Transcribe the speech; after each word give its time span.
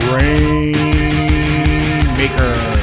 Grain 0.00 0.72
Maker. 2.16 2.74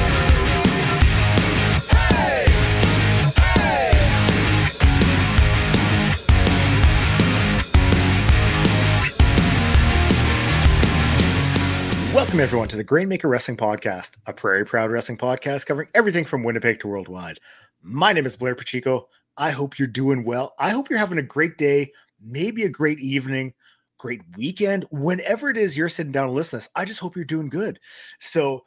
Welcome, 12.14 12.40
everyone, 12.40 12.68
to 12.68 12.76
the 12.76 12.84
Grainmaker 12.84 13.28
Wrestling 13.28 13.56
Podcast, 13.56 14.16
a 14.26 14.32
Prairie 14.32 14.64
Proud 14.64 14.90
Wrestling 14.90 15.18
podcast 15.18 15.66
covering 15.66 15.88
everything 15.94 16.24
from 16.24 16.44
Winnipeg 16.44 16.80
to 16.80 16.88
worldwide. 16.88 17.40
My 17.82 18.12
name 18.12 18.26
is 18.26 18.36
Blair 18.36 18.54
Pacheco. 18.54 19.08
I 19.36 19.50
hope 19.50 19.78
you're 19.78 19.88
doing 19.88 20.24
well. 20.24 20.54
I 20.58 20.70
hope 20.70 20.88
you're 20.88 20.98
having 20.98 21.18
a 21.18 21.22
great 21.22 21.58
day, 21.58 21.92
maybe 22.20 22.64
a 22.64 22.68
great 22.68 23.00
evening, 23.00 23.54
great 24.02 24.20
weekend, 24.36 24.84
whenever 24.90 25.48
it 25.48 25.56
is 25.56 25.76
you're 25.76 25.88
sitting 25.88 26.10
down 26.10 26.26
and 26.26 26.34
listening. 26.34 26.62
I 26.74 26.84
just 26.84 26.98
hope 26.98 27.14
you're 27.14 27.24
doing 27.24 27.48
good. 27.48 27.78
So, 28.18 28.64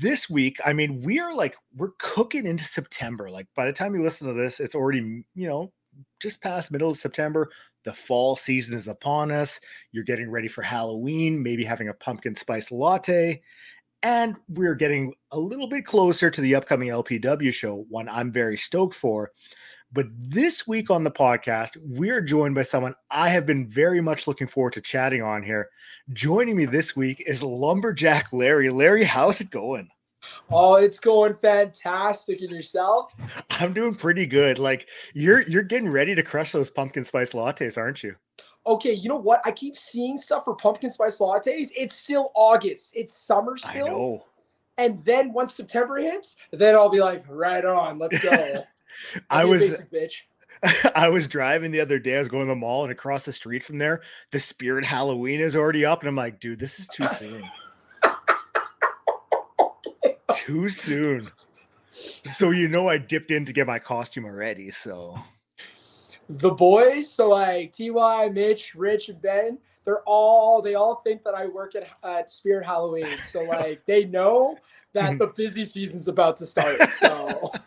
this 0.00 0.28
week, 0.28 0.56
I 0.64 0.72
mean, 0.72 1.02
we 1.02 1.20
are 1.20 1.32
like, 1.32 1.54
we're 1.76 1.92
cooking 1.98 2.46
into 2.46 2.64
September. 2.64 3.30
Like, 3.30 3.46
by 3.54 3.66
the 3.66 3.72
time 3.72 3.94
you 3.94 4.02
listen 4.02 4.26
to 4.26 4.32
this, 4.32 4.58
it's 4.58 4.74
already, 4.74 5.22
you 5.34 5.46
know, 5.46 5.70
just 6.18 6.42
past 6.42 6.72
middle 6.72 6.90
of 6.90 6.96
September. 6.96 7.50
The 7.84 7.92
fall 7.92 8.34
season 8.34 8.76
is 8.76 8.88
upon 8.88 9.30
us. 9.30 9.60
You're 9.92 10.02
getting 10.02 10.30
ready 10.30 10.48
for 10.48 10.62
Halloween, 10.62 11.42
maybe 11.42 11.62
having 11.62 11.88
a 11.88 11.94
pumpkin 11.94 12.34
spice 12.34 12.72
latte. 12.72 13.42
And 14.02 14.34
we're 14.48 14.74
getting 14.74 15.12
a 15.30 15.38
little 15.38 15.68
bit 15.68 15.84
closer 15.84 16.30
to 16.30 16.40
the 16.40 16.54
upcoming 16.54 16.88
LPW 16.88 17.52
show, 17.52 17.84
one 17.90 18.08
I'm 18.08 18.32
very 18.32 18.56
stoked 18.56 18.94
for. 18.94 19.30
But 19.92 20.06
this 20.12 20.68
week 20.68 20.88
on 20.88 21.02
the 21.02 21.10
podcast, 21.10 21.76
we're 21.82 22.20
joined 22.20 22.54
by 22.54 22.62
someone 22.62 22.94
I 23.10 23.28
have 23.30 23.44
been 23.44 23.66
very 23.66 24.00
much 24.00 24.28
looking 24.28 24.46
forward 24.46 24.74
to 24.74 24.80
chatting 24.80 25.20
on 25.20 25.42
here. 25.42 25.68
Joining 26.12 26.56
me 26.56 26.64
this 26.64 26.94
week 26.94 27.24
is 27.26 27.42
Lumberjack 27.42 28.32
Larry. 28.32 28.70
Larry, 28.70 29.02
how's 29.02 29.40
it 29.40 29.50
going? 29.50 29.88
Oh, 30.48 30.76
it's 30.76 31.00
going 31.00 31.34
fantastic. 31.42 32.40
And 32.40 32.50
yourself? 32.50 33.12
I'm 33.50 33.72
doing 33.72 33.96
pretty 33.96 34.26
good. 34.26 34.60
Like 34.60 34.88
you're 35.12 35.42
you're 35.42 35.64
getting 35.64 35.88
ready 35.88 36.14
to 36.14 36.22
crush 36.22 36.52
those 36.52 36.70
pumpkin 36.70 37.02
spice 37.02 37.32
lattes, 37.32 37.76
aren't 37.76 38.04
you? 38.04 38.14
Okay, 38.66 38.92
you 38.92 39.08
know 39.08 39.16
what? 39.16 39.40
I 39.44 39.50
keep 39.50 39.76
seeing 39.76 40.16
stuff 40.16 40.44
for 40.44 40.54
pumpkin 40.54 40.90
spice 40.90 41.18
lattes. 41.18 41.70
It's 41.76 41.96
still 41.96 42.30
August. 42.36 42.92
It's 42.94 43.16
summer 43.16 43.56
still. 43.56 43.86
I 43.86 43.90
know. 43.90 44.24
And 44.78 45.04
then 45.04 45.32
once 45.32 45.54
September 45.54 45.96
hits, 45.96 46.36
then 46.52 46.74
I'll 46.74 46.88
be 46.88 47.00
like, 47.00 47.24
right 47.28 47.64
on, 47.64 47.98
let's 47.98 48.18
go. 48.20 48.64
I 49.28 49.44
was 49.44 49.82
bitch. 49.92 50.22
I 50.94 51.08
was 51.08 51.26
driving 51.26 51.70
the 51.70 51.80
other 51.80 51.98
day. 51.98 52.16
I 52.16 52.18
was 52.18 52.28
going 52.28 52.46
to 52.46 52.50
the 52.50 52.56
mall, 52.56 52.82
and 52.82 52.92
across 52.92 53.24
the 53.24 53.32
street 53.32 53.62
from 53.62 53.78
there, 53.78 54.02
the 54.30 54.40
Spirit 54.40 54.84
Halloween 54.84 55.40
is 55.40 55.56
already 55.56 55.84
up, 55.84 56.00
and 56.00 56.08
I'm 56.08 56.16
like, 56.16 56.40
dude, 56.40 56.58
this 56.58 56.78
is 56.78 56.88
too 56.88 57.08
soon. 57.08 57.42
too 60.34 60.68
soon. 60.68 61.28
So 61.90 62.50
you 62.50 62.68
know, 62.68 62.88
I 62.88 62.98
dipped 62.98 63.30
in 63.30 63.44
to 63.46 63.52
get 63.52 63.66
my 63.66 63.78
costume 63.78 64.24
already. 64.24 64.70
So 64.70 65.18
the 66.28 66.50
boys, 66.50 67.10
so 67.10 67.30
like 67.30 67.74
Ty, 67.76 68.28
Mitch, 68.28 68.74
Rich, 68.74 69.08
and 69.08 69.20
Ben, 69.20 69.58
they're 69.84 70.02
all 70.02 70.60
they 70.60 70.74
all 70.74 70.96
think 70.96 71.24
that 71.24 71.34
I 71.34 71.46
work 71.46 71.74
at 71.74 71.88
at 72.04 72.30
Spirit 72.30 72.66
Halloween. 72.66 73.16
So 73.24 73.42
like 73.42 73.84
they 73.86 74.04
know 74.04 74.58
that 74.92 75.18
the 75.18 75.28
busy 75.28 75.64
season's 75.64 76.08
about 76.08 76.36
to 76.36 76.46
start. 76.46 76.78
So. 76.90 77.52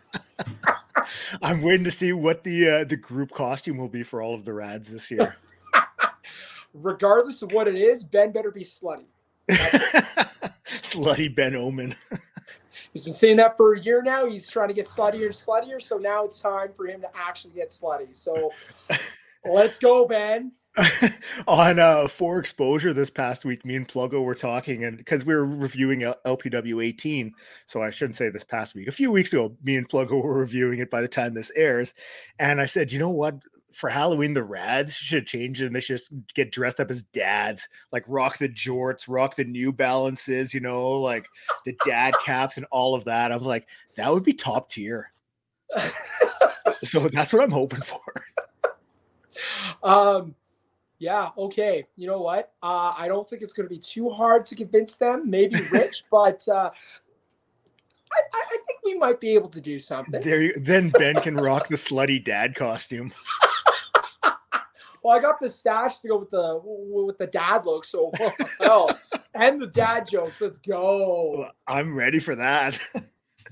I'm 1.42 1.62
waiting 1.62 1.84
to 1.84 1.90
see 1.90 2.12
what 2.12 2.44
the 2.44 2.68
uh, 2.68 2.84
the 2.84 2.96
group 2.96 3.32
costume 3.32 3.78
will 3.78 3.88
be 3.88 4.02
for 4.02 4.22
all 4.22 4.34
of 4.34 4.44
the 4.44 4.52
rads 4.52 4.90
this 4.90 5.10
year. 5.10 5.36
Regardless 6.74 7.42
of 7.42 7.52
what 7.52 7.68
it 7.68 7.76
is, 7.76 8.04
Ben 8.04 8.32
better 8.32 8.50
be 8.50 8.64
slutty. 8.64 9.06
slutty 9.48 11.34
Ben 11.34 11.54
Omen. 11.54 11.94
He's 12.92 13.04
been 13.04 13.12
saying 13.12 13.36
that 13.38 13.56
for 13.56 13.74
a 13.74 13.80
year 13.80 14.02
now. 14.02 14.26
He's 14.26 14.48
trying 14.48 14.68
to 14.68 14.74
get 14.74 14.86
sluttier 14.86 15.26
and 15.26 15.34
sluttier. 15.34 15.82
So 15.82 15.96
now 15.96 16.24
it's 16.24 16.40
time 16.40 16.70
for 16.76 16.86
him 16.86 17.00
to 17.00 17.08
actually 17.14 17.54
get 17.54 17.68
slutty. 17.68 18.14
So 18.14 18.52
let's 19.44 19.78
go, 19.78 20.06
Ben. 20.06 20.52
on 21.46 21.78
uh 21.78 22.04
for 22.06 22.38
exposure 22.38 22.92
this 22.92 23.10
past 23.10 23.44
week 23.44 23.64
me 23.64 23.76
and 23.76 23.86
pluggo 23.86 24.24
were 24.24 24.34
talking 24.34 24.84
and 24.84 24.98
because 24.98 25.24
we 25.24 25.32
were 25.32 25.46
reviewing 25.46 26.00
lpw 26.00 26.84
18 26.84 27.32
so 27.66 27.80
i 27.80 27.90
shouldn't 27.90 28.16
say 28.16 28.28
this 28.28 28.42
past 28.42 28.74
week 28.74 28.88
a 28.88 28.92
few 28.92 29.12
weeks 29.12 29.32
ago 29.32 29.56
me 29.62 29.76
and 29.76 29.88
pluggo 29.88 30.20
were 30.20 30.34
reviewing 30.34 30.80
it 30.80 30.90
by 30.90 31.00
the 31.00 31.06
time 31.06 31.32
this 31.32 31.52
airs 31.54 31.94
and 32.40 32.60
i 32.60 32.66
said 32.66 32.90
you 32.90 32.98
know 32.98 33.10
what? 33.10 33.36
For 33.72 33.88
halloween 33.88 34.34
the 34.34 34.42
rads 34.42 34.94
should 34.94 35.26
change 35.28 35.60
and 35.60 35.74
they 35.74 35.80
should 35.80 35.98
just 35.98 36.12
get 36.34 36.50
dressed 36.50 36.80
up 36.80 36.90
as 36.90 37.02
dads 37.04 37.68
like 37.92 38.04
rock 38.08 38.38
the 38.38 38.48
jorts 38.48 39.04
rock 39.08 39.36
the 39.36 39.44
new 39.44 39.72
balances 39.72 40.54
you 40.54 40.60
know 40.60 40.92
like 40.92 41.26
the 41.66 41.76
dad 41.84 42.14
caps 42.24 42.56
and 42.56 42.66
all 42.70 42.94
of 42.94 43.04
that. 43.04 43.32
I'm 43.32 43.42
like 43.42 43.66
that 43.96 44.12
would 44.12 44.24
be 44.24 44.32
top 44.32 44.70
tier. 44.70 45.12
So 46.82 47.08
that's 47.08 47.32
what 47.32 47.42
i'm 47.42 47.50
hoping 47.50 47.80
for. 47.80 47.98
Um 49.82 50.34
yeah, 50.98 51.30
okay. 51.36 51.84
You 51.96 52.06
know 52.06 52.20
what? 52.20 52.52
Uh, 52.62 52.94
I 52.96 53.08
don't 53.08 53.28
think 53.28 53.42
it's 53.42 53.52
going 53.52 53.68
to 53.68 53.74
be 53.74 53.80
too 53.80 54.10
hard 54.10 54.46
to 54.46 54.54
convince 54.54 54.96
them. 54.96 55.28
Maybe 55.28 55.60
Rich, 55.72 56.04
but 56.10 56.46
uh, 56.48 56.70
I, 58.12 58.20
I, 58.32 58.58
think 58.66 58.78
we 58.84 58.94
might 58.94 59.20
be 59.20 59.34
able 59.34 59.48
to 59.50 59.60
do 59.60 59.80
something. 59.80 60.20
There, 60.22 60.40
you, 60.40 60.54
then 60.54 60.90
Ben 60.90 61.16
can 61.16 61.36
rock 61.36 61.68
the 61.68 61.76
slutty 61.76 62.22
dad 62.22 62.54
costume. 62.54 63.12
well, 65.02 65.16
I 65.16 65.20
got 65.20 65.40
the 65.40 65.50
stash 65.50 65.98
to 66.00 66.08
go 66.08 66.18
with 66.18 66.30
the 66.30 66.60
with 66.64 67.18
the 67.18 67.26
dad 67.26 67.66
look, 67.66 67.84
so 67.84 68.12
hell, 68.60 68.96
and 69.34 69.60
the 69.60 69.66
dad 69.66 70.06
jokes. 70.08 70.40
Let's 70.40 70.58
go. 70.58 71.50
I'm 71.66 71.94
ready 71.94 72.20
for 72.20 72.36
that. 72.36 72.80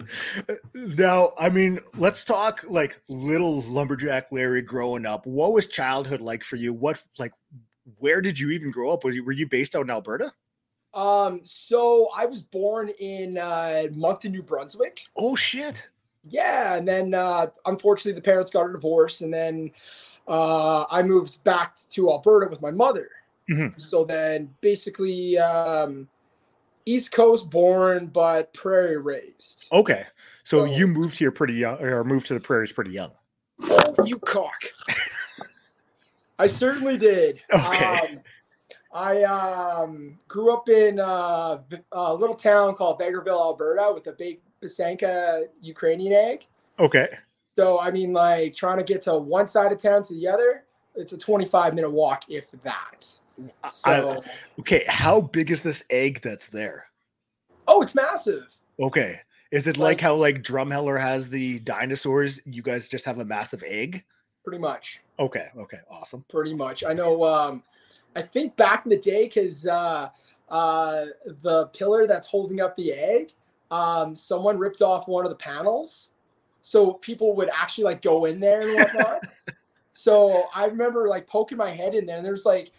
now, 0.74 1.32
I 1.38 1.48
mean, 1.48 1.80
let's 1.96 2.24
talk 2.24 2.64
like 2.68 3.00
little 3.08 3.62
lumberjack 3.62 4.32
Larry 4.32 4.62
growing 4.62 5.06
up. 5.06 5.26
What 5.26 5.52
was 5.52 5.66
childhood 5.66 6.20
like 6.20 6.44
for 6.44 6.56
you? 6.56 6.72
What 6.72 7.02
like 7.18 7.32
where 7.98 8.20
did 8.20 8.38
you 8.38 8.50
even 8.50 8.70
grow 8.70 8.92
up? 8.92 9.04
Was 9.04 9.14
you 9.14 9.24
were 9.24 9.32
you 9.32 9.48
based 9.48 9.74
out 9.74 9.82
in 9.82 9.90
Alberta? 9.90 10.32
Um, 10.94 11.40
so 11.42 12.10
I 12.14 12.26
was 12.26 12.42
born 12.42 12.90
in 13.00 13.38
uh 13.38 13.84
Moncton, 13.92 14.32
New 14.32 14.42
Brunswick. 14.42 15.02
Oh 15.16 15.36
shit. 15.36 15.88
Yeah, 16.28 16.76
and 16.76 16.86
then 16.86 17.14
uh 17.14 17.48
unfortunately 17.66 18.12
the 18.12 18.24
parents 18.24 18.50
got 18.50 18.68
a 18.68 18.72
divorce 18.72 19.20
and 19.22 19.32
then 19.32 19.72
uh 20.28 20.84
I 20.90 21.02
moved 21.02 21.42
back 21.44 21.76
to 21.90 22.10
Alberta 22.10 22.48
with 22.48 22.62
my 22.62 22.70
mother. 22.70 23.08
Mm-hmm. 23.50 23.78
So 23.78 24.04
then 24.04 24.54
basically 24.60 25.38
um 25.38 26.08
East 26.84 27.12
Coast 27.12 27.50
born, 27.50 28.06
but 28.06 28.52
prairie 28.52 28.98
raised. 28.98 29.66
Okay. 29.72 30.06
So, 30.44 30.66
so 30.66 30.72
you 30.72 30.86
moved 30.86 31.18
here 31.18 31.30
pretty 31.30 31.54
young, 31.54 31.80
or 31.80 32.04
moved 32.04 32.26
to 32.26 32.34
the 32.34 32.40
prairies 32.40 32.72
pretty 32.72 32.90
young. 32.90 33.12
Oh, 33.62 33.94
you 34.04 34.18
cock. 34.18 34.64
I 36.38 36.46
certainly 36.46 36.98
did. 36.98 37.40
Okay. 37.52 37.84
Um, 37.84 38.20
I 38.94 39.22
um, 39.22 40.18
grew 40.28 40.52
up 40.52 40.68
in 40.68 41.00
uh, 41.00 41.58
a 41.92 42.14
little 42.14 42.34
town 42.34 42.74
called 42.74 43.00
Vegreville, 43.00 43.40
Alberta, 43.40 43.90
with 43.94 44.06
a 44.06 44.12
big 44.12 44.40
Pysanka 44.60 45.44
Ukrainian 45.62 46.12
egg. 46.12 46.46
Okay. 46.78 47.08
So, 47.56 47.80
I 47.80 47.90
mean, 47.90 48.12
like 48.12 48.54
trying 48.54 48.76
to 48.78 48.84
get 48.84 49.00
to 49.02 49.16
one 49.16 49.46
side 49.46 49.72
of 49.72 49.78
town 49.78 50.02
to 50.04 50.14
the 50.14 50.28
other, 50.28 50.64
it's 50.94 51.12
a 51.12 51.18
25 51.18 51.74
minute 51.74 51.90
walk, 51.90 52.24
if 52.28 52.50
that. 52.64 53.18
So, 53.72 54.22
I, 54.22 54.60
okay, 54.60 54.84
how 54.88 55.20
big 55.20 55.50
is 55.50 55.62
this 55.62 55.84
egg 55.90 56.20
that's 56.22 56.48
there? 56.48 56.86
Oh, 57.66 57.82
it's 57.82 57.94
massive. 57.94 58.54
Okay. 58.80 59.20
Is 59.50 59.66
it 59.66 59.76
like, 59.76 59.86
like 59.86 60.00
how 60.00 60.14
like 60.14 60.42
Drumheller 60.42 61.00
has 61.00 61.28
the 61.28 61.58
dinosaurs? 61.60 62.40
You 62.46 62.62
guys 62.62 62.88
just 62.88 63.04
have 63.04 63.18
a 63.18 63.24
massive 63.24 63.62
egg? 63.66 64.04
Pretty 64.44 64.58
much. 64.58 65.00
Okay. 65.18 65.48
Okay. 65.56 65.78
Awesome. 65.90 66.24
Pretty 66.28 66.54
much. 66.54 66.84
I 66.84 66.92
know 66.92 67.22
um 67.24 67.62
I 68.16 68.22
think 68.22 68.56
back 68.56 68.86
in 68.86 68.90
the 68.90 68.96
day 68.96 69.24
because 69.24 69.66
uh 69.66 70.08
uh 70.48 71.04
the 71.42 71.66
pillar 71.74 72.06
that's 72.06 72.26
holding 72.26 72.60
up 72.60 72.74
the 72.76 72.92
egg, 72.92 73.32
um, 73.70 74.14
someone 74.14 74.58
ripped 74.58 74.82
off 74.82 75.06
one 75.06 75.24
of 75.24 75.30
the 75.30 75.36
panels. 75.36 76.10
So 76.62 76.94
people 76.94 77.34
would 77.36 77.50
actually 77.50 77.84
like 77.84 78.02
go 78.02 78.24
in 78.24 78.40
there 78.40 78.62
and 78.62 78.74
whatnot. 78.74 79.24
so 79.92 80.44
I 80.54 80.66
remember 80.66 81.08
like 81.08 81.26
poking 81.26 81.58
my 81.58 81.70
head 81.70 81.94
in 81.94 82.06
there 82.06 82.16
and 82.16 82.24
there's 82.24 82.46
like 82.46 82.72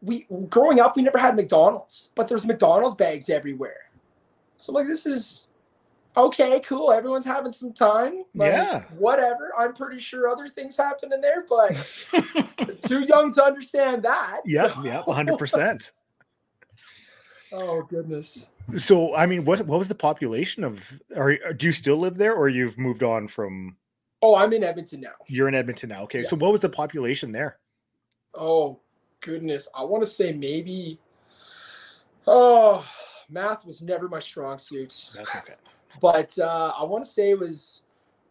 we 0.00 0.26
growing 0.48 0.80
up 0.80 0.96
we 0.96 1.02
never 1.02 1.18
had 1.18 1.36
McDonald's, 1.36 2.10
but 2.14 2.28
there's 2.28 2.46
McDonald's 2.46 2.94
bags 2.94 3.28
everywhere. 3.28 3.90
So 4.56 4.72
like 4.72 4.86
this 4.86 5.06
is 5.06 5.48
okay, 6.16 6.60
cool. 6.60 6.92
Everyone's 6.92 7.24
having 7.24 7.52
some 7.52 7.72
time. 7.72 8.24
Like, 8.34 8.52
yeah. 8.52 8.82
Whatever. 8.98 9.52
I'm 9.56 9.74
pretty 9.74 10.00
sure 10.00 10.28
other 10.28 10.48
things 10.48 10.76
happen 10.76 11.12
in 11.12 11.20
there, 11.20 11.44
but 11.48 11.76
too 12.82 13.00
young 13.00 13.32
to 13.34 13.44
understand 13.44 14.02
that. 14.02 14.40
Yeah, 14.44 14.68
so. 14.68 14.82
yeah, 14.84 15.02
100%. 15.06 15.90
oh 17.52 17.82
goodness. 17.82 18.48
So, 18.78 19.16
I 19.16 19.24
mean, 19.24 19.44
what 19.46 19.60
what 19.60 19.78
was 19.78 19.88
the 19.88 19.94
population 19.94 20.62
of? 20.62 21.00
Are 21.16 21.38
do 21.54 21.66
you 21.66 21.72
still 21.72 21.96
live 21.96 22.16
there, 22.16 22.34
or 22.34 22.50
you've 22.50 22.76
moved 22.76 23.02
on 23.02 23.26
from? 23.26 23.76
Oh, 24.20 24.34
I'm 24.34 24.52
in 24.52 24.62
Edmonton 24.62 25.00
now. 25.00 25.14
You're 25.26 25.48
in 25.48 25.54
Edmonton 25.54 25.88
now. 25.88 26.02
Okay, 26.02 26.20
yeah. 26.20 26.28
so 26.28 26.36
what 26.36 26.52
was 26.52 26.60
the 26.60 26.68
population 26.68 27.32
there? 27.32 27.58
Oh 28.34 28.80
goodness, 29.20 29.68
I 29.74 29.82
want 29.84 30.02
to 30.02 30.06
say 30.08 30.32
maybe. 30.32 30.98
Oh, 32.26 32.84
math 33.30 33.64
was 33.66 33.80
never 33.82 34.08
my 34.08 34.18
strong 34.18 34.58
suit, 34.58 35.10
That's 35.14 35.34
okay. 35.36 35.54
but 36.00 36.38
uh, 36.38 36.72
I 36.78 36.84
want 36.84 37.04
to 37.04 37.10
say 37.10 37.30
it 37.30 37.38
was 37.38 37.82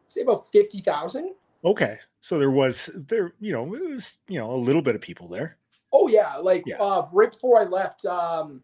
say 0.07 0.22
about 0.22 0.51
fifty 0.51 0.80
thousand. 0.81 1.34
Okay. 1.66 1.98
So 2.22 2.38
there 2.38 2.51
was 2.51 2.89
there, 2.94 3.34
you 3.39 3.54
know, 3.54 3.74
it 3.74 3.81
was, 3.89 4.19
you 4.28 4.38
know, 4.39 4.51
a 4.51 4.56
little 4.56 4.81
bit 4.81 4.95
of 4.95 5.01
people 5.01 5.28
there. 5.28 5.57
Oh 5.94 6.07
yeah, 6.07 6.36
like 6.38 6.63
Yeah. 6.68 6.78
uh, 6.80 7.07
right 7.12 7.31
before 7.31 7.60
I 7.60 7.63
left, 7.63 8.06
um, 8.06 8.63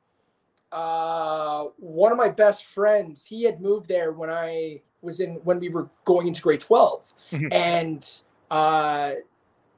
uh, 0.71 1.65
one 1.77 2.11
of 2.11 2.17
my 2.17 2.29
best 2.29 2.65
friends, 2.65 3.25
he 3.25 3.43
had 3.43 3.59
moved 3.61 3.87
there 3.87 4.11
when 4.11 4.29
I 4.29 4.81
was 5.01 5.19
in 5.19 5.35
when 5.43 5.59
we 5.59 5.69
were 5.69 5.89
going 6.05 6.27
into 6.27 6.41
grade 6.41 6.59
12 6.61 7.13
Mhm. 7.31 7.53
and 7.53 8.21
uh, 8.51 9.13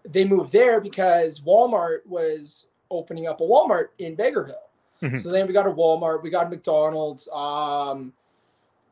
they 0.08 0.26
moved 0.26 0.52
there 0.52 0.80
because 0.80 1.40
Walmart 1.40 2.06
was 2.06 2.68
opening 2.92 3.28
up 3.28 3.42
a 3.42 3.44
Walmart 3.44 3.88
in 4.00 4.16
Vegreville. 4.16 4.54
Mhm. 5.02 5.20
So 5.20 5.30
then 5.32 5.48
we 5.48 5.54
got 5.54 5.68
a 5.68 5.72
Walmart, 5.72 6.24
we 6.24 6.30
got 6.30 6.48
a 6.48 6.50
McDonald's. 6.50 7.28
Um, 7.30 8.14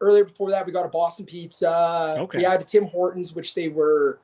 earlier 0.02 0.26
before 0.26 0.50
that, 0.52 0.66
we 0.66 0.72
got 0.72 0.86
a 0.86 0.90
Boston 0.90 1.26
Pizza. 1.26 2.16
Okay. 2.18 2.40
We 2.40 2.44
had 2.44 2.62
a 2.62 2.64
Tim 2.64 2.86
Hortons, 2.86 3.34
which 3.34 3.54
they 3.54 3.70
were. 3.70 4.20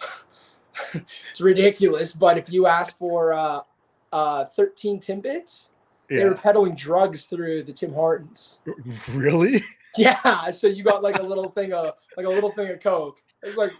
it's 1.30 1.40
ridiculous, 1.40 2.12
but 2.12 2.38
if 2.38 2.52
you 2.52 2.66
ask 2.66 2.96
for 2.98 3.32
uh, 3.32 3.60
uh, 4.12 4.44
13 4.44 5.00
Timbits, 5.00 5.70
they 6.08 6.24
were 6.24 6.34
peddling 6.34 6.74
drugs 6.74 7.26
through 7.26 7.62
the 7.62 7.72
Tim 7.72 7.92
Hortons. 7.92 8.60
Really? 9.14 9.62
Yeah, 9.96 10.50
so 10.50 10.66
you 10.66 10.82
got 10.82 11.04
like 11.04 11.20
a 11.20 11.22
little 11.22 11.50
thing 11.50 11.72
of 11.72 11.92
like 12.16 12.26
a 12.26 12.28
little 12.28 12.50
thing 12.50 12.68
of 12.68 12.80
coke. 12.80 13.22
It 13.44 13.46
was 13.46 13.56
like, 13.56 13.70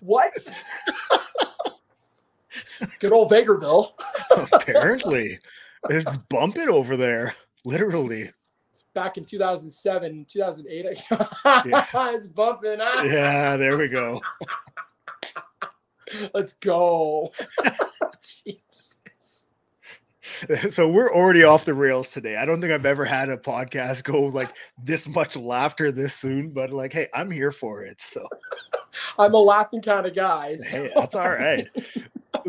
what? 0.00 0.32
Good 3.00 3.12
old 3.12 3.30
Vegreville. 3.30 3.92
Apparently. 4.52 5.38
It's 5.90 6.16
bumping 6.16 6.68
over 6.68 6.96
there. 6.96 7.34
Literally. 7.64 8.30
Back 8.94 9.16
in 9.16 9.24
2007, 9.24 10.26
2008, 10.28 10.98
it's 12.14 12.26
bumping. 12.26 12.76
Ah, 12.80 13.02
Yeah, 13.02 13.56
there 13.56 13.76
we 13.78 13.88
go. 13.88 14.20
Let's 16.34 16.52
go. 16.54 17.32
Jesus. 18.20 18.98
So 20.70 20.88
we're 20.88 21.12
already 21.12 21.44
off 21.44 21.64
the 21.64 21.72
rails 21.74 22.10
today. 22.10 22.36
I 22.36 22.44
don't 22.44 22.60
think 22.60 22.72
I've 22.72 22.84
ever 22.86 23.04
had 23.04 23.28
a 23.28 23.36
podcast 23.36 24.02
go 24.04 24.22
like 24.24 24.50
this 24.82 25.08
much 25.08 25.36
laughter 25.36 25.90
this 25.92 26.14
soon, 26.14 26.50
but 26.50 26.70
like, 26.70 26.92
hey, 26.92 27.08
I'm 27.14 27.30
here 27.30 27.52
for 27.52 27.82
it. 27.84 28.02
So 28.02 28.26
I'm 29.18 29.34
a 29.34 29.38
laughing 29.38 29.80
kind 29.82 30.04
of 30.06 30.14
guy. 30.14 30.56
so- 30.56 30.70
hey, 30.70 30.90
that's 30.94 31.14
all 31.14 31.30
right. 31.30 31.66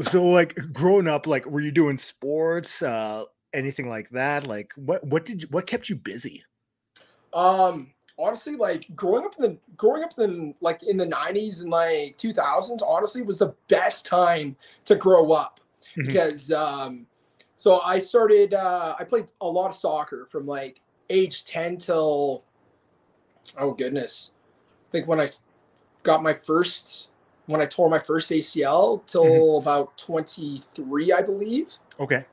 So 0.04 0.24
like 0.26 0.56
growing 0.74 1.08
up, 1.08 1.28
like 1.28 1.46
were 1.46 1.62
you 1.62 1.72
doing 1.72 1.98
sports, 1.98 2.82
uh 2.82 3.26
anything 3.54 3.88
like 3.88 4.10
that? 4.10 4.48
Like 4.48 4.74
what 4.76 5.04
what 5.06 5.26
did 5.26 5.44
you 5.44 5.48
what 5.52 5.68
kept 5.68 5.90
you 5.90 5.96
busy? 5.96 6.44
Um, 7.34 7.92
honestly, 8.18 8.56
like 8.56 8.88
growing 8.96 9.26
up 9.26 9.36
in 9.38 9.44
the 9.44 9.58
growing 9.78 10.04
up 10.04 10.18
in 10.20 10.56
like 10.62 10.84
in 10.84 10.98
the 10.98 11.06
'90s 11.06 11.62
and 11.62 11.70
like 11.70 12.18
2000s, 12.18 12.82
honestly, 12.82 13.22
was 13.22 13.38
the 13.38 13.54
best 13.68 14.06
time 14.06 14.56
to 14.86 14.96
grow 14.96 15.32
up 15.32 15.60
Mhm. 15.98 16.08
because 16.08 16.52
um, 16.52 17.06
so 17.56 17.82
I 17.82 18.00
started. 18.00 18.54
Uh, 18.54 18.96
I 19.00 19.04
played 19.04 19.32
a 19.42 19.48
lot 19.48 19.70
of 19.70 19.76
soccer 19.76 20.26
from 20.26 20.46
like 20.46 20.82
age 21.10 21.46
10 21.46 21.78
till 21.78 22.44
oh 23.58 23.72
goodness, 23.72 24.32
I 24.90 24.92
think 24.92 25.08
when 25.08 25.20
I 25.20 25.30
got 26.04 26.24
my 26.24 26.34
first 26.34 27.08
when 27.48 27.62
I 27.62 27.66
tore 27.66 27.90
my 27.90 28.00
first 28.00 28.32
ACL 28.32 29.06
till 29.06 29.58
about 29.58 29.98
23, 29.98 31.12
I 31.12 31.22
believe. 31.22 31.74
Okay. 32.00 32.26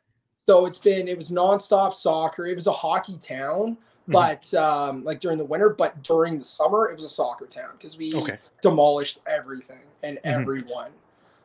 So 0.48 0.66
it's 0.66 0.78
been 0.78 1.08
it 1.08 1.16
was 1.16 1.30
nonstop 1.30 1.92
soccer. 1.92 2.46
It 2.46 2.54
was 2.54 2.66
a 2.66 2.72
hockey 2.72 3.18
town, 3.18 3.76
Mhm. 4.08 4.12
but 4.12 4.54
um, 4.54 5.04
like 5.04 5.20
during 5.20 5.38
the 5.38 5.44
winter, 5.44 5.70
but 5.70 6.02
during 6.02 6.38
the 6.38 6.44
summer, 6.44 6.90
it 6.90 6.94
was 6.96 7.04
a 7.04 7.08
soccer 7.08 7.46
town 7.46 7.70
because 7.72 7.96
we 7.96 8.14
Okay. 8.14 8.38
demolished 8.62 9.20
everything 9.26 9.84
and 10.02 10.18
Mhm. 10.18 10.20
everyone. 10.24 10.90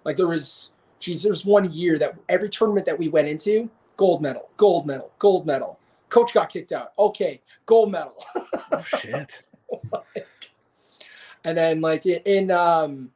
Like 0.05 0.17
there 0.17 0.27
was, 0.27 0.71
geez, 0.99 1.23
there 1.23 1.31
was 1.31 1.45
one 1.45 1.71
year 1.71 1.97
that 1.99 2.15
every 2.29 2.49
tournament 2.49 2.85
that 2.85 2.97
we 2.97 3.07
went 3.09 3.27
into, 3.27 3.69
gold 3.97 4.21
medal, 4.21 4.49
gold 4.57 4.85
medal, 4.85 5.11
gold 5.19 5.45
medal. 5.45 5.79
Coach 6.09 6.33
got 6.33 6.49
kicked 6.49 6.71
out. 6.71 6.91
Okay, 6.97 7.41
gold 7.65 7.91
medal. 7.91 8.23
Oh 8.71 8.81
shit. 8.81 9.43
and 11.43 11.57
then 11.57 11.81
like 11.81 12.05
in, 12.05 12.21
in 12.25 12.51
um 12.51 13.11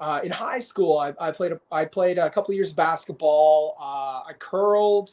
uh, 0.00 0.20
in 0.24 0.30
high 0.32 0.58
school 0.58 0.98
I, 0.98 1.12
I 1.20 1.30
played 1.30 1.52
a, 1.52 1.60
I 1.70 1.84
played 1.84 2.18
a 2.18 2.28
couple 2.30 2.52
of 2.52 2.56
years 2.56 2.70
of 2.70 2.76
basketball 2.76 3.76
uh, 3.80 4.22
I 4.28 4.32
curled 4.38 5.10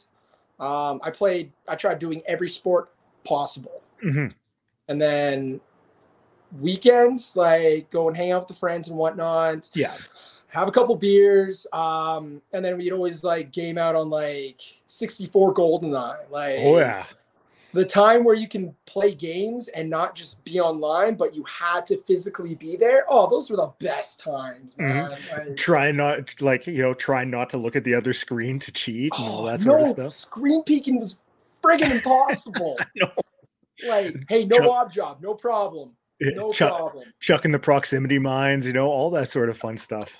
um, 0.60 1.00
I 1.04 1.12
played 1.12 1.52
I 1.68 1.76
tried 1.76 2.00
doing 2.00 2.22
every 2.26 2.50
sport 2.50 2.90
possible 3.26 3.82
Mhm. 4.04 4.34
and 4.88 5.02
then 5.02 5.60
weekends 6.60 7.36
like 7.36 7.90
go 7.92 8.08
and 8.08 8.18
hang 8.18 8.32
out 8.32 8.42
with 8.42 8.48
the 8.48 8.54
friends 8.56 8.88
and 8.88 8.98
whatnot 8.98 9.70
Yeah. 9.74 9.94
have 10.48 10.68
a 10.68 10.72
couple 10.72 10.96
beers 10.96 11.68
um, 11.74 12.42
and 12.54 12.64
then 12.66 12.78
we'd 12.78 12.92
always 12.94 13.24
like 13.24 13.52
game 13.52 13.78
out 13.78 13.96
on 13.96 14.10
like 14.10 14.62
64 14.88 15.54
goldeneye 15.54 16.30
like 16.32 16.60
Oh 16.60 16.78
yeah. 16.80 17.06
The 17.74 17.86
time 17.86 18.24
where 18.24 18.36
you 18.36 18.48
can 18.48 18.76
play 18.86 19.14
games 19.14 19.68
and 19.70 19.90
not 19.90 20.16
just 20.16 20.44
be 20.44 20.60
online, 20.60 21.16
but 21.16 21.36
you 21.36 21.44
had 21.44 21.86
to 21.88 22.02
physically 22.04 22.56
be 22.56 22.76
there. 22.76 23.06
Oh, 23.10 23.30
those 23.30 23.50
were 23.50 23.58
the 23.58 23.72
best 23.80 24.20
times, 24.20 24.78
man. 24.78 25.12
Like, 25.32 25.56
Try 25.56 25.92
not 25.92 26.42
like 26.42 26.66
you 26.68 26.82
know, 26.82 26.94
try 26.94 27.24
not 27.24 27.50
to 27.52 27.58
look 27.58 27.76
at 27.76 27.84
the 27.84 27.94
other 27.94 28.14
screen 28.14 28.60
to 28.60 28.72
cheat 28.72 29.14
and 29.18 29.28
all 29.28 29.44
oh, 29.44 29.52
that 29.52 29.62
sort 29.62 29.80
no, 29.80 29.86
of 29.86 29.90
stuff. 29.92 30.12
screen 30.12 30.64
peeking 30.64 31.00
was 31.00 31.20
friggin' 31.64 31.92
impossible. 31.92 32.78
Like, 33.88 34.16
hey, 34.30 34.46
no 34.46 34.58
Chuck- 34.58 34.68
ob 34.68 34.92
job, 34.92 35.18
no 35.22 35.34
problem, 35.34 35.92
no 36.20 36.52
chuck, 36.52 36.78
problem. 36.78 37.06
chucking 37.20 37.52
the 37.52 37.60
proximity 37.60 38.20
mines, 38.20 38.68
you 38.68 38.74
know, 38.74 38.88
all 38.90 39.10
that 39.12 39.30
sort 39.30 39.50
of 39.50 39.58
fun 39.58 39.78
stuff. 39.78 40.18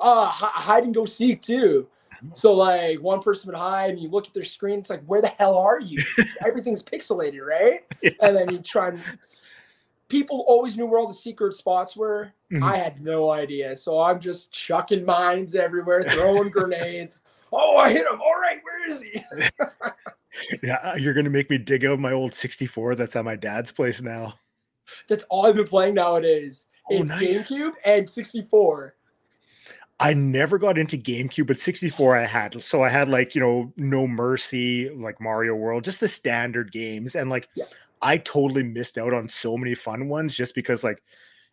Uh, 0.00 0.26
hi- 0.26 0.50
hide 0.54 0.84
and 0.84 0.94
go 0.94 1.04
seek 1.04 1.42
too. 1.42 1.86
So 2.34 2.52
like 2.54 3.00
one 3.00 3.20
person 3.20 3.48
would 3.48 3.58
hide 3.58 3.90
and 3.90 3.98
you 4.00 4.08
look 4.08 4.26
at 4.26 4.34
their 4.34 4.44
screen, 4.44 4.78
it's 4.78 4.90
like, 4.90 5.02
where 5.04 5.20
the 5.20 5.28
hell 5.28 5.56
are 5.58 5.80
you? 5.80 6.02
Everything's 6.46 6.82
pixelated, 6.82 7.44
right? 7.44 7.80
Yeah. 8.02 8.10
And 8.22 8.34
then 8.34 8.50
you 8.50 8.58
try 8.58 8.88
and 8.88 9.00
people 10.08 10.44
always 10.46 10.76
knew 10.78 10.86
where 10.86 11.00
all 11.00 11.06
the 11.08 11.14
secret 11.14 11.54
spots 11.54 11.96
were. 11.96 12.32
Mhm. 12.52 12.62
I 12.62 12.76
had 12.76 13.02
no 13.02 13.30
idea. 13.30 13.76
So 13.76 14.00
I'm 14.00 14.20
just 14.20 14.50
chucking 14.52 15.04
mines 15.04 15.54
everywhere, 15.54 16.02
throwing 16.10 16.48
grenades. 16.50 17.22
Oh, 17.52 17.76
I 17.76 17.90
hit 17.92 18.06
him. 18.06 18.20
All 18.20 18.40
right, 18.40 18.58
where 18.62 18.90
is 18.90 19.02
he? 19.02 19.24
Yeah, 20.64 20.78
uh, 20.82 20.96
you're 20.96 21.14
gonna 21.14 21.30
make 21.30 21.48
me 21.48 21.58
dig 21.58 21.84
out 21.84 22.00
my 22.00 22.10
old 22.10 22.34
64 22.34 22.96
that's 22.96 23.14
at 23.14 23.24
my 23.24 23.36
dad's 23.36 23.70
place 23.70 24.02
now. 24.02 24.34
That's 25.08 25.22
all 25.30 25.46
I've 25.46 25.54
been 25.54 25.64
playing 25.64 25.94
nowadays. 25.94 26.66
Oh, 26.90 26.96
it's 27.00 27.08
nice. 27.08 27.48
GameCube 27.48 27.70
and 27.84 28.08
64. 28.08 28.96
I 30.00 30.12
never 30.14 30.58
got 30.58 30.76
into 30.76 30.96
GameCube, 30.96 31.46
but 31.46 31.58
64 31.58 32.16
I 32.16 32.26
had. 32.26 32.60
So 32.62 32.82
I 32.82 32.88
had 32.88 33.08
like, 33.08 33.34
you 33.34 33.40
know, 33.40 33.72
No 33.76 34.06
Mercy, 34.06 34.90
like 34.90 35.20
Mario 35.20 35.54
World, 35.54 35.84
just 35.84 36.00
the 36.00 36.08
standard 36.08 36.72
games. 36.72 37.14
And 37.14 37.30
like, 37.30 37.48
Yeah. 37.54 37.66
I 38.02 38.18
totally 38.18 38.62
missed 38.62 38.98
out 38.98 39.14
on 39.14 39.28
so 39.28 39.56
many 39.56 39.74
fun 39.74 40.08
ones 40.08 40.34
just 40.34 40.54
because, 40.54 40.84
like, 40.84 41.02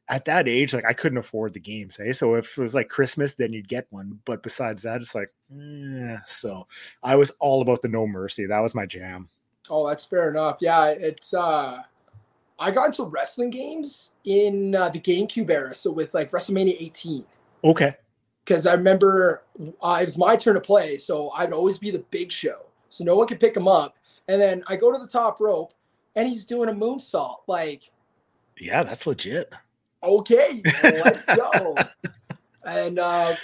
at 0.09 0.25
that 0.25 0.49
age, 0.49 0.73
like, 0.73 0.83
I 0.85 0.91
couldn't 0.91 1.19
afford 1.19 1.53
the 1.53 1.61
games. 1.61 1.97
Eh? 1.99 2.11
So 2.11 2.35
if 2.35 2.57
it 2.57 2.61
was 2.61 2.75
like 2.75 2.89
Christmas, 2.89 3.35
then 3.35 3.53
you'd 3.53 3.69
get 3.69 3.87
one. 3.89 4.19
But 4.25 4.43
besides 4.43 4.83
that, 4.83 4.99
it's 4.99 5.15
like, 5.15 5.31
eh. 5.55 6.17
so 6.25 6.67
I 7.03 7.15
was 7.15 7.31
all 7.39 7.61
about 7.61 7.81
the 7.81 7.87
No 7.87 8.05
Mercy. 8.05 8.45
That 8.47 8.59
was 8.59 8.75
my 8.75 8.85
jam. 8.85 9.29
Oh, 9.69 9.87
that's 9.87 10.03
fair 10.03 10.29
enough. 10.29 10.57
Yeah, 10.59 10.87
it's 10.87 11.33
uh 11.33 11.83
I 12.59 12.69
got 12.69 12.87
into 12.87 13.05
wrestling 13.05 13.49
games 13.49 14.11
in 14.25 14.75
uh, 14.75 14.89
the 14.89 14.99
GameCube 14.99 15.49
era, 15.49 15.73
so 15.73 15.91
with 15.91 16.13
like 16.13 16.29
WrestleMania 16.31 16.75
18. 16.79 17.23
Okay. 17.63 17.95
Because 18.43 18.65
I 18.65 18.73
remember 18.73 19.43
uh, 19.81 19.99
it 20.01 20.05
was 20.05 20.17
my 20.17 20.35
turn 20.35 20.55
to 20.55 20.61
play, 20.61 20.97
so 20.97 21.29
I'd 21.31 21.51
always 21.53 21.77
be 21.77 21.91
the 21.91 22.03
big 22.11 22.31
show, 22.31 22.61
so 22.89 23.03
no 23.03 23.15
one 23.15 23.27
could 23.27 23.39
pick 23.39 23.55
him 23.55 23.67
up. 23.67 23.95
And 24.27 24.41
then 24.41 24.63
I 24.67 24.75
go 24.75 24.91
to 24.91 24.97
the 24.97 25.07
top 25.07 25.39
rope, 25.39 25.73
and 26.15 26.27
he's 26.27 26.45
doing 26.45 26.69
a 26.69 26.73
moonsault. 26.73 27.37
Like, 27.47 27.91
Yeah, 28.57 28.83
that's 28.83 29.05
legit. 29.05 29.51
okay, 30.03 30.61
let's 30.83 31.25
go. 31.27 31.75
and 32.65 32.97
uh, 32.99 33.35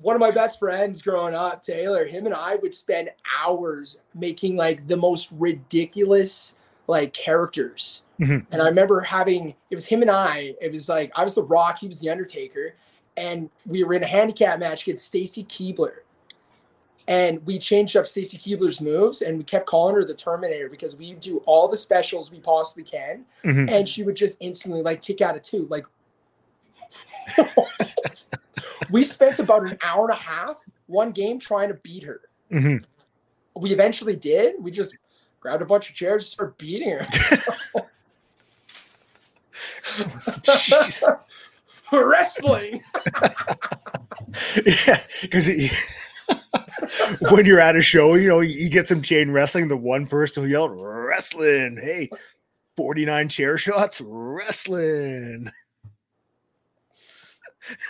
one 0.00 0.16
of 0.16 0.20
my 0.20 0.30
best 0.32 0.58
friends 0.58 1.00
growing 1.00 1.34
up, 1.34 1.62
Taylor, 1.62 2.04
him 2.04 2.26
and 2.26 2.34
I 2.34 2.56
would 2.56 2.74
spend 2.74 3.10
hours 3.40 3.98
making 4.14 4.56
like 4.56 4.86
the 4.88 4.96
most 4.96 5.30
ridiculous 5.32 6.56
like 6.86 7.12
characters. 7.14 8.02
Mhm. 8.20 8.44
And 8.50 8.60
I 8.62 8.66
remember 8.66 9.00
having 9.00 9.54
it 9.70 9.74
was 9.74 9.86
him 9.86 10.02
and 10.02 10.10
I. 10.10 10.54
It 10.60 10.70
was 10.72 10.88
like 10.88 11.10
I 11.16 11.24
was 11.24 11.34
the 11.34 11.42
Rock, 11.42 11.78
he 11.78 11.88
was 11.88 11.98
the 12.00 12.10
Undertaker, 12.10 12.76
and 13.16 13.50
we 13.66 13.84
were 13.84 13.94
in 13.94 14.02
a 14.02 14.06
handicap 14.06 14.58
match 14.58 14.82
against 14.82 15.04
Stacy 15.04 15.44
Keibler. 15.44 15.98
And 17.06 17.44
we 17.46 17.58
changed 17.58 17.96
up 17.96 18.06
Stacy 18.06 18.38
Keibler's 18.38 18.80
moves, 18.80 19.20
and 19.22 19.36
we 19.36 19.44
kept 19.44 19.66
calling 19.66 19.94
her 19.94 20.04
the 20.04 20.14
Terminator 20.14 20.68
because 20.70 20.96
we 20.96 21.12
do 21.14 21.38
all 21.46 21.68
the 21.68 21.76
specials 21.76 22.30
we 22.30 22.40
possibly 22.40 22.82
can 22.82 23.24
Mhm. 23.44 23.70
and 23.70 23.88
she 23.88 24.02
would 24.02 24.16
just 24.16 24.36
instantly 24.40 24.82
like 24.82 25.02
kick 25.02 25.20
out 25.20 25.36
of 25.36 25.42
two. 25.42 25.66
Like 25.68 25.84
we 28.90 29.04
spent 29.04 29.38
about 29.38 29.68
an 29.70 29.78
hour 29.84 30.06
and 30.08 30.14
a 30.14 30.20
half 30.20 30.56
one 30.86 31.12
game 31.12 31.38
trying 31.38 31.68
to 31.68 31.74
beat 31.74 32.02
her. 32.04 32.22
Mhm. 32.50 32.84
We 33.56 33.72
eventually 33.72 34.16
did. 34.16 34.54
We 34.62 34.70
just 34.70 34.96
grabbed 35.40 35.62
a 35.62 35.66
bunch 35.66 35.90
of 35.90 35.94
chairs, 35.94 36.22
and 36.24 36.30
started 36.30 36.56
beating 36.56 36.90
her. 36.90 37.06
Jeez. 41.94 42.10
Wrestling. 42.10 42.82
yeah, 44.86 45.00
because 45.22 45.48
when 47.30 47.46
you're 47.46 47.60
at 47.60 47.76
a 47.76 47.82
show, 47.82 48.14
you 48.14 48.28
know, 48.28 48.40
you 48.40 48.68
get 48.68 48.88
some 48.88 49.02
chain 49.02 49.30
wrestling. 49.30 49.68
The 49.68 49.76
one 49.76 50.06
person 50.06 50.44
who 50.44 50.48
yelled 50.50 50.72
wrestling, 50.74 51.78
hey, 51.82 52.10
49 52.76 53.28
chair 53.28 53.58
shots, 53.58 54.00
wrestling. 54.00 55.50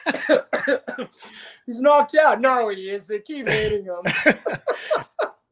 He's 1.66 1.80
knocked 1.80 2.14
out. 2.14 2.40
No, 2.40 2.68
he 2.68 2.90
isn't. 2.90 3.24
Keep 3.24 3.48
hitting 3.48 3.84
him. 3.84 4.02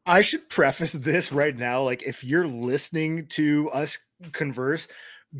I 0.05 0.21
should 0.21 0.49
preface 0.49 0.91
this 0.91 1.31
right 1.31 1.55
now. 1.55 1.81
Like, 1.81 2.03
if 2.03 2.23
you're 2.23 2.47
listening 2.47 3.25
to 3.27 3.69
us 3.73 3.97
converse, 4.31 4.87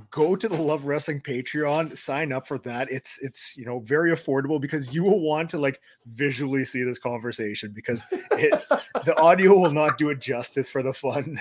go 0.09 0.35
to 0.35 0.47
the 0.47 0.61
Love 0.61 0.85
Wrestling 0.85 1.21
Patreon, 1.21 1.95
sign 1.97 2.31
up 2.31 2.47
for 2.47 2.57
that. 2.59 2.91
It's 2.91 3.19
it's 3.21 3.55
you 3.55 3.65
know 3.65 3.79
very 3.79 4.11
affordable 4.11 4.59
because 4.59 4.93
you 4.93 5.03
will 5.03 5.21
want 5.21 5.49
to 5.51 5.57
like 5.57 5.79
visually 6.07 6.65
see 6.65 6.83
this 6.83 6.99
conversation 6.99 7.71
because 7.73 8.05
it 8.11 8.63
the 9.05 9.15
audio 9.21 9.57
will 9.57 9.71
not 9.71 9.97
do 9.97 10.09
it 10.09 10.19
justice 10.19 10.69
for 10.69 10.83
the 10.83 10.93
fun. 10.93 11.39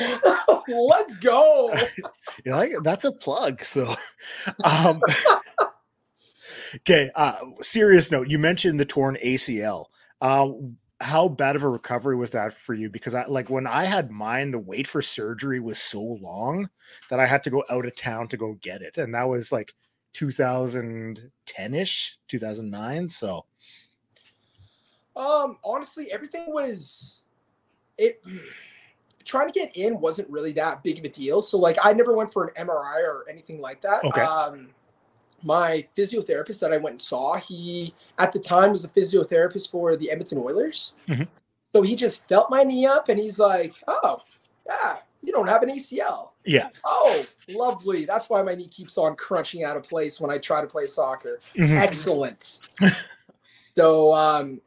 Let's 0.68 1.16
go. 1.16 1.72
you 2.44 2.52
like 2.52 2.72
that's 2.82 3.04
a 3.04 3.12
plug. 3.12 3.64
So 3.64 3.94
um 4.64 5.00
okay, 6.76 7.10
uh 7.14 7.36
serious 7.62 8.10
note, 8.10 8.28
you 8.30 8.38
mentioned 8.38 8.80
the 8.80 8.84
torn 8.84 9.16
ACL. 9.24 9.86
Uh 10.20 10.48
how 11.00 11.28
bad 11.28 11.54
of 11.54 11.62
a 11.62 11.68
recovery 11.68 12.16
was 12.16 12.30
that 12.30 12.52
for 12.52 12.74
you? 12.74 12.90
Because 12.90 13.14
I 13.14 13.24
like 13.26 13.50
when 13.50 13.66
I 13.66 13.84
had 13.84 14.10
mine, 14.10 14.50
the 14.50 14.58
wait 14.58 14.88
for 14.88 15.00
surgery 15.00 15.60
was 15.60 15.78
so 15.78 16.00
long 16.00 16.68
that 17.08 17.20
I 17.20 17.26
had 17.26 17.42
to 17.44 17.50
go 17.50 17.64
out 17.70 17.86
of 17.86 17.94
town 17.94 18.28
to 18.28 18.36
go 18.36 18.58
get 18.62 18.82
it. 18.82 18.98
And 18.98 19.14
that 19.14 19.28
was 19.28 19.52
like 19.52 19.74
2010 20.14 21.74
ish, 21.74 22.18
2009. 22.26 23.08
So, 23.08 23.44
um, 25.16 25.58
honestly, 25.64 26.10
everything 26.10 26.46
was 26.48 27.22
it 27.96 28.20
trying 29.24 29.46
to 29.46 29.52
get 29.52 29.76
in 29.76 30.00
wasn't 30.00 30.28
really 30.30 30.52
that 30.52 30.82
big 30.82 30.98
of 30.98 31.04
a 31.04 31.08
deal. 31.08 31.40
So, 31.40 31.58
like, 31.58 31.76
I 31.82 31.92
never 31.92 32.14
went 32.16 32.32
for 32.32 32.46
an 32.46 32.66
MRI 32.66 33.04
or 33.04 33.24
anything 33.30 33.60
like 33.60 33.80
that. 33.82 34.02
Okay. 34.04 34.22
Um, 34.22 34.70
my 35.42 35.86
physiotherapist 35.96 36.60
that 36.60 36.72
I 36.72 36.78
went 36.78 36.94
and 36.94 37.02
saw, 37.02 37.36
he 37.36 37.94
at 38.18 38.32
the 38.32 38.38
time 38.38 38.70
was 38.72 38.84
a 38.84 38.88
physiotherapist 38.88 39.70
for 39.70 39.96
the 39.96 40.10
Edmonton 40.10 40.38
Oilers. 40.38 40.94
Mhm. 41.08 41.28
So 41.74 41.82
he 41.82 41.94
just 41.94 42.26
felt 42.28 42.50
my 42.50 42.64
knee 42.64 42.86
up 42.86 43.08
and 43.08 43.18
he's 43.20 43.38
like, 43.38 43.74
Oh, 43.86 44.22
yeah, 44.66 44.98
you 45.22 45.32
don't 45.32 45.46
have 45.48 45.62
an 45.62 45.70
ACL. 45.70 46.30
yeah. 46.44 46.70
Oh, 46.84 47.24
lovely. 47.50 48.04
That's 48.04 48.28
why 48.30 48.42
my 48.42 48.54
knee 48.54 48.68
keeps 48.68 48.98
on 48.98 49.14
crunching 49.16 49.64
out 49.64 49.76
of 49.76 49.82
place 49.84 50.20
when 50.20 50.30
I 50.30 50.38
try 50.38 50.60
to 50.60 50.66
play 50.66 50.86
soccer. 50.86 51.40
Mhm. 51.56 51.76
Excellent. 51.76 52.60
so, 53.76 54.12
um, 54.12 54.60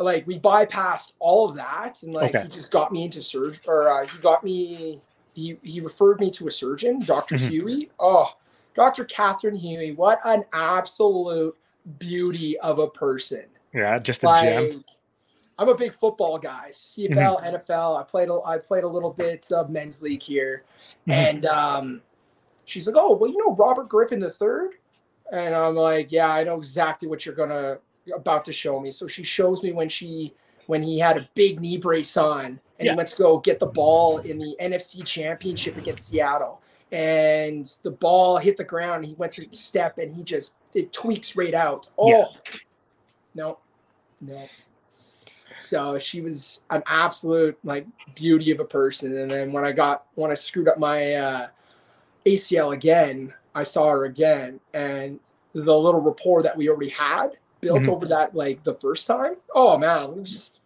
like 0.00 0.26
we 0.26 0.38
bypassed 0.38 1.14
all 1.18 1.48
of 1.48 1.56
that, 1.56 2.02
and 2.02 2.12
like 2.14 2.34
Okay. 2.34 2.42
he 2.44 2.48
just 2.48 2.70
got 2.70 2.92
me 2.92 3.04
into 3.04 3.20
surgery, 3.20 3.60
or 3.66 3.88
uh, 3.88 4.06
he 4.06 4.18
got 4.18 4.44
me. 4.44 5.00
He 5.34 5.56
he 5.62 5.80
referred 5.80 6.20
me 6.20 6.30
to 6.32 6.46
a 6.46 6.50
surgeon, 6.50 7.00
Doctor 7.00 7.34
Mhm. 7.36 7.48
Huey. 7.48 7.90
Oh, 7.98 8.32
Doctor 8.78 9.04
Catherine 9.06 9.56
Huey, 9.56 9.90
what 9.90 10.20
an 10.24 10.44
absolute 10.52 11.56
beauty 11.98 12.56
of 12.60 12.78
a 12.78 12.86
person. 12.88 13.42
Yeah, 13.74 13.98
just 13.98 14.22
a 14.22 14.26
Like, 14.26 14.42
gem. 14.42 14.84
I'm 15.58 15.68
a 15.68 15.74
big 15.74 15.92
football 15.92 16.38
guy. 16.38 16.68
CFL, 16.70 17.42
NFL. 17.42 17.98
I 17.98 18.04
played. 18.04 18.28
A, 18.28 18.38
I 18.44 18.56
played 18.58 18.84
a 18.84 18.88
little 18.88 19.10
bit 19.12 19.50
of 19.50 19.68
men's 19.68 20.00
league 20.00 20.22
here, 20.22 20.62
Mhm. 21.08 21.12
and 21.12 21.46
um, 21.46 22.02
she's 22.66 22.86
like, 22.86 22.94
"Oh, 22.96 23.16
well, 23.16 23.28
you 23.28 23.36
know 23.44 23.56
Robert 23.56 23.88
Griffin 23.88 24.20
the 24.20 24.30
third? 24.30 24.74
And 25.32 25.56
I'm 25.56 25.74
like, 25.74 26.12
"Yeah, 26.12 26.30
I 26.32 26.44
know 26.44 26.56
exactly 26.56 27.08
what 27.08 27.26
you're 27.26 27.34
gonna 27.34 27.78
about 28.14 28.44
to 28.44 28.52
show 28.52 28.78
me." 28.78 28.92
So 28.92 29.08
she 29.08 29.24
shows 29.24 29.60
me 29.64 29.72
when 29.72 29.88
she 29.88 30.36
when 30.66 30.84
he 30.84 31.00
had 31.00 31.18
a 31.18 31.28
big 31.34 31.58
knee 31.60 31.78
brace 31.78 32.16
on, 32.16 32.44
and 32.44 32.60
Yeah. 32.78 32.92
he 32.92 32.96
went 32.96 33.08
to 33.08 33.16
go 33.16 33.38
get 33.38 33.58
the 33.58 33.66
ball 33.66 34.18
in 34.18 34.38
the 34.38 34.54
NFC 34.60 35.02
Championship 35.02 35.76
against 35.78 36.06
Seattle, 36.06 36.60
and 36.92 37.66
the 37.82 37.90
ball 37.90 38.38
hit 38.38 38.56
the 38.56 38.64
ground. 38.64 39.04
He 39.04 39.14
went 39.14 39.32
to 39.32 39.46
step, 39.52 39.98
and 39.98 40.14
he 40.14 40.22
just 40.22 40.54
it 40.74 40.92
tweaks 40.92 41.36
right 41.36 41.54
out. 41.54 41.88
Oh, 41.98 42.08
Yeah. 42.08 42.24
no, 43.34 43.58
no. 44.20 44.48
So 45.56 45.98
she 45.98 46.20
was 46.20 46.60
an 46.70 46.82
absolute 46.86 47.58
like 47.64 47.86
beauty 48.14 48.50
of 48.52 48.60
a 48.60 48.64
person. 48.64 49.16
And 49.18 49.30
then 49.30 49.52
when 49.52 49.64
I 49.64 49.72
got 49.72 50.06
when 50.14 50.30
I 50.30 50.34
screwed 50.34 50.68
up 50.68 50.78
my 50.78 51.14
uh, 51.14 51.48
ACL 52.26 52.74
again, 52.74 53.34
I 53.54 53.64
saw 53.64 53.90
her 53.90 54.04
again, 54.04 54.60
and 54.74 55.18
the 55.54 55.76
little 55.76 56.00
rapport 56.00 56.42
that 56.42 56.56
we 56.56 56.68
already 56.68 56.90
had 56.90 57.38
built 57.60 57.84
Mhm. 57.84 57.88
over 57.88 58.06
that 58.06 58.34
like 58.34 58.62
the 58.62 58.74
first 58.74 59.06
time. 59.06 59.34
Oh 59.54 59.76
man, 59.76 60.24
just 60.24 60.60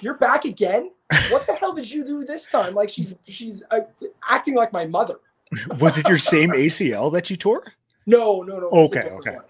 you're 0.00 0.14
back 0.14 0.44
again. 0.44 0.90
What 1.30 1.46
the 1.46 1.54
hell 1.54 1.72
did 1.72 1.90
you 1.90 2.04
do 2.04 2.24
this 2.24 2.46
time? 2.46 2.74
Like 2.74 2.88
she's 2.88 3.14
she's 3.24 3.62
uh, 3.70 3.80
acting 4.28 4.54
like 4.54 4.72
my 4.72 4.86
mother. 4.86 5.16
Was 5.78 5.98
it 5.98 6.08
your 6.08 6.18
same 6.18 6.50
ACL 6.50 7.10
that 7.12 7.30
you 7.30 7.36
tore? 7.36 7.64
No, 8.06 8.42
no, 8.42 8.58
no. 8.58 8.68
Okay, 8.68 9.00
okay. 9.00 9.36
one. 9.36 9.44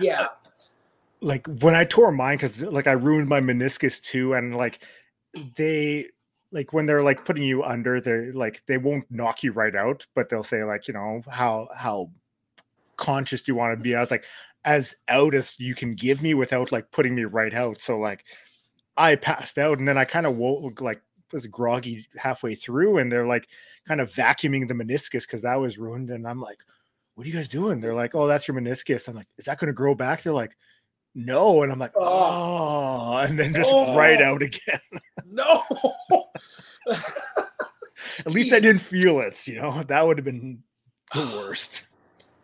Yeah. 0.00 0.28
like 1.20 1.46
when 1.46 1.74
I 1.74 1.84
tore 1.84 2.12
mine 2.12 2.36
because 2.36 2.62
like 2.62 2.86
I 2.86 2.92
ruined 2.92 3.28
my 3.28 3.40
meniscus 3.40 4.00
too, 4.00 4.34
and 4.34 4.56
like 4.56 4.84
they 5.56 6.06
like 6.50 6.72
when 6.72 6.86
they're 6.86 7.02
like 7.02 7.24
putting 7.24 7.42
you 7.42 7.62
under, 7.64 8.00
they're 8.00 8.32
like 8.32 8.62
they 8.66 8.78
won't 8.78 9.04
knock 9.10 9.42
you 9.42 9.52
right 9.52 9.74
out, 9.74 10.06
but 10.14 10.28
they'll 10.28 10.42
say 10.42 10.64
like 10.64 10.88
you 10.88 10.94
know 10.94 11.22
how 11.30 11.68
how 11.76 12.10
conscious 12.96 13.42
do 13.42 13.52
you 13.52 13.56
want 13.56 13.76
to 13.76 13.82
be? 13.82 13.94
I 13.94 14.00
was 14.00 14.10
like 14.10 14.24
as 14.64 14.96
out 15.08 15.34
as 15.34 15.58
you 15.58 15.74
can 15.74 15.94
give 15.94 16.22
me 16.22 16.34
without 16.34 16.72
like 16.72 16.90
putting 16.90 17.14
me 17.14 17.24
right 17.24 17.54
out. 17.54 17.78
So 17.78 17.98
like 17.98 18.24
I 18.96 19.16
passed 19.16 19.58
out, 19.58 19.78
and 19.78 19.86
then 19.88 19.98
I 19.98 20.04
kind 20.04 20.26
of 20.26 20.36
woke 20.36 20.80
like 20.80 21.00
was 21.32 21.46
groggy 21.46 22.06
halfway 22.16 22.54
through, 22.54 22.98
and 22.98 23.10
they're 23.10 23.26
like 23.26 23.48
kind 23.86 24.00
of 24.00 24.12
vacuuming 24.12 24.68
the 24.68 24.74
meniscus 24.74 25.22
because 25.22 25.42
that 25.42 25.60
was 25.60 25.78
ruined, 25.78 26.10
and 26.10 26.26
I'm 26.26 26.40
like. 26.40 26.58
What 27.14 27.26
are 27.26 27.28
you 27.28 27.36
guys 27.36 27.46
doing? 27.46 27.78
They're 27.78 27.92
like, 27.92 28.14
oh, 28.14 28.26
that's 28.26 28.48
your 28.48 28.58
meniscus. 28.58 29.06
I'm 29.06 29.14
like, 29.14 29.26
is 29.36 29.44
that 29.44 29.58
going 29.58 29.66
to 29.66 29.74
grow 29.74 29.94
back? 29.94 30.22
They're 30.22 30.32
like, 30.32 30.56
no. 31.14 31.62
And 31.62 31.70
I'm 31.70 31.78
like, 31.78 31.92
Oh. 31.94 33.18
and 33.18 33.38
then 33.38 33.52
just 33.52 33.70
oh. 33.70 33.94
right 33.94 34.18
Oh. 34.22 34.32
out 34.34 34.42
again. 34.42 34.80
No. 35.26 35.62
At 36.88 38.32
least 38.32 38.54
I 38.54 38.60
didn't 38.60 38.80
feel 38.80 39.20
it, 39.20 39.46
you 39.46 39.56
know, 39.56 39.82
that 39.82 40.06
would 40.06 40.16
have 40.16 40.24
been 40.24 40.62
the 41.14 41.20
worst. 41.20 41.86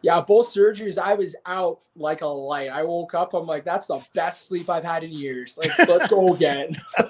Yeah, 0.02 0.20
both 0.20 0.46
surgeries, 0.46 0.96
I 0.96 1.14
was 1.14 1.34
out 1.44 1.80
like 1.96 2.20
a 2.20 2.26
light. 2.26 2.70
I 2.70 2.84
woke 2.84 3.14
up, 3.14 3.34
I'm 3.34 3.46
like, 3.46 3.64
that's 3.64 3.88
the 3.88 4.00
best 4.14 4.46
sleep 4.46 4.70
I've 4.70 4.84
had 4.84 5.02
in 5.02 5.10
years. 5.10 5.58
Let's 5.60 5.78
let's 5.88 6.08
go 6.08 6.34
again. 6.34 6.76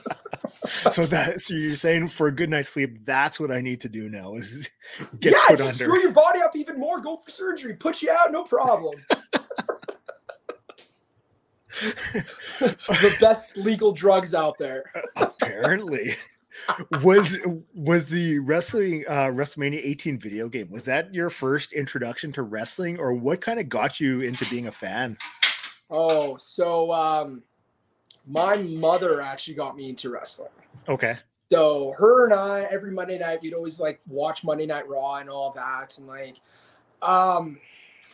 So 0.92 1.06
that, 1.06 1.40
so 1.40 1.54
you're 1.54 1.76
saying 1.76 2.08
for 2.08 2.26
a 2.26 2.32
good 2.32 2.50
night's 2.50 2.68
sleep, 2.68 3.02
that's 3.04 3.40
what 3.40 3.50
I 3.50 3.62
need 3.62 3.80
to 3.80 3.88
do 3.88 4.10
now 4.10 4.34
is 4.34 4.68
get 5.20 5.32
yeah, 5.32 5.38
put 5.46 5.58
just 5.58 5.80
under. 5.80 5.84
screw 5.90 6.02
your 6.02 6.12
body 6.12 6.40
up 6.40 6.54
even 6.54 6.78
more. 6.78 7.00
Go 7.00 7.16
for 7.16 7.30
surgery. 7.30 7.74
Put 7.74 8.02
you 8.02 8.10
out, 8.10 8.32
no 8.32 8.44
problem. 8.44 8.94
the 12.58 13.16
best 13.20 13.56
legal 13.56 13.92
drugs 13.92 14.34
out 14.34 14.58
there. 14.58 14.84
Apparently. 15.16 16.14
Was 17.02 17.36
was 17.74 18.06
the 18.06 18.38
wrestling 18.40 19.04
uh 19.08 19.26
WrestleMania 19.26 19.80
18 19.82 20.18
video 20.18 20.48
game 20.48 20.70
was 20.70 20.84
that 20.84 21.12
your 21.14 21.30
first 21.30 21.72
introduction 21.72 22.30
to 22.32 22.42
wrestling 22.42 22.98
or 22.98 23.14
what 23.14 23.40
kind 23.40 23.58
of 23.58 23.68
got 23.68 24.00
you 24.00 24.20
into 24.20 24.44
being 24.50 24.66
a 24.66 24.72
fan 24.72 25.16
Oh, 25.90 26.36
so 26.36 26.92
um 26.92 27.42
my 28.26 28.56
mother 28.58 29.22
actually 29.22 29.54
got 29.54 29.76
me 29.76 29.88
into 29.88 30.10
wrestling. 30.10 30.50
okay 30.88 31.16
So 31.50 31.94
her 31.96 32.26
and 32.26 32.34
I, 32.34 32.68
every 32.70 32.90
Monday 32.92 33.18
night, 33.18 33.40
we'd 33.40 33.54
always 33.54 33.80
like 33.80 34.00
watch 34.06 34.44
Monday 34.44 34.66
Night 34.66 34.86
Raw 34.86 35.16
and 35.16 35.30
all 35.30 35.50
that. 35.52 35.96
And 35.96 36.06
like, 36.06 36.36
um, 37.00 37.58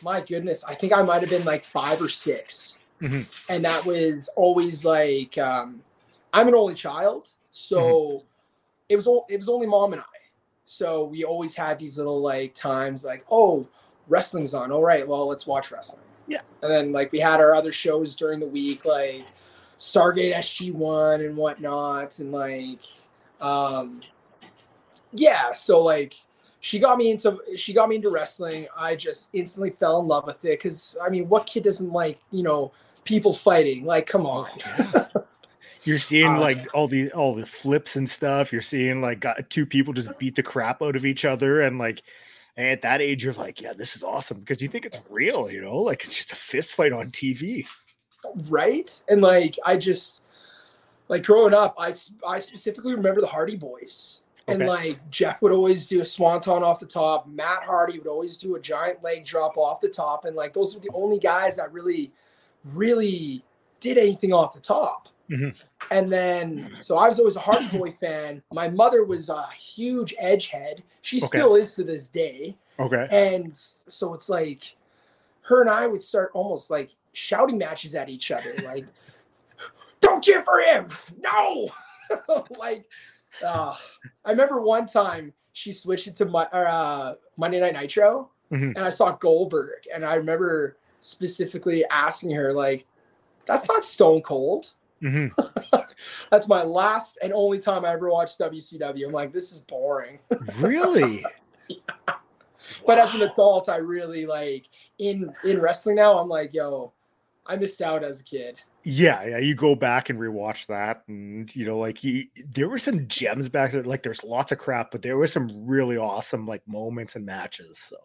my 0.03 0.21
goodness, 0.21 0.63
I 0.63 0.75
think 0.77 0.93
I 0.93 1.03
might 1.03 1.21
have 1.21 1.31
been 1.31 1.45
like 1.45 1.65
five 1.65 2.01
or 2.01 2.09
6 2.09 2.79
Mhm. 3.03 3.27
And 3.49 3.65
that 3.65 3.85
was 3.85 4.31
always 4.37 4.85
like, 4.85 5.37
um, 5.37 5.83
I'm 6.33 6.47
an 6.47 6.55
only 6.55 6.75
child. 6.75 7.31
So 7.51 8.23
it 8.89 8.97
was 8.97 9.07
all, 9.07 9.27
it 9.29 9.39
was 9.39 9.49
only 9.49 9.67
mom 9.67 9.93
and 9.93 10.03
I. 10.03 10.05
So 10.65 11.05
we 11.05 11.25
always 11.25 11.55
had 11.55 11.79
these 11.79 11.99
little 11.99 12.21
like 12.21 12.55
times 12.55 13.05
like, 13.05 13.25
oh, 13.31 13.67
wrestling's 14.09 14.55
on. 14.55 14.73
All 14.73 14.83
right, 14.83 15.07
well, 15.07 15.27
let's 15.27 15.47
watch 15.47 15.71
wrestling. 15.71 16.05
Yeah. 16.27 16.41
And 16.63 16.73
then 16.73 16.93
like 16.93 17.13
we 17.13 17.19
had 17.19 17.41
our 17.41 17.55
other 17.55 17.73
shows 17.73 18.15
during 18.15 18.41
the 18.41 18.47
week, 18.47 18.85
like 18.85 19.25
Stargate 19.79 20.35
SG1 20.35 21.25
and 21.25 21.37
whatnot. 21.37 22.19
And 22.19 22.33
like, 22.33 22.81
um, 23.41 24.01
yeah, 25.13 25.53
so 25.53 25.83
like 25.83 26.15
she 26.61 26.79
got 26.79 26.97
me 26.97 27.11
into 27.11 27.39
she 27.57 27.75
got 27.75 27.89
me 27.89 27.97
into 27.97 28.11
wrestling. 28.11 28.67
I 28.77 28.97
just 28.97 29.29
instantly 29.35 29.71
fell 29.71 30.01
in 30.01 30.09
love 30.09 30.25
with 30.27 30.43
it 30.45 30.59
because 30.59 30.97
I 31.05 31.11
mean, 31.11 31.29
what 31.29 31.47
kid 31.47 31.65
doesn't 31.65 31.93
like 31.93 32.19
you 32.31 32.43
know 32.43 32.73
people 33.05 33.35
fighting? 33.35 33.85
Like, 33.85 34.07
come 34.07 34.25
on. 34.27 34.49
You're 35.85 35.99
seeing 35.99 36.37
Uh, 36.37 36.41
like 36.41 36.67
all 36.75 36.89
the 36.89 37.11
all 37.13 37.35
the 37.35 37.47
flips 37.47 37.97
and 37.97 38.09
stuff. 38.09 38.53
You're 38.53 38.63
seeing 38.63 39.01
like 39.01 39.21
got 39.21 39.49
two 39.51 39.67
people 39.67 39.93
just 39.93 40.17
beat 40.19 40.35
the 40.35 40.43
crap 40.43 40.83
out 40.83 40.97
of 40.97 41.05
each 41.07 41.25
other, 41.25 41.61
and 41.61 41.79
like 41.79 42.03
and 42.57 42.69
at 42.69 42.83
that 42.83 43.03
age, 43.03 43.25
you're 43.25 43.35
like, 43.35 43.61
yeah, 43.61 43.73
this 43.73 43.97
is 43.97 44.03
awesome 44.03 44.41
because 44.41 44.63
you 44.63 44.69
think 44.69 44.87
it's 44.87 45.01
real, 45.11 45.51
you 45.51 45.61
know, 45.61 45.77
like 45.77 46.05
it's 46.05 46.15
just 46.15 46.33
a 46.33 46.37
fist 46.37 46.75
fight 46.75 46.93
on 46.93 47.11
TV. 47.11 47.67
right? 48.49 49.03
And 49.09 49.21
like 49.21 49.57
I 49.65 49.77
just 49.77 50.21
like 51.09 51.25
growing 51.25 51.55
up, 51.55 51.75
I 51.79 51.95
I 52.27 52.39
specifically 52.39 52.95
remember 52.95 53.21
the 53.21 53.27
Hardy 53.27 53.57
Boys. 53.57 54.21
And 54.47 54.67
like 54.67 54.99
Jeff 55.11 55.41
would 55.41 55.53
always 55.53 55.87
do 55.89 56.03
a 56.03 56.05
swanton 56.05 56.63
off 56.63 56.79
the 56.79 56.87
top. 56.87 57.27
Matt 57.27 57.63
Hardy 57.65 57.99
would 57.99 58.09
always 58.09 58.37
do 58.37 58.57
a 58.57 58.61
giant 58.61 59.03
leg 59.03 59.25
drop 59.25 59.57
off 59.57 59.81
the 59.81 59.89
top. 59.89 60.27
And 60.27 60.37
like 60.37 60.53
those 60.53 60.75
were 60.75 60.81
the 60.81 60.91
only 60.93 61.19
guys 61.19 61.57
that 61.57 61.73
really, 61.73 62.13
really 62.63 63.43
did 63.81 63.97
anything 63.97 64.35
off 64.35 64.53
the 64.55 64.61
top. 64.61 65.09
Mhm. 65.31 65.55
And 65.91 66.13
then, 66.13 66.71
so 66.81 66.97
I 66.97 67.09
was 67.09 67.19
always 67.19 67.37
a 67.37 67.41
Hardy 67.41 67.69
Boy 67.69 67.91
fan. 67.93 68.43
My 68.53 68.69
mother 68.69 69.05
was 69.05 69.29
a 69.29 69.47
huge 69.53 70.15
edge 70.19 70.49
head. 70.49 70.83
She 71.03 71.19
Okay. 71.19 71.27
still 71.27 71.55
is 71.57 71.75
to 71.77 71.85
this 71.85 72.09
day. 72.09 72.57
Okay. 72.79 73.07
And 73.11 73.57
so 73.57 74.15
it's 74.15 74.29
like 74.29 74.77
her 75.43 75.61
and 75.61 75.71
I 75.71 75.87
would 75.87 76.03
start 76.03 76.31
almost 76.35 76.71
like 76.71 76.91
shouting 77.13 77.59
matches 77.59 77.95
at 77.95 78.09
each 78.09 78.31
other, 78.31 78.55
like, 78.65 78.87
don't 80.01 80.23
cheer 80.25 80.43
for 80.43 80.59
him. 80.61 80.89
No. 81.19 81.69
like, 82.59 82.85
uh, 83.45 83.77
I 84.25 84.31
remember 84.31 84.61
one 84.61 84.87
time 84.87 85.33
she 85.53 85.73
switched 85.73 86.07
it 86.09 86.17
to 86.17 86.25
my 86.27 86.45
uh, 86.47 87.15
Monday 87.37 87.61
Night 87.61 87.75
Nitro 87.75 88.31
Mhm. 88.51 88.75
and 88.77 88.79
I 88.79 88.89
saw 88.91 89.13
Goldberg. 89.13 89.87
And 89.93 90.05
I 90.05 90.15
remember 90.15 90.77
specifically 91.01 91.85
asking 91.91 92.31
her, 92.33 92.53
like, 92.53 92.87
that's 93.47 93.69
not 93.69 93.85
Stone 93.85 94.23
Cold. 94.23 94.73
Hmm 95.05 95.27
That's 96.31 96.49
my 96.49 96.63
last 96.63 97.19
and 97.23 97.33
only 97.33 97.59
time 97.59 97.85
I 97.85 97.93
ever 97.93 98.11
watched 98.11 98.41
WCW. 98.41 99.07
I'm 99.07 99.13
like, 99.13 99.33
this 99.33 99.53
is 99.53 99.61
boring. 99.61 100.19
Really? 100.59 101.25
but 102.87 102.99
as 102.99 103.15
an 103.15 103.23
adult 103.23 103.69
i 103.69 103.77
really 103.77 104.25
like 104.25 104.69
in 104.99 105.31
in 105.45 105.61
wrestling 105.61 105.97
now 105.97 106.19
i'm 106.19 106.29
like 106.29 106.53
yo 106.55 106.91
i 107.47 107.57
missed 107.57 107.83
out 107.83 108.03
as 108.03 108.21
a 108.21 108.25
kid 108.25 108.57
Yeah, 108.87 109.25
yeah. 109.25 109.39
You 109.39 109.55
go 109.55 109.75
back 109.75 110.11
and 110.11 110.19
rewatch 110.19 110.67
that, 110.67 111.05
and 111.09 111.49
you 111.57 111.65
know, 111.65 111.79
like 111.79 111.97
he, 111.97 112.31
there 112.51 112.69
were 112.69 112.79
some 112.79 113.09
gems 113.09 113.49
back 113.49 113.73
there. 113.73 113.83
Like 113.83 114.03
there's 114.03 114.23
lots 114.23 114.53
of 114.53 114.59
crap, 114.59 114.91
but 114.91 115.01
there 115.01 115.17
were 115.17 115.27
some 115.27 115.67
really 115.67 115.97
awesome 115.97 116.47
like 116.47 116.61
moments 116.69 117.17
and 117.17 117.25
matches. 117.25 117.79
So 117.79 117.97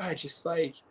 i 0.00 0.14
just 0.14 0.44
like 0.44 0.82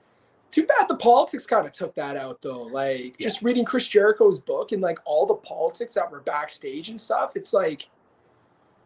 too 0.56 0.66
bad 0.66 0.88
the 0.88 0.96
politics 0.96 1.46
kind 1.46 1.66
of 1.66 1.72
took 1.74 1.94
that 1.96 2.16
out 2.16 2.42
though. 2.42 2.64
Like 2.64 3.16
Yeah. 3.20 3.28
just 3.28 3.42
reading 3.42 3.66
chris 3.66 3.88
jericho's 3.88 4.40
book 4.40 4.72
and 4.72 4.82
like 4.82 5.00
all 5.06 5.26
the 5.26 5.36
politics 5.36 5.96
that 5.96 6.10
were 6.10 6.22
backstage 6.22 6.90
and 6.90 7.00
stuff 7.00 7.36
it's 7.36 7.52
like 7.54 7.90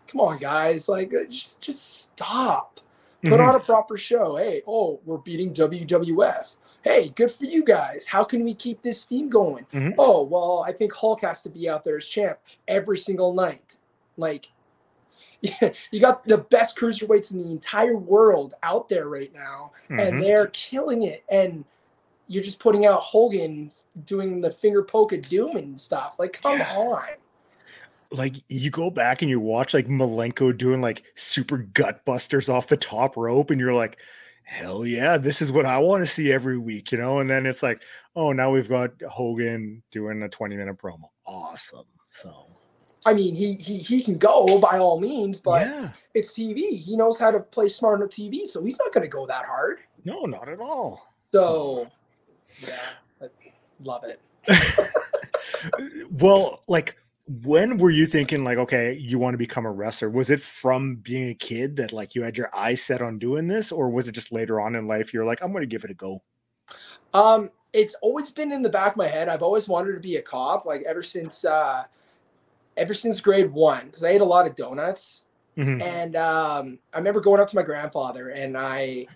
come 0.07 0.21
on 0.21 0.38
guys. 0.39 0.89
Like 0.89 1.13
uh, 1.13 1.25
just 1.29 1.61
just 1.61 2.01
stop. 2.01 2.79
Put 3.21 3.33
Mhm. 3.33 3.47
on 3.49 3.55
a 3.55 3.59
proper 3.59 3.97
show. 3.97 4.35
Hey 4.38 4.63
oh 4.67 4.99
we're 5.05 5.17
beating 5.17 5.53
wwf 5.53 6.55
hey 6.81 7.09
good 7.09 7.29
for 7.29 7.45
you 7.45 7.63
guys. 7.63 8.05
How 8.07 8.23
can 8.23 8.43
we 8.43 8.53
keep 8.55 8.81
this 8.81 9.05
team 9.05 9.29
going? 9.29 9.65
Mhm. 9.73 9.93
oh 9.99 10.23
well 10.23 10.63
i 10.67 10.71
think 10.71 10.91
hulk 10.93 11.21
has 11.21 11.41
to 11.43 11.49
be 11.49 11.69
out 11.69 11.83
there 11.83 11.97
as 11.97 12.05
champ 12.05 12.39
every 12.67 12.97
single 12.97 13.33
night. 13.33 13.77
Like 14.17 14.49
you 15.91 16.00
got 16.00 16.25
the 16.25 16.38
best 16.38 16.77
cruiserweights 16.77 17.31
in 17.31 17.38
the 17.38 17.50
entire 17.51 17.98
world 17.98 18.53
out 18.63 18.89
there 18.89 19.08
right 19.08 19.34
now 19.34 19.72
Mhm. 19.89 20.01
and 20.01 20.22
they're 20.22 20.48
killing 20.48 21.03
it 21.03 21.24
and 21.29 21.63
you're 22.27 22.43
just 22.43 22.60
putting 22.60 22.86
out 22.86 23.00
hogan 23.00 23.72
doing 24.05 24.41
the 24.41 24.51
finger 24.51 24.84
poke 24.84 25.13
of 25.13 25.22
doom 25.24 25.55
and 25.55 25.79
stuff 25.79 26.15
like 26.19 26.41
come 26.41 26.60
Yeah. 26.60 26.75
on 26.75 27.08
like 28.12 28.36
you 28.50 28.69
go 28.72 28.89
back 28.89 29.22
and 29.22 29.29
you 29.29 29.39
watch 29.39 29.74
like 29.74 29.88
Malenko 29.88 30.58
doing 30.58 30.82
like 30.82 31.04
super 31.15 31.58
gut 31.58 32.04
busters 32.06 32.49
off 32.49 32.65
the 32.67 32.75
top 32.78 33.15
rope, 33.15 33.52
and 33.52 33.60
you're 33.60 33.73
like, 33.73 33.99
hell 34.43 34.84
yeah, 34.84 35.15
this 35.17 35.43
is 35.43 35.52
what 35.52 35.67
I 35.67 35.78
want 35.78 36.02
to 36.02 36.08
see 36.08 36.32
every 36.32 36.58
week, 36.58 36.91
you 36.91 36.97
know? 36.97 37.19
And 37.19 37.30
then 37.30 37.45
it's 37.45 37.62
like, 37.62 37.84
oh, 38.15 38.32
now 38.32 38.49
we've 38.49 38.67
got 38.67 38.99
Hogan 39.08 39.84
doing 39.91 40.23
a 40.23 40.30
20 40.30 40.58
minute 40.58 40.78
promo. 40.80 41.10
Awesome. 41.28 41.86
So 42.10 42.47
i 43.05 43.13
mean 43.13 43.35
he 43.35 43.53
he, 43.53 43.77
he 43.77 44.01
can 44.01 44.17
go 44.17 44.59
by 44.59 44.77
all 44.77 44.99
means 44.99 45.39
but 45.39 45.65
yeah, 45.65 45.91
it's 46.13 46.33
tv 46.33 46.79
he 46.79 46.95
knows 46.97 47.17
how 47.17 47.31
to 47.31 47.39
play 47.39 47.69
smart 47.69 48.01
on 48.01 48.07
tv 48.07 48.45
so 48.45 48.63
he's 48.63 48.79
not 48.79 48.93
going 48.93 49.03
to 49.03 49.09
go 49.09 49.25
that 49.25 49.45
hard 49.45 49.79
no, 50.05 50.25
not 50.25 50.47
at 50.47 50.59
all. 50.59 51.13
so 51.33 51.88
yeah 52.62 52.77
I 53.21 53.27
love 53.81 54.03
it 54.05 54.21
well, 56.12 56.62
like 56.67 56.95
when 57.43 57.77
were 57.77 57.91
you 57.91 58.05
thinking 58.05 58.43
like, 58.43 58.57
okay, 58.57 58.93
you 58.93 59.19
want 59.19 59.33
to 59.33 59.38
become 59.38 59.65
a 59.65 59.71
wrestler? 59.71 60.09
Was 60.09 60.29
it 60.29 60.41
from 60.41 60.95
being 60.95 61.29
a 61.29 61.33
kid 61.33 61.75
that 61.77 61.93
like 61.93 62.15
you 62.15 62.23
had 62.23 62.38
your 62.38 62.55
eyes 62.55 62.81
set 62.81 63.01
on 63.01 63.19
doing 63.19 63.47
this, 63.47 63.71
or 63.71 63.89
was 63.89 64.07
it 64.07 64.13
just 64.13 64.31
later 64.31 64.59
on 64.59 64.75
in 64.75 64.88
life 64.88 65.13
you're 65.13 65.25
like, 65.25 65.41
I'm 65.41 65.51
going 65.51 65.62
to 65.62 65.67
give 65.67 65.83
it 65.83 65.91
a 65.91 65.95
go? 65.95 66.21
Um, 67.13 67.51
it's 67.73 67.95
always 68.01 68.31
been 68.31 68.51
in 68.51 68.62
the 68.62 68.69
back 68.69 68.91
of 68.91 68.97
my 68.97 69.07
head. 69.07 69.29
I've 69.29 69.43
always 69.43 69.67
wanted 69.67 69.93
to 69.93 69.99
be 69.99 70.17
a 70.17 70.21
cop, 70.21 70.65
like 70.65 70.83
ever 70.88 71.03
since 71.03 71.45
uh 71.45 71.83
ever 72.77 72.93
since 72.93 73.21
grade 73.21 73.51
one, 73.51 73.86
because 73.86 74.03
I 74.03 74.10
ate 74.10 74.21
a 74.21 74.25
lot 74.25 74.47
of 74.47 74.55
donuts. 74.55 75.25
Mhm. 75.58 75.82
And 75.82 76.15
um 76.15 76.79
I 76.93 76.97
remember 76.97 77.19
going 77.19 77.41
up 77.41 77.47
to 77.47 77.55
my 77.55 77.63
grandfather 77.63 78.29
and 78.29 78.58
I 78.58 79.08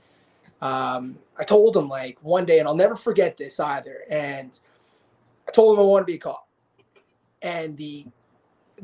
um 0.61 1.17
I 1.37 1.43
told 1.43 1.75
him 1.75 1.87
like 1.87 2.17
one 2.21 2.45
day, 2.45 2.59
and 2.59 2.67
I'll 2.67 2.75
never 2.75 2.95
forget 2.95 3.37
this 3.37 3.59
either. 3.59 4.03
And 4.09 4.59
I 5.47 5.51
told 5.51 5.77
him 5.77 5.83
I 5.83 5.87
want 5.87 6.03
to 6.03 6.11
be 6.11 6.15
a 6.15 6.19
cop. 6.19 6.47
And 7.41 7.77
the 7.77 8.05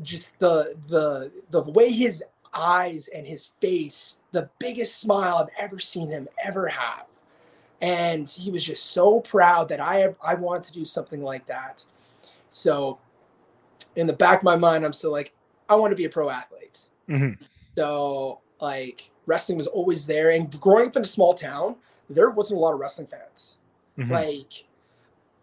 just 0.02 0.38
the 0.38 0.76
the 0.88 1.30
the 1.50 1.62
way 1.62 1.90
his 1.90 2.22
eyes 2.52 3.08
and 3.08 3.26
his 3.26 3.50
face, 3.60 4.18
the 4.32 4.48
biggest 4.58 4.98
smile 4.98 5.36
I've 5.36 5.54
ever 5.58 5.78
seen 5.78 6.08
him 6.10 6.28
ever 6.42 6.66
have 6.66 7.06
and 7.80 8.28
he 8.28 8.50
was 8.50 8.64
just 8.64 8.92
so 8.92 9.20
proud 9.20 9.68
that 9.68 9.80
I 9.80 10.14
I 10.22 10.34
want 10.34 10.64
to 10.64 10.72
do 10.72 10.84
something 10.84 11.22
like 11.22 11.46
that. 11.46 11.84
So 12.50 12.98
in 13.96 14.06
the 14.06 14.12
back 14.12 14.38
of 14.38 14.44
my 14.44 14.56
mind, 14.56 14.84
I'm 14.84 14.92
still 14.92 15.12
like, 15.12 15.32
I 15.68 15.74
want 15.74 15.90
to 15.92 15.96
be 15.96 16.04
a 16.04 16.10
pro 16.10 16.30
athlete. 16.30 16.88
Mhm. 17.08 17.38
So 17.76 18.40
like 18.60 19.10
wrestling 19.26 19.58
was 19.58 19.66
always 19.66 20.06
there. 20.06 20.30
And 20.30 20.58
growing 20.60 20.88
up 20.88 20.96
in 20.96 21.02
a 21.02 21.06
small 21.06 21.34
town, 21.34 21.76
there 22.08 22.30
wasn't 22.30 22.58
a 22.58 22.60
lot 22.60 22.74
of 22.74 22.80
wrestling 22.80 23.06
fans. 23.06 23.58
Mhm. 23.98 24.10
Like 24.10 24.64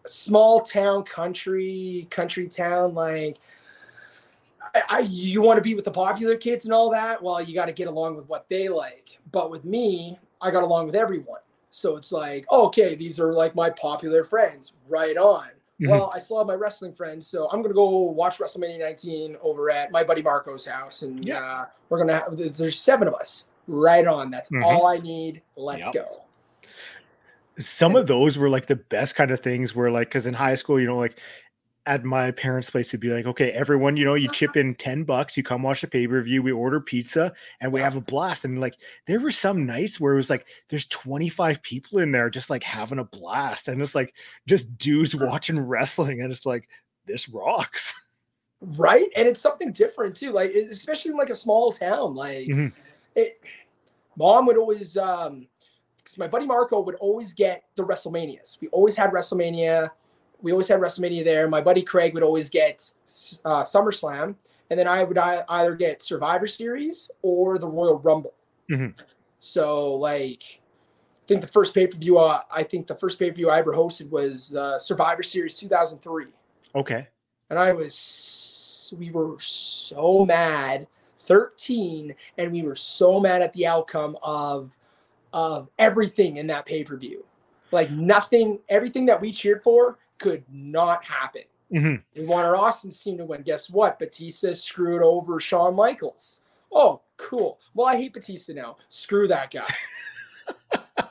small 0.06 0.60
town, 0.62 1.04
country, 1.04 2.08
country 2.10 2.48
town, 2.48 2.94
like 2.94 3.38
I, 4.74 4.82
I 4.90 5.00
you 5.00 5.42
want 5.42 5.58
to 5.58 5.62
be 5.62 5.76
with 5.76 5.86
the 5.86 5.92
popular 5.92 6.36
kids 6.36 6.66
and 6.66 6.74
all 6.74 6.90
that. 6.92 7.22
Well, 7.22 7.42
you 7.42 7.54
got 7.54 7.68
to 7.68 7.72
get 7.74 7.88
along 7.88 8.16
with 8.16 8.28
what 8.28 8.46
they 8.50 8.70
like. 8.70 9.18
But 9.32 9.50
with 9.50 9.66
me, 9.66 10.20
I 10.42 10.52
got 10.52 10.64
along 10.64 10.88
with 10.88 10.96
everyone. 10.96 11.42
So 11.70 11.96
it's 11.96 12.12
like, 12.12 12.50
okay, 12.52 12.96
these 12.96 13.20
are 13.20 13.34
like 13.34 13.56
my 13.56 13.70
popular 13.70 14.24
friends. 14.24 14.74
Right 14.88 15.18
on. 15.18 15.48
Mhm. 15.80 15.90
Well, 15.90 16.12
I 16.14 16.20
still 16.20 16.40
have 16.40 16.48
my 16.48 16.56
wrestling 16.56 16.94
friends, 16.94 17.28
so 17.28 17.48
I'm 17.52 17.62
gonna 17.62 17.74
go 17.74 17.88
watch 17.90 18.40
WrestleMania 18.40 18.80
19 18.80 19.38
over 19.42 19.70
at 19.70 19.92
my 19.92 20.04
buddy 20.04 20.22
Marco's 20.24 20.66
house, 20.66 21.04
and 21.04 21.24
Yeah. 21.24 21.40
uh, 21.44 21.66
we're 21.90 22.00
gonna 22.00 22.14
have. 22.14 22.36
There's 22.58 22.80
seven 22.80 23.08
of 23.08 23.14
us. 23.14 23.46
Right 23.68 24.08
on. 24.08 24.32
That's 24.32 24.50
Mhm. 24.50 24.64
all 24.66 24.88
I 24.88 24.98
need. 24.98 25.42
Let's 25.56 25.86
Yep. 25.86 25.94
go. 25.94 26.22
some 27.60 27.96
of 27.96 28.06
those 28.06 28.38
were 28.38 28.50
like 28.50 28.68
the 28.68 28.76
best 28.76 29.16
kind 29.16 29.32
of 29.32 29.40
things 29.40 29.76
where 29.76 29.90
like 29.90 30.08
because 30.10 30.28
in 30.28 30.34
high 30.36 30.54
school 30.54 30.80
you 30.80 30.86
know 30.86 30.96
like 30.96 31.20
at 31.88 32.04
my 32.04 32.32
parents 32.32 32.70
place 32.70 32.90
to 32.92 32.98
be 32.98 33.08
like 33.10 33.26
okay 33.26 33.50
everyone 33.52 33.96
you 33.96 34.04
know 34.04 34.14
you 34.14 34.30
chip 34.30 34.58
in 34.58 34.76
10 34.88 35.04
bucks 35.04 35.38
you 35.38 35.42
come 35.42 35.64
watch 35.64 35.82
the 35.82 35.88
pay-per-view 35.88 36.44
we 36.44 36.52
order 36.52 36.82
pizza 36.82 37.34
and 37.62 37.72
we 37.72 37.80
have 37.80 37.96
a 37.96 38.02
blast. 38.02 38.46
And 38.46 38.60
like 38.60 38.76
there 39.08 39.20
were 39.20 39.32
some 39.32 39.66
nights 39.66 40.00
where 40.00 40.14
it 40.14 40.18
was 40.18 40.30
like 40.30 40.46
there's 40.70 40.86
25 40.88 41.62
people 41.64 42.00
in 42.00 42.12
there 42.12 42.30
just 42.30 42.50
like 42.50 42.64
having 42.64 43.00
a 43.00 43.04
blast 43.06 43.68
and 43.70 43.82
it's 43.82 43.96
like 43.96 44.14
just 44.46 44.78
dudes 44.78 45.16
watching 45.16 45.60
wrestling 45.60 46.22
and 46.22 46.32
it's 46.32 46.46
like 46.46 46.68
this 47.06 47.30
rocks. 47.30 47.94
Right? 48.60 49.08
And 49.16 49.28
it's 49.28 49.40
something 49.40 49.72
different 49.72 50.16
too 50.16 50.32
like 50.32 50.52
especially 50.52 51.12
in 51.12 51.18
like 51.18 51.30
a 51.30 51.36
small 51.36 51.72
town 51.72 52.16
like 52.16 52.48
Mhm. 52.48 52.74
it 53.16 53.40
mom 54.18 54.46
would 54.48 54.58
always 54.58 54.98
um 54.98 55.48
because 55.98 56.18
my 56.18 56.28
buddy 56.28 56.46
marco 56.46 56.80
would 56.80 56.96
always 56.96 57.34
get 57.34 57.64
the 57.76 57.84
wrestlemanias. 57.84 58.60
We 58.62 58.68
always 58.70 58.96
had 58.96 59.12
wrestlemania 59.12 59.90
we 60.42 60.52
always 60.52 60.68
had 60.68 60.80
wrestlemania 60.80 61.24
there. 61.24 61.48
My 61.48 61.62
buddy 61.62 61.82
craig 61.82 62.14
would 62.14 62.24
always 62.24 62.50
get 62.50 62.90
uh, 63.46 63.64
summerslam 63.64 64.36
and 64.70 64.78
then 64.78 64.88
i 64.88 65.02
would 65.04 65.18
ei- 65.18 65.44
either 65.48 65.76
get 65.76 66.02
survivor 66.02 66.46
series 66.46 67.10
or 67.22 67.58
the 67.58 67.68
royal 67.68 68.00
rumble. 68.00 68.34
Mhm. 68.70 68.94
so 69.40 69.94
like 69.96 70.60
i 71.24 71.26
think 71.26 71.40
the 71.40 71.48
first 71.48 71.74
pay-per-view 71.74 72.18
uh, 72.18 72.42
i 72.52 72.64
think 72.64 72.86
the 72.86 72.96
first 72.96 73.18
pay-per-view 73.18 73.50
i 73.50 73.60
ever 73.60 73.72
hosted 73.72 74.10
was 74.10 74.54
uh, 74.56 74.78
survivor 74.78 75.24
series 75.24 75.54
2003 75.58 76.26
okay. 76.76 77.08
And 77.50 77.58
I 77.58 77.72
was 77.72 78.94
we 78.98 79.10
were 79.10 79.36
so 79.40 80.26
mad 80.26 80.86
13 81.20 82.14
and 82.38 82.52
we 82.52 82.62
were 82.64 82.76
so 82.76 83.20
mad 83.22 83.42
at 83.42 83.54
the 83.54 83.66
outcome 83.66 84.18
of 84.22 84.76
of 85.32 85.70
everything 85.80 86.38
in 86.38 86.48
that 86.48 86.66
pay-per-view. 86.66 87.24
Like 87.72 87.90
nothing 87.92 88.60
everything 88.68 89.06
that 89.06 89.20
we 89.22 89.32
cheered 89.32 89.62
for 89.64 89.98
could 90.20 90.44
not 90.50 91.04
happen 91.04 91.44
Mhm. 91.72 92.02
We 92.16 92.26
wanted 92.26 92.50
Austin's 92.56 93.02
team 93.02 93.18
to 93.18 93.26
win. 93.26 93.42
Guess 93.42 93.70
what? 93.70 94.00
Batista 94.00 94.54
screwed 94.54 95.02
over 95.02 95.40
Shawn 95.40 95.76
Michaels. 95.76 96.40
Oh, 96.72 97.02
cool. 97.18 97.60
Well, 97.74 97.88
I 97.88 97.98
hate 97.98 98.14
Batista 98.14 98.54
now. 98.54 98.78
Screw 98.90 99.28
that 99.28 99.52
guy. 99.52 99.66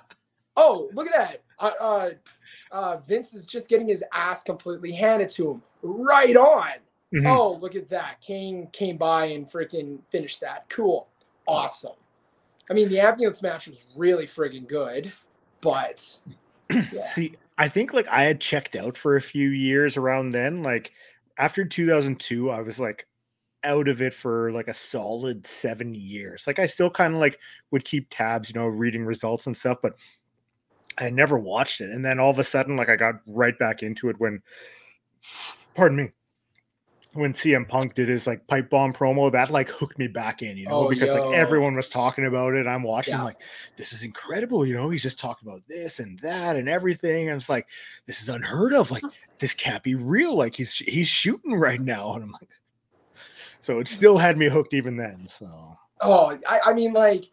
oh, 0.57 0.88
look 0.95 1.07
at 1.07 1.12
that. 1.12 1.42
Uh, 1.59 1.73
uh, 1.81 2.11
uh, 2.73 2.97
Vince 3.07 3.35
is 3.35 3.47
just 3.47 3.69
getting 3.69 3.88
his 3.88 4.05
ass 4.12 4.42
completely 4.42 4.92
handed 4.92 5.29
to 5.31 5.53
him. 5.53 5.62
Right 5.83 6.37
on. 6.37 6.73
Mhm. 7.12 7.27
Oh, 7.27 7.55
look 7.55 7.75
at 7.75 7.88
that. 7.90 8.21
Kane 8.21 8.69
came 8.73 8.97
by 8.97 9.27
and 9.27 9.47
freaking 9.47 9.99
finished 10.11 10.40
that. 10.40 10.69
Cool. 10.69 11.07
Awesome. 11.47 11.92
I 12.71 12.75
mean, 12.75 12.88
the 12.88 12.99
ambulance 12.99 13.42
match 13.42 13.69
was 13.69 13.85
really 13.97 14.27
friggin' 14.27 14.66
good, 14.66 15.12
but 15.61 16.19
yeah. 16.71 17.07
See, 17.07 17.35
I 17.59 17.69
think 17.69 17.92
like 17.92 18.09
I 18.09 18.25
had 18.25 18.40
checked 18.40 18.77
out 18.77 18.97
for 18.97 19.16
a 19.16 19.23
few 19.23 19.51
years 19.51 19.97
around 19.97 20.31
then. 20.31 20.62
Like 20.62 20.92
after 21.38 21.64
2002, 21.64 22.51
I 22.51 22.61
was 22.61 22.79
like 22.79 23.07
out 23.64 23.88
of 23.88 24.01
it 24.01 24.14
for 24.14 24.53
like 24.53 24.69
a 24.69 24.75
solid 24.75 25.47
seven 25.47 25.95
years. 25.95 26.47
Like 26.47 26.59
I 26.59 26.66
still 26.66 26.90
kind 26.90 27.14
of 27.14 27.21
like 27.21 27.38
would 27.71 27.85
keep 27.85 28.09
tabs, 28.11 28.51
you 28.51 28.61
know, 28.61 28.66
reading 28.66 29.05
results 29.05 29.47
and 29.47 29.57
stuff, 29.57 29.79
but 29.83 29.95
I 30.99 31.11
never 31.11 31.38
watched 31.38 31.81
it. 31.81 31.90
And 31.90 32.05
then 32.05 32.19
all 32.19 32.31
of 32.31 32.38
a 32.38 32.45
sudden, 32.45 32.77
like 32.77 32.88
I 32.88 32.97
got 32.97 33.16
right 33.27 33.59
back 33.59 33.83
into 33.83 34.09
it 34.09 34.16
when, 34.19 34.42
pardon 35.75 35.97
me, 35.97 36.11
when 37.16 37.33
CM 37.33 37.68
Punk 37.68 37.94
did 37.94 38.09
his 38.09 38.26
like 38.26 38.46
pipe 38.46 38.70
bomb 38.70 38.92
promo, 38.92 39.31
that 39.33 39.50
like 39.50 39.68
hooked 39.68 39.98
me 39.98 40.07
back 40.09 40.42
in, 40.42 40.57
you 40.57 40.66
know, 40.66 40.87
Oh, 40.87 40.88
because 40.88 41.09
yo. 41.14 41.29
like 41.29 41.38
everyone 41.38 41.74
was 41.74 41.88
talking 41.88 42.26
about 42.26 42.55
it. 42.55 42.66
I'm 42.66 42.83
watching, 42.83 43.14
Yeah. 43.14 43.22
like, 43.24 43.40
this 43.76 43.92
is 43.92 44.02
incredible, 44.02 44.64
you 44.66 44.74
know. 44.74 44.88
He's 44.90 45.02
just 45.02 45.18
talking 45.18 45.48
about 45.48 45.62
this 45.68 45.98
and 45.98 46.18
that 46.20 46.57
and 46.57 46.68
everything, 46.68 47.29
and 47.29 47.37
it's 47.37 47.48
like, 47.48 47.66
this 48.07 48.20
is 48.22 48.29
unheard 48.29 48.72
of. 48.72 48.90
Like, 48.90 49.02
this 49.38 49.55
can't 49.55 49.83
be 49.83 49.94
real. 49.94 50.35
Like, 50.37 50.55
he's 50.55 50.74
he's 50.76 51.09
shooting 51.09 51.55
right 51.55 51.81
now, 51.81 52.14
and 52.14 52.22
I'm 52.24 52.33
like, 52.33 52.48
so 53.61 53.79
it 53.79 53.88
still 53.88 54.18
had 54.18 54.37
me 54.38 54.48
hooked 54.48 54.74
even 54.74 54.96
then. 54.96 55.26
So 55.29 55.76
Oh, 56.00 56.37
I, 56.46 56.61
I 56.66 56.74
mean, 56.74 56.92
like, 56.92 57.24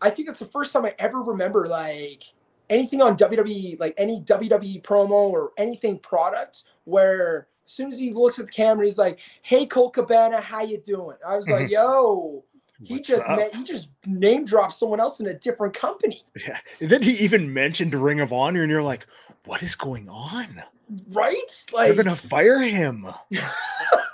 I 0.00 0.10
think 0.10 0.28
it's 0.28 0.40
the 0.40 0.46
first 0.46 0.72
time 0.72 0.84
I 0.86 0.94
ever 0.98 1.22
remember 1.22 1.66
like 1.66 2.24
anything 2.70 3.02
on 3.02 3.16
WWE, 3.16 3.78
like 3.80 3.94
any 3.98 4.20
WWE 4.22 4.82
promo 4.82 5.10
or 5.10 5.52
anything 5.58 5.98
product, 5.98 6.64
where 6.84 7.48
as 7.68 7.72
soon 7.74 7.90
as 7.92 7.98
he 7.98 8.12
looks 8.14 8.38
at 8.38 8.46
the 8.46 8.52
camera, 8.52 8.86
he's 8.86 8.96
like, 8.98 9.20
"Hey, 9.42 9.66
Colt 9.66 9.92
Cabana, 9.92 10.40
how 10.40 10.62
you 10.62 10.78
doing?" 10.78 11.18
I 11.26 11.36
was 11.36 11.48
like, 11.50 11.66
Mhm. 11.66 11.70
"Yo." 11.70 12.44
He 12.82 12.94
what's 12.94 13.08
just 13.08 13.28
na- 13.28 13.48
he 13.52 13.64
just 13.64 13.88
name 14.06 14.44
dropped 14.44 14.72
someone 14.74 15.00
else 15.00 15.18
in 15.18 15.26
a 15.26 15.34
different 15.34 15.74
company, 15.74 16.22
yeah. 16.46 16.58
And 16.80 16.88
then 16.88 17.02
he 17.02 17.10
even 17.14 17.52
mentioned 17.52 17.92
Ring 17.92 18.20
of 18.20 18.32
Honor, 18.32 18.62
and 18.62 18.70
you're 18.70 18.84
like, 18.84 19.04
what 19.46 19.62
is 19.64 19.74
going 19.74 20.08
on? 20.08 20.62
right? 21.10 21.66
Like, 21.72 21.88
they're 21.92 22.02
gonna 22.04 22.14
fire 22.16 22.60
him. 22.62 23.06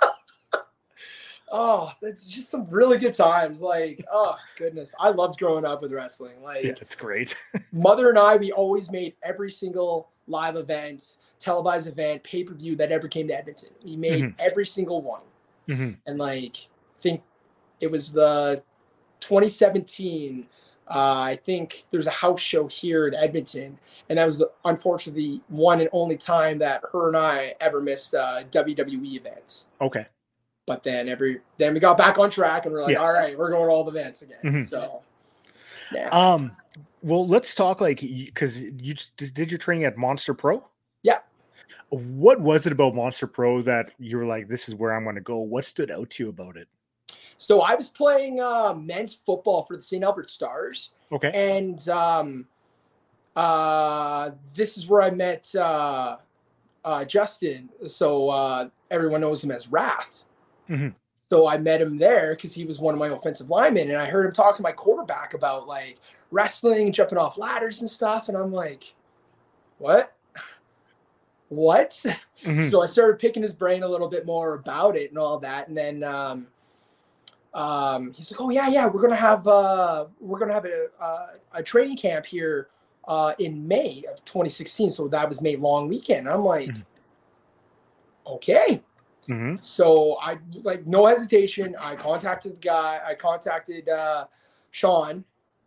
oh, 1.57 1.91
that's 2.01 2.25
just 2.25 2.49
some 2.49 2.67
really 2.69 2.97
good 2.97 3.13
times. 3.13 3.61
Like, 3.61 4.03
oh 4.11 4.35
goodness, 4.57 4.93
I 4.99 5.09
loved 5.09 5.39
growing 5.39 5.63
up 5.65 5.81
with 5.81 5.93
wrestling. 5.93 6.41
Like, 6.43 6.63
Yeah, 6.65 6.73
it's 6.81 6.95
great. 6.95 7.37
mother 7.71 8.09
and 8.09 8.19
I, 8.19 8.35
we 8.35 8.51
always 8.51 8.91
made 8.91 9.13
every 9.23 9.49
single 9.49 10.09
live 10.27 10.55
event, 10.57 11.17
televised 11.39 11.87
event, 11.87 12.23
pay 12.23 12.43
per 12.43 12.53
view 12.53 12.75
that 12.75 12.91
ever 12.91 13.07
came 13.07 13.27
to 13.29 13.37
Edmonton. 13.37 13.69
We 13.85 13.95
made 13.95 14.23
Mhm. 14.23 14.35
every 14.39 14.65
single 14.65 15.01
one. 15.01 15.21
Mhm. 15.69 15.97
And 16.07 16.17
like, 16.17 16.57
I 16.57 17.01
think 17.01 17.21
it 17.79 17.89
was 17.89 18.11
the 18.11 18.61
2017. 19.21 20.47
Uh, 20.87 21.19
I 21.33 21.39
think 21.45 21.85
there's 21.89 22.05
a 22.05 22.11
house 22.11 22.39
show 22.39 22.67
here 22.67 23.07
in 23.07 23.15
Edmonton, 23.15 23.79
and 24.09 24.19
that 24.19 24.25
was 24.25 24.37
the, 24.37 24.51
unfortunately 24.65 25.41
one 25.47 25.79
and 25.81 25.89
only 25.93 26.15
time 26.15 26.59
that 26.59 26.83
her 26.91 27.07
and 27.07 27.17
I 27.17 27.55
ever 27.59 27.81
missed 27.81 28.13
a 28.13 28.45
WWE 28.51 29.15
event. 29.15 29.65
Okay. 29.81 30.05
But 30.65 30.81
then 30.83 31.07
every 31.07 31.41
then 31.57 31.73
we 31.73 31.79
got 31.79 31.97
back 31.97 32.17
on 32.17 32.29
track, 32.29 32.65
and 32.65 32.73
we're 32.73 32.81
like, 32.83 32.93
Yeah. 32.93 33.01
all 33.01 33.13
right, 33.13 33.37
we're 33.37 33.51
going 33.51 33.67
to 33.67 33.71
all 33.73 33.83
the 33.83 33.91
events 33.91 34.21
again. 34.23 34.37
Mhm. 34.43 34.65
So, 34.65 35.01
yeah. 35.93 36.09
Um, 36.09 36.55
well, 37.03 37.27
let's 37.27 37.53
talk 37.53 37.81
like 37.81 38.01
because 38.01 38.61
you 38.61 38.95
did 39.17 39.51
your 39.51 39.59
training 39.59 39.83
at 39.85 39.95
Monster 39.97 40.33
Pro. 40.33 40.63
Yeah. 41.03 41.19
What 41.89 42.41
was 42.41 42.65
it 42.65 42.71
about 42.71 42.95
Monster 42.95 43.27
Pro 43.27 43.61
that 43.61 43.91
you 43.99 44.17
were 44.17 44.25
like, 44.25 44.47
this 44.47 44.67
is 44.67 44.73
where 44.75 44.91
I'm 44.93 45.03
going 45.03 45.15
to 45.15 45.21
go? 45.21 45.37
What 45.37 45.65
stood 45.65 45.91
out 45.91 46.09
to 46.11 46.23
you 46.23 46.29
about 46.29 46.57
it? 46.57 46.67
So 47.37 47.61
I 47.61 47.75
was 47.75 47.89
playing 47.89 48.39
uh, 48.39 48.73
men's 48.73 49.13
football 49.13 49.63
for 49.65 49.75
the 49.77 49.83
St. 49.83 50.03
Albert 50.03 50.31
Stars, 50.31 50.91
Okay. 51.11 51.31
and 51.33 51.87
um, 51.89 52.47
uh, 53.35 54.31
this 54.55 54.77
is 54.77 54.87
where 54.87 55.01
I 55.03 55.11
met 55.11 55.53
uh, 55.55 56.17
uh, 56.83 57.05
Justin. 57.05 57.69
So 57.85 58.29
uh, 58.29 58.69
everyone 58.89 59.21
knows 59.21 59.43
him 59.43 59.51
as 59.51 59.67
Wrath. 59.67 60.23
Mhm. 60.69 60.93
So 61.31 61.47
I 61.47 61.57
met 61.57 61.81
him 61.81 61.97
there 61.97 62.31
because 62.35 62.53
he 62.53 62.65
was 62.65 62.79
one 62.79 62.93
of 62.93 62.99
my 62.99 63.07
offensive 63.07 63.49
linemen, 63.49 63.89
and 63.91 63.99
I 63.99 64.05
heard 64.05 64.25
him 64.27 64.31
talk 64.31 64.55
to 64.57 64.61
my 64.61 64.71
quarterback 64.71 65.33
about 65.33 65.67
like 65.67 65.97
wrestling, 66.31 66.91
jumping 66.91 67.17
off 67.17 67.37
ladders 67.37 67.81
and 67.81 67.89
stuff, 67.89 68.29
and 68.29 68.37
I'm 68.37 68.51
like, 68.53 68.93
what? 69.79 70.13
What? 71.49 71.91
Mhm. 72.43 72.69
so 72.69 72.81
I 72.81 72.87
started 72.87 73.19
picking 73.19 73.41
his 73.43 73.53
brain 73.53 73.83
a 73.83 73.87
little 73.87 74.07
bit 74.09 74.25
more 74.25 74.55
about 74.55 74.95
it 74.95 75.09
and 75.09 75.17
all 75.17 75.37
that, 75.39 75.67
and 75.67 75.77
then 75.77 76.03
um, 76.03 76.47
um, 77.53 78.11
he's 78.13 78.31
like, 78.31 78.41
"Oh 78.41 78.49
yeah, 78.49 78.67
yeah, 78.67 78.87
we're 78.87 79.01
gonna 79.01 79.15
have 79.15 79.47
uh, 79.47 80.05
we're 80.19 80.39
gonna 80.39 80.53
have 80.53 80.65
a, 80.65 80.87
a, 80.99 81.27
a 81.53 81.63
training 81.63 81.97
camp 81.97 82.25
here 82.25 82.69
uh, 83.07 83.33
in 83.39 83.67
May 83.67 84.03
of 84.11 84.23
2016." 84.25 84.89
So 84.89 85.07
that 85.07 85.29
was 85.29 85.39
May 85.39 85.55
long 85.55 85.87
weekend. 85.87 86.27
I'm 86.27 86.41
like, 86.41 86.69
Mhm. 86.69 86.83
okay. 88.27 88.81
Mhm. 89.27 89.63
So 89.63 90.17
I 90.21 90.37
like 90.63 90.85
no 90.85 91.05
hesitation. 91.05 91.75
I 91.79 91.95
contacted 91.95 92.53
the 92.53 92.57
guy. 92.57 93.01
I 93.05 93.15
contacted 93.15 93.89
uh, 93.89 94.25
Sean, 94.71 95.23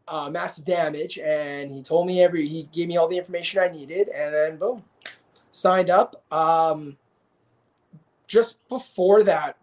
uh, 0.07 0.31
massive 0.31 0.64
damage, 0.64 1.18
and 1.18 1.71
he 1.73 1.83
told 1.83 2.07
me 2.07 2.23
every. 2.23 2.47
He 2.47 2.64
gave 2.73 2.88
me 2.88 2.97
all 2.97 3.09
the 3.09 3.18
information 3.18 3.61
I 3.61 3.68
needed, 3.68 4.09
and 4.09 4.33
then 4.33 4.57
boom, 4.59 4.85
signed 5.51 5.90
up. 5.90 6.23
Um, 6.33 6.97
just 8.27 8.66
before 8.68 9.23
that, 9.25 9.57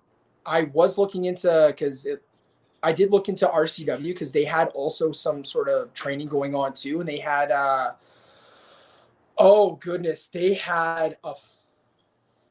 I 0.46 0.64
was 0.64 0.98
looking 0.98 1.26
into 1.26 1.68
because 1.68 2.06
it. 2.06 2.22
I 2.84 2.92
did 2.92 3.12
look 3.12 3.30
into 3.30 3.48
RCW 3.48 4.04
because 4.04 4.32
they 4.32 4.44
had 4.44 4.68
also 4.70 5.12
some 5.12 5.44
sort 5.44 5.70
of 5.70 5.92
training 5.94 6.28
going 6.28 6.54
on 6.54 6.74
too, 6.74 7.00
and 7.00 7.08
they 7.08 7.20
had. 7.20 7.52
Uh, 7.52 7.94
oh 9.38 9.76
goodness, 9.78 10.26
they 10.26 10.54
had 10.54 11.18
a 11.24 11.34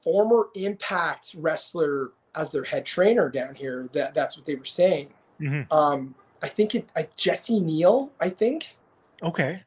former 0.05 0.49
Impact 0.55 1.35
wrestler 1.39 2.13
as 2.35 2.51
their 2.51 2.65
head 2.65 2.85
trainer 2.87 3.29
down 3.29 3.55
here. 3.55 3.89
That 3.93 4.15
that's 4.15 4.37
what 4.37 4.47
they 4.47 4.55
were 4.55 4.65
saying. 4.65 5.13
Mhm. 5.41 5.71
Um, 5.73 6.15
I 6.43 6.49
think 6.49 6.75
it 6.75 6.89
I, 6.95 7.09
Jesse 7.17 7.59
Neal. 7.59 8.11
I 8.21 8.29
think. 8.29 8.77
Okay. 9.23 9.63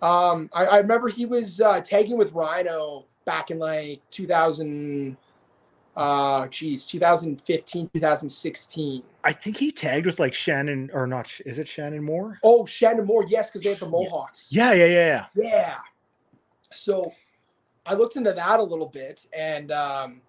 Um, 0.00 0.48
I, 0.52 0.66
I 0.66 0.78
remember 0.78 1.08
he 1.08 1.26
was 1.26 1.60
uh, 1.60 1.80
tagging 1.80 2.16
with 2.16 2.32
Rhino 2.32 3.06
back 3.24 3.50
in 3.50 3.58
like 3.58 4.00
2000. 4.10 5.16
Uh, 5.96 6.46
geez, 6.48 6.84
2015, 6.84 7.88
2016. 7.94 9.02
I 9.24 9.32
think 9.32 9.56
he 9.56 9.72
tagged 9.72 10.04
with 10.04 10.20
like 10.20 10.34
Shannon 10.34 10.90
or 10.92 11.06
not. 11.06 11.32
Is 11.46 11.58
it 11.58 11.66
Shannon 11.66 12.04
Moore? 12.04 12.38
Oh, 12.42 12.66
Shannon 12.66 13.06
Moore, 13.06 13.24
yes, 13.26 13.50
because 13.50 13.64
they 13.64 13.70
have 13.70 13.80
the 13.80 13.88
Mohawks. 13.88 14.52
Yeah, 14.52 14.74
yeah, 14.74 14.84
yeah, 14.84 15.26
yeah. 15.34 15.42
Yeah. 15.50 15.74
So 16.70 17.14
I 17.86 17.94
looked 17.94 18.16
into 18.16 18.32
that 18.32 18.60
a 18.60 18.62
little 18.62 18.86
bit 18.88 19.26
and 19.32 19.70
um 19.72 20.20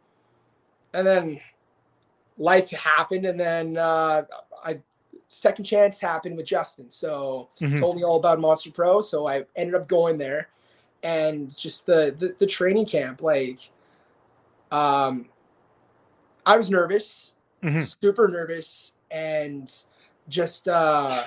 and 0.94 1.06
then 1.06 1.40
life 2.38 2.70
happened 2.70 3.26
and 3.26 3.40
then 3.40 3.78
uh 3.78 4.24
I 4.64 4.80
second 5.30 5.66
chance 5.66 6.00
happened 6.00 6.38
with 6.38 6.46
Justin. 6.46 6.90
So 6.92 7.50
Mhm. 7.60 7.80
told 7.80 7.96
me 7.96 8.04
all 8.04 8.18
about 8.18 8.40
Monster 8.40 8.72
Pro. 8.72 9.02
So 9.02 9.28
I 9.28 9.46
ended 9.56 9.76
up 9.76 9.88
going 9.88 10.18
there 10.18 10.50
and 11.04 11.56
just 11.58 11.86
the 11.86 12.16
the, 12.18 12.36
the 12.40 12.46
training 12.46 12.86
camp, 12.86 13.22
like 13.22 13.72
um 14.72 15.30
I 16.46 16.58
was 16.58 16.72
nervous, 16.72 17.34
Mhm. 17.64 17.82
super 17.82 18.28
nervous, 18.28 18.94
and 19.12 19.72
just 20.30 20.68
uh 20.68 21.24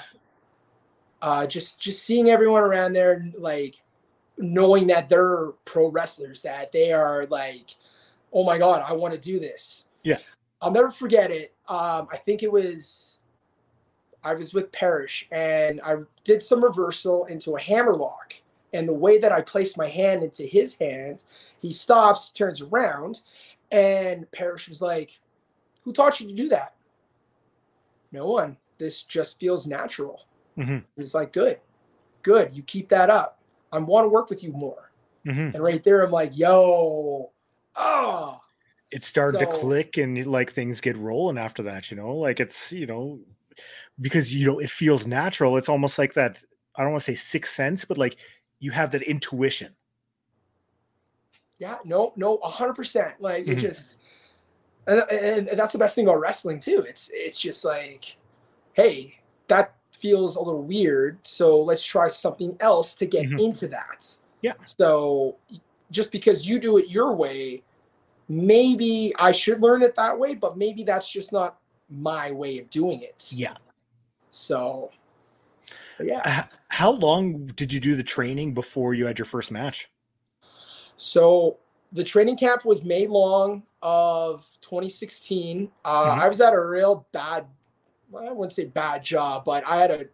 uh 1.23 1.47
just 1.47 1.81
just 1.81 2.03
seeing 2.03 2.31
everyone 2.31 2.63
around 2.63 2.93
there 2.95 3.31
like 3.39 3.81
knowing 4.41 4.87
that 4.89 5.09
they're 5.09 5.51
pro 5.65 5.91
wrestlers, 5.91 6.43
that 6.43 6.73
they 6.73 6.93
are 6.93 7.27
like, 7.27 7.77
oh 8.33 8.45
my 8.45 8.59
god, 8.59 8.83
I 8.87 8.93
want 8.93 9.15
to 9.15 9.21
do 9.21 9.39
this. 9.39 9.85
Yeah. 10.03 10.19
I'll 10.63 10.71
never 10.71 10.91
forget 10.91 11.31
it. 11.31 11.55
Um, 11.69 12.09
I 12.13 12.17
think 12.17 12.43
it 12.43 12.51
was 12.51 13.19
I 14.23 14.35
was 14.35 14.53
with 14.53 14.71
Parrish 14.73 15.27
and 15.33 15.81
I 15.83 15.97
did 16.25 16.43
some 16.43 16.63
reversal 16.63 17.25
into 17.27 17.57
a 17.57 17.61
hammer 17.61 17.95
lock. 17.95 18.35
And 18.73 18.87
the 18.89 18.95
way 18.95 19.19
that 19.19 19.33
I 19.33 19.41
placed 19.41 19.77
my 19.77 19.89
hand 19.89 20.23
into 20.23 20.45
his 20.45 20.75
hand, 20.75 21.25
he 21.61 21.73
stops, 21.73 22.29
turns 22.29 22.61
around, 22.61 23.21
and 23.73 24.31
Parrish 24.31 24.69
was 24.69 24.81
like, 24.81 25.19
Who 25.83 25.93
taught 25.93 26.21
you 26.21 26.29
to 26.29 26.35
do 26.35 26.49
that? 26.51 26.75
No 28.13 28.27
one. 28.27 28.57
This 28.79 29.03
just 29.03 29.41
feels 29.41 29.67
natural. 29.67 30.25
Mhm. 30.57 30.85
He's 30.97 31.15
like, 31.15 31.33
Good, 31.33 31.59
good. 32.23 32.55
You 32.55 32.63
keep 32.63 32.89
that 32.91 33.11
up. 33.11 33.40
I 33.73 33.79
want 33.79 34.05
to 34.05 34.09
work 34.09 34.31
with 34.31 34.43
you 34.43 34.53
more. 34.53 34.93
Mhm. 35.25 35.55
And 35.55 35.63
right 35.63 35.83
there, 35.83 36.03
I'm 36.03 36.11
like, 36.11 36.37
Yo, 36.37 37.33
oh, 37.77 38.41
it 38.91 39.05
started 39.05 39.39
to 39.39 39.47
click 39.47 39.97
and 39.99 40.27
like 40.27 40.53
things 40.53 40.81
get 40.81 40.97
rolling 40.97 41.39
after 41.39 41.63
that, 41.65 41.91
you 41.91 41.97
know, 41.97 42.17
like 42.17 42.41
it's, 42.41 42.73
you 42.73 42.87
know, 42.87 43.21
because 44.01 44.35
you 44.35 44.47
know, 44.47 44.59
it 44.61 44.71
feels 44.71 45.07
natural. 45.07 45.57
It's 45.57 45.69
almost 45.69 45.99
like 45.99 46.15
that. 46.15 46.43
I 46.77 46.83
don't 46.83 46.93
want 46.93 47.03
to 47.05 47.13
say 47.13 47.17
sixth 47.17 47.55
sense, 47.55 47.85
but 47.85 47.99
like 47.99 48.19
you 48.61 48.73
have 48.73 48.93
that 48.93 49.03
intuition. 49.03 49.77
Yeah, 51.59 51.79
no, 51.85 52.13
no, 52.17 52.39
hundred 52.39 52.75
percent. 52.75 53.21
Like 53.21 53.47
it 53.47 53.57
Mhm. 53.57 53.61
just, 53.61 53.97
and, 54.87 55.01
and 55.11 55.49
and 55.49 55.61
that's 55.61 55.73
the 55.73 55.79
best 55.79 55.95
thing 55.95 56.07
about 56.07 56.21
wrestling 56.21 56.61
too. 56.61 56.85
It's 56.89 57.11
it's 57.15 57.41
just 57.41 57.65
like, 57.65 58.17
hey, 58.75 59.19
that 59.49 59.77
feels 60.01 60.37
a 60.37 60.41
little 60.41 60.63
weird, 60.63 61.19
so 61.27 61.61
let's 61.61 61.83
try 61.85 62.09
something 62.09 62.57
else 62.61 62.95
to 62.95 63.07
get 63.07 63.27
Mhm. 63.27 63.41
into 63.41 63.69
that. 63.69 64.17
Yeah. 64.43 64.55
So 64.65 65.37
just 65.91 66.11
because 66.13 66.47
you 66.47 66.59
do 66.59 66.79
it 66.79 66.89
your 66.89 67.15
way, 67.15 67.63
maybe 68.29 69.13
I 69.19 69.33
should 69.33 69.61
learn 69.61 69.83
it 69.83 69.95
that 69.97 70.19
way, 70.19 70.35
but 70.35 70.57
maybe 70.57 70.83
that's 70.85 71.09
just 71.09 71.33
not 71.33 71.59
my 71.89 72.31
way 72.31 72.59
of 72.59 72.71
doing 72.71 73.03
it. 73.03 73.31
Yeah. 73.33 73.57
So, 74.31 74.91
yeah. 76.03 76.47
How 76.69 76.93
long 76.93 77.47
did 77.47 77.73
you 77.73 77.81
do 77.81 77.97
the 77.97 78.05
training 78.05 78.55
before 78.55 78.95
you 78.95 79.07
had 79.07 79.19
your 79.19 79.27
first 79.27 79.51
match? 79.51 79.91
So 80.97 81.59
the 81.93 82.05
training 82.05 82.37
camp 82.37 82.65
was 82.65 82.85
May 82.85 83.07
long 83.09 83.65
of 83.83 84.49
2016. 84.61 85.73
Uh, 85.85 86.17
Mhm. 86.17 86.23
I 86.23 86.29
was 86.29 86.41
at 86.41 86.53
a 86.53 86.61
real 86.65 87.07
bad, 87.11 87.47
I 88.17 88.33
wouldn't 88.33 88.53
say 88.53 88.65
bad 88.67 89.03
job, 89.05 89.45
but 89.45 89.67
I 89.67 89.77
had 89.77 89.91
a, 89.91 90.07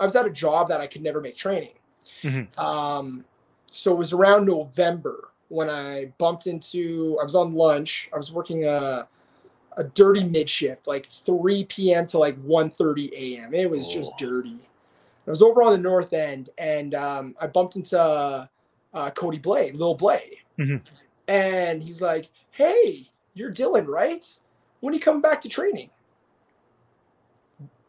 I 0.00 0.04
was 0.04 0.16
at 0.16 0.26
a 0.26 0.30
job 0.30 0.68
that 0.68 0.80
I 0.80 0.86
could 0.86 1.02
never 1.02 1.20
make 1.20 1.36
training. 1.36 1.74
Mhm. 2.22 2.58
Um, 2.58 3.24
so 3.70 3.92
it 3.92 3.98
was 3.98 4.12
around 4.12 4.46
November 4.46 5.30
when 5.48 5.68
I 5.70 6.06
bumped 6.18 6.46
into, 6.46 7.16
I 7.20 7.24
was 7.24 7.34
on 7.34 7.54
lunch. 7.54 8.08
I 8.12 8.16
was 8.16 8.32
working 8.32 8.64
a, 8.64 9.06
a 9.76 9.84
dirty 9.84 10.24
mid 10.24 10.48
shift, 10.48 10.86
like 10.86 11.06
3 11.08 11.64
p.m. 11.64 12.06
to 12.06 12.18
like 12.18 12.36
1.30 12.44 13.12
a.m. 13.12 13.54
It 13.54 13.70
was 13.70 13.86
just 13.88 14.12
Oh. 14.12 14.16
dirty. 14.18 14.58
I 15.26 15.30
was 15.30 15.42
over 15.42 15.62
on 15.62 15.72
the 15.72 15.78
north 15.78 16.12
end 16.12 16.50
and 16.58 16.94
um, 16.94 17.34
I 17.40 17.46
bumped 17.46 17.76
into 17.76 17.98
uh, 17.98 19.10
Cody 19.10 19.38
Blay, 19.38 19.72
Lil 19.72 19.94
Blay. 19.94 20.38
Mhm. 20.58 20.80
And 21.28 21.82
he's 21.82 22.02
like, 22.02 22.28
Hey, 22.50 23.10
you're 23.34 23.50
Dylan, 23.52 23.86
right? 23.86 24.26
When 24.80 24.92
are 24.92 24.96
you 24.96 25.00
coming 25.02 25.22
back 25.22 25.40
to 25.42 25.48
training? 25.48 25.90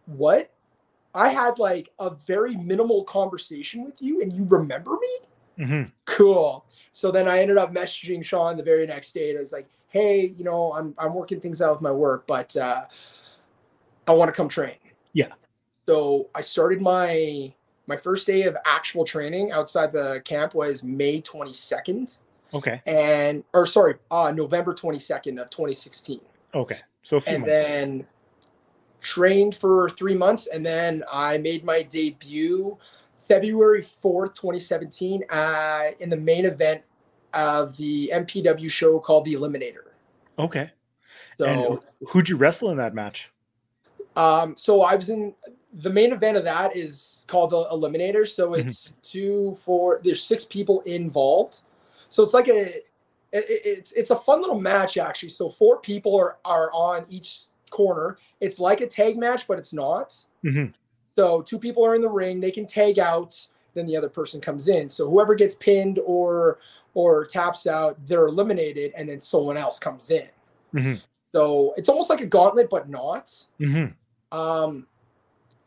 What? 0.06 0.52
I 1.14 1.30
had 1.30 1.60
like 1.60 1.90
a 2.00 2.10
very 2.10 2.56
minimal 2.56 3.04
conversation 3.06 3.86
with 3.86 4.02
you 4.02 4.22
and 4.22 4.34
you 4.34 4.44
remember 4.46 4.92
me? 5.00 5.18
Mhm. 5.66 5.92
Cool. 6.06 6.66
So 6.92 7.12
then 7.12 7.28
I 7.28 7.40
ended 7.40 7.58
up 7.58 7.74
messaging 7.74 8.24
Sean 8.24 8.58
the 8.58 8.64
very 8.64 8.86
next 8.86 9.14
day. 9.14 9.30
And 9.30 9.38
I 9.40 9.42
was 9.42 9.54
like, 9.54 9.68
hey, 9.88 10.34
you 10.38 10.44
know, 10.44 10.74
I'm 10.74 10.94
I'm 10.98 11.14
working 11.14 11.40
things 11.40 11.62
out 11.62 11.72
with 11.72 11.82
my 11.82 11.92
work, 11.92 12.28
but 12.28 12.56
uh 12.58 12.86
I 14.08 14.12
want 14.14 14.30
to 14.30 14.34
come 14.34 14.50
train. 14.50 14.76
Yeah. 15.14 15.32
So 15.88 16.30
I 16.36 16.42
started 16.42 16.82
my 16.82 17.54
my 17.88 17.96
first 17.96 18.28
day 18.28 18.44
of 18.44 18.58
actual 18.66 19.06
training 19.06 19.52
outside 19.52 19.94
the 19.94 20.22
camp 20.26 20.54
was 20.54 20.84
May 20.84 21.22
22nd 21.22 22.20
Okay. 22.54 22.82
and 22.86 23.44
or 23.54 23.66
sorry, 23.66 23.96
uh 24.12 24.32
November 24.32 24.74
22nd 24.74 25.42
of 25.42 25.50
2016. 25.50 26.20
Okay. 26.54 26.80
So 27.04 27.18
a 27.18 27.22
few 27.22 27.34
And 27.36 27.42
months. 27.44 27.58
then 27.60 28.08
trained 29.10 29.54
for 29.56 29.92
three 29.92 30.16
months 30.16 30.48
and 30.48 30.66
then 30.66 31.04
I 31.12 31.38
made 31.38 31.64
my 31.64 31.84
debut 31.84 32.76
February 33.28 33.82
4th, 33.84 34.34
2017, 34.36 35.24
uh, 35.30 35.92
in 36.00 36.10
the 36.10 36.18
main 36.18 36.46
event 36.46 36.82
of 37.34 37.76
the 37.78 38.12
MPW 38.14 38.70
show 38.70 39.00
called 39.00 39.26
The 39.26 39.34
Eliminator. 39.36 39.94
okay. 40.40 40.72
So, 41.40 41.46
and 41.46 41.80
who'd 42.10 42.28
you 42.30 42.36
wrestle 42.38 42.72
in 42.72 42.78
that 42.78 42.94
match? 42.94 43.32
um, 44.16 44.56
so 44.58 44.82
I 44.82 44.96
was 44.96 45.10
in 45.10 45.34
the 45.82 45.90
main 45.90 46.14
event 46.14 46.38
of 46.38 46.44
that 46.46 46.76
is 46.76 47.26
called 47.28 47.50
The 47.52 47.66
Eliminator. 47.66 48.28
So 48.28 48.52
Mhm. 48.52 48.60
it's 48.60 48.94
two, 49.02 49.56
four, 49.56 50.00
there's 50.04 50.24
six 50.24 50.46
people 50.46 50.82
involved. 50.82 51.62
So 52.10 52.24
it's 52.24 52.34
like 52.34 52.48
a, 52.48 52.78
it- 52.78 52.84
it's 53.34 53.92
it's 53.94 54.12
a 54.12 54.16
fun 54.20 54.40
little 54.42 54.60
match 54.60 54.98
actually. 54.98 55.30
So 55.30 55.50
four 55.50 55.80
people 55.82 56.16
are 56.16 56.38
are 56.46 56.72
on 56.74 57.06
each 57.10 57.48
corner. 57.70 58.18
It's 58.40 58.60
like 58.60 58.82
a 58.82 58.88
tag 58.88 59.18
match, 59.18 59.48
but 59.48 59.58
it's 59.60 59.74
not. 59.74 60.26
Mhm. 60.44 60.74
So 61.16 61.42
two 61.42 61.60
people 61.60 61.86
are 61.86 61.96
in 61.96 62.02
the 62.02 62.10
ring, 62.10 62.40
they 62.40 62.52
can 62.52 62.66
tag 62.66 63.00
out, 63.00 63.48
then 63.74 63.86
the 63.86 63.96
other 63.98 64.10
person 64.10 64.42
comes 64.42 64.68
in. 64.68 64.90
So 64.90 65.10
whoever 65.10 65.36
gets 65.36 65.56
pinned 65.56 66.00
or 66.06 66.60
or 66.94 67.26
taps 67.26 67.68
out, 67.68 67.98
they're 68.08 68.28
eliminated, 68.28 68.94
and 68.96 69.10
then 69.10 69.20
someone 69.20 69.58
else 69.58 69.78
comes 69.80 70.12
in. 70.12 70.30
Mhm. 70.74 71.02
So 71.34 71.74
it's 71.76 71.90
almost 71.90 72.10
like 72.10 72.22
a 72.22 72.26
gauntlet, 72.26 72.70
but 72.70 72.88
not. 72.88 73.36
Mhm. 73.60 73.94
Um, 74.32 74.88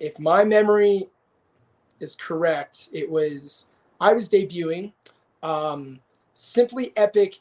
if 0.00 0.18
my 0.18 0.42
memory 0.44 1.11
is 2.00 2.14
correct, 2.14 2.88
it 2.92 3.11
was 3.11 3.66
I 4.00 4.12
was 4.14 4.28
debuting. 4.28 4.92
Um, 5.42 6.00
Simply 6.34 6.92
Epic 6.96 7.40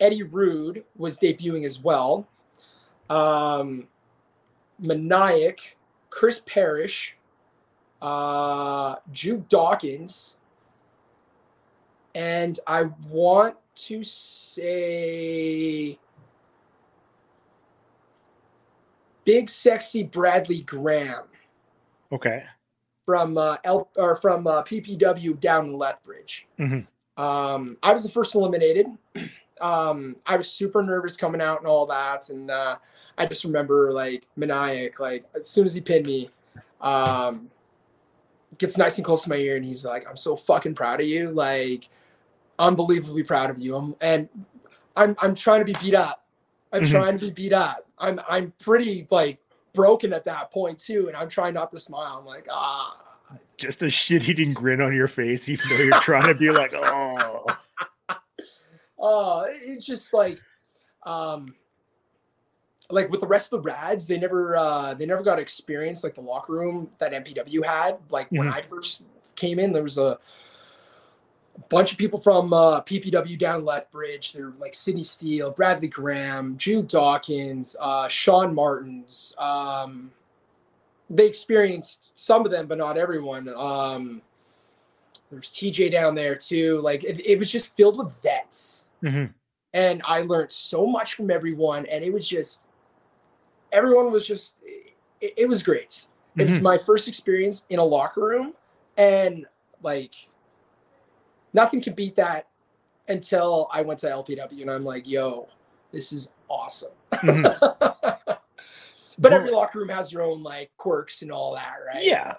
Eddie 0.00 0.22
Rude 0.24 0.84
was 0.96 1.18
debuting 1.18 1.64
as 1.64 1.78
well. 1.78 2.26
Um, 3.10 3.86
Maniac, 4.78 5.76
Chris 6.10 6.42
Parrish, 6.46 7.16
uh, 8.00 8.96
Jude 9.12 9.48
Dawkins, 9.48 10.36
and 12.14 12.58
I 12.66 12.84
want 13.08 13.56
to 13.74 14.02
say 14.04 15.98
Big 19.24 19.48
Sexy 19.48 20.02
Bradley 20.02 20.60
Graham 20.62 21.24
Okay. 22.10 22.44
from 23.06 23.38
uh, 23.38 23.56
L 23.64 23.88
or 23.96 24.16
from 24.16 24.46
uh, 24.46 24.62
PPW 24.62 25.38
down 25.40 25.66
in 25.66 25.78
Lethbridge. 25.78 26.46
Mhm. 26.58 26.86
Um, 27.16 27.76
I 27.82 27.92
was 27.92 28.02
the 28.02 28.10
first 28.10 28.34
eliminated. 28.34 28.86
Um, 29.60 30.16
I 30.26 30.36
was 30.36 30.50
super 30.50 30.82
nervous 30.82 31.16
coming 31.16 31.40
out 31.40 31.58
and 31.58 31.66
all 31.66 31.86
that, 31.86 32.30
and 32.30 32.50
uh, 32.50 32.76
I 33.18 33.26
just 33.26 33.44
remember 33.44 33.92
like 33.92 34.26
maniac. 34.36 34.98
Like 34.98 35.24
as 35.34 35.48
soon 35.48 35.66
as 35.66 35.74
he 35.74 35.80
pinned 35.80 36.06
me, 36.06 36.30
um, 36.80 37.48
gets 38.58 38.76
nice 38.78 38.98
and 38.98 39.04
close 39.04 39.22
to 39.24 39.28
my 39.28 39.36
ear, 39.36 39.56
and 39.56 39.64
he's 39.64 39.84
like, 39.84 40.08
"I'm 40.08 40.16
so 40.16 40.36
fucking 40.36 40.74
proud 40.74 41.00
of 41.00 41.06
you. 41.06 41.30
Like, 41.30 41.88
unbelievably 42.58 43.22
proud 43.24 43.50
of 43.50 43.58
you." 43.58 43.76
I'm, 43.76 43.94
and 44.00 44.28
I'm 44.96 45.14
I'm 45.20 45.34
trying 45.34 45.60
to 45.60 45.64
be 45.64 45.76
beat 45.80 45.94
up. 45.94 46.24
I'm 46.72 46.82
Mhm. 46.82 46.90
trying 46.90 47.18
to 47.18 47.26
be 47.26 47.30
beat 47.30 47.52
up. 47.52 47.86
I'm 47.98 48.20
I'm 48.28 48.52
pretty 48.58 49.06
like 49.10 49.38
broken 49.74 50.12
at 50.12 50.24
that 50.24 50.50
point 50.50 50.78
too, 50.78 51.08
and 51.08 51.16
I'm 51.16 51.28
trying 51.28 51.54
not 51.54 51.70
to 51.72 51.78
smile. 51.78 52.18
I'm 52.20 52.26
like, 52.26 52.46
ah. 52.50 52.98
Just 53.56 53.82
a 53.82 53.88
shit 53.88 54.28
eating 54.28 54.52
grin 54.52 54.82
on 54.82 54.94
your 54.94 55.08
face, 55.08 55.48
even 55.48 55.66
though 55.70 55.76
you're 55.82 56.00
trying 56.00 56.26
to 56.26 56.34
be 56.34 56.50
like, 56.50 56.72
oh. 56.76 57.44
Uh 59.02 59.44
it's 59.48 59.84
just 59.84 60.14
like 60.14 60.40
um 61.04 61.46
like 62.90 63.10
with 63.10 63.20
the 63.20 63.26
rest 63.26 63.52
of 63.52 63.62
the 63.62 63.68
rads 63.68 64.06
they 64.06 64.18
never 64.18 64.56
uh 64.56 64.94
they 64.94 65.06
never 65.06 65.22
got 65.22 65.38
experience 65.38 66.04
like 66.04 66.14
the 66.14 66.20
locker 66.20 66.52
room 66.52 66.88
that 66.98 67.12
mpw 67.12 67.64
had. 67.64 67.98
Like 68.10 68.30
when 68.30 68.46
Mhm. 68.46 68.52
i 68.54 68.62
first 68.62 69.02
came 69.34 69.58
in 69.58 69.72
there 69.72 69.82
was 69.82 69.98
a 69.98 70.18
bunch 71.68 71.92
of 71.92 71.98
people 71.98 72.18
from 72.18 72.52
uh 72.52 72.80
ppw 72.82 73.38
down 73.38 73.64
lethbridge. 73.64 74.32
They're 74.32 74.52
like 74.58 74.74
sydney 74.74 75.04
steele 75.04 75.50
bradley 75.50 75.88
graham 75.88 76.56
jude 76.56 76.88
dawkins 76.88 77.76
uh 77.80 78.08
sean 78.08 78.54
martins. 78.54 79.34
Um 79.38 80.12
they 81.10 81.26
experienced 81.26 82.12
some 82.14 82.44
of 82.46 82.52
them 82.52 82.66
but 82.66 82.78
not 82.78 82.96
everyone. 82.96 83.48
Um 83.48 84.22
there's 85.30 85.50
tj 85.50 85.90
down 85.90 86.14
there 86.14 86.34
too. 86.36 86.78
Like 86.80 87.04
it, 87.04 87.24
it 87.26 87.38
was 87.38 87.50
just 87.50 87.74
filled 87.76 87.96
with 87.98 88.12
vets 88.22 88.81
Mhm. 89.02 89.32
and 89.74 90.02
I 90.04 90.22
learned 90.22 90.52
so 90.52 90.86
much 90.86 91.14
from 91.14 91.30
everyone, 91.30 91.86
and 91.86 92.04
it 92.04 92.12
was 92.12 92.28
just 92.28 92.62
everyone 93.72 94.10
was 94.12 94.26
just 94.26 94.56
it, 95.20 95.34
it 95.36 95.48
was 95.48 95.62
great. 95.62 96.06
It 96.36 96.44
was 96.44 96.56
Mhm. 96.56 96.62
my 96.62 96.78
first 96.78 97.08
experience 97.08 97.64
in 97.70 97.78
a 97.78 97.84
locker 97.84 98.22
room, 98.22 98.54
and 98.96 99.46
like 99.82 100.14
nothing 101.52 101.80
can 101.82 101.94
beat 101.94 102.14
that 102.16 102.48
until 103.08 103.68
I 103.72 103.82
went 103.82 103.98
to 104.00 104.08
LPW, 104.10 104.62
and 104.62 104.70
I'm 104.70 104.84
like, 104.84 105.08
yo, 105.08 105.48
this 105.90 106.12
is 106.12 106.30
awesome. 106.48 106.92
Mhm. 107.12 107.42
but 109.18 109.32
every 109.32 109.50
locker 109.50 109.78
room 109.80 109.88
has 109.90 110.10
their 110.10 110.22
own 110.22 110.42
like 110.42 110.70
quirks 110.76 111.22
and 111.22 111.30
all 111.30 111.54
that, 111.54 111.76
right? 111.86 112.02
Yeah. 112.04 112.36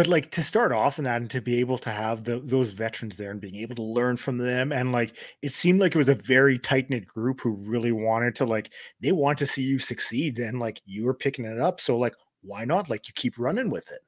But 0.00 0.06
like 0.06 0.30
to 0.30 0.42
start 0.42 0.72
off 0.72 0.96
in 0.96 1.04
that 1.04 1.20
and 1.20 1.30
to 1.30 1.42
be 1.42 1.60
able 1.60 1.76
to 1.76 1.90
have 1.90 2.24
the, 2.24 2.38
those 2.38 2.72
veterans 2.72 3.18
there 3.18 3.32
and 3.32 3.38
being 3.38 3.56
able 3.56 3.74
to 3.74 3.82
learn 3.82 4.16
from 4.16 4.38
them 4.38 4.72
and 4.72 4.92
like 4.92 5.12
it 5.42 5.52
seemed 5.52 5.78
like 5.78 5.94
it 5.94 5.98
was 5.98 6.08
a 6.08 6.14
very 6.14 6.58
tight 6.58 6.88
knit 6.88 7.06
group 7.06 7.42
who 7.42 7.50
really 7.50 7.92
wanted 7.92 8.34
to 8.36 8.46
like 8.46 8.72
they 9.02 9.12
want 9.12 9.36
to 9.40 9.46
see 9.46 9.60
you 9.60 9.78
succeed 9.78 10.38
and 10.38 10.58
like 10.58 10.80
you 10.86 11.04
were 11.04 11.12
picking 11.12 11.44
it 11.44 11.60
up 11.60 11.82
so 11.82 11.98
like 11.98 12.14
why 12.40 12.64
not 12.64 12.88
like 12.88 13.08
you 13.08 13.14
keep 13.14 13.38
running 13.38 13.68
with 13.68 13.92
it 13.92 13.98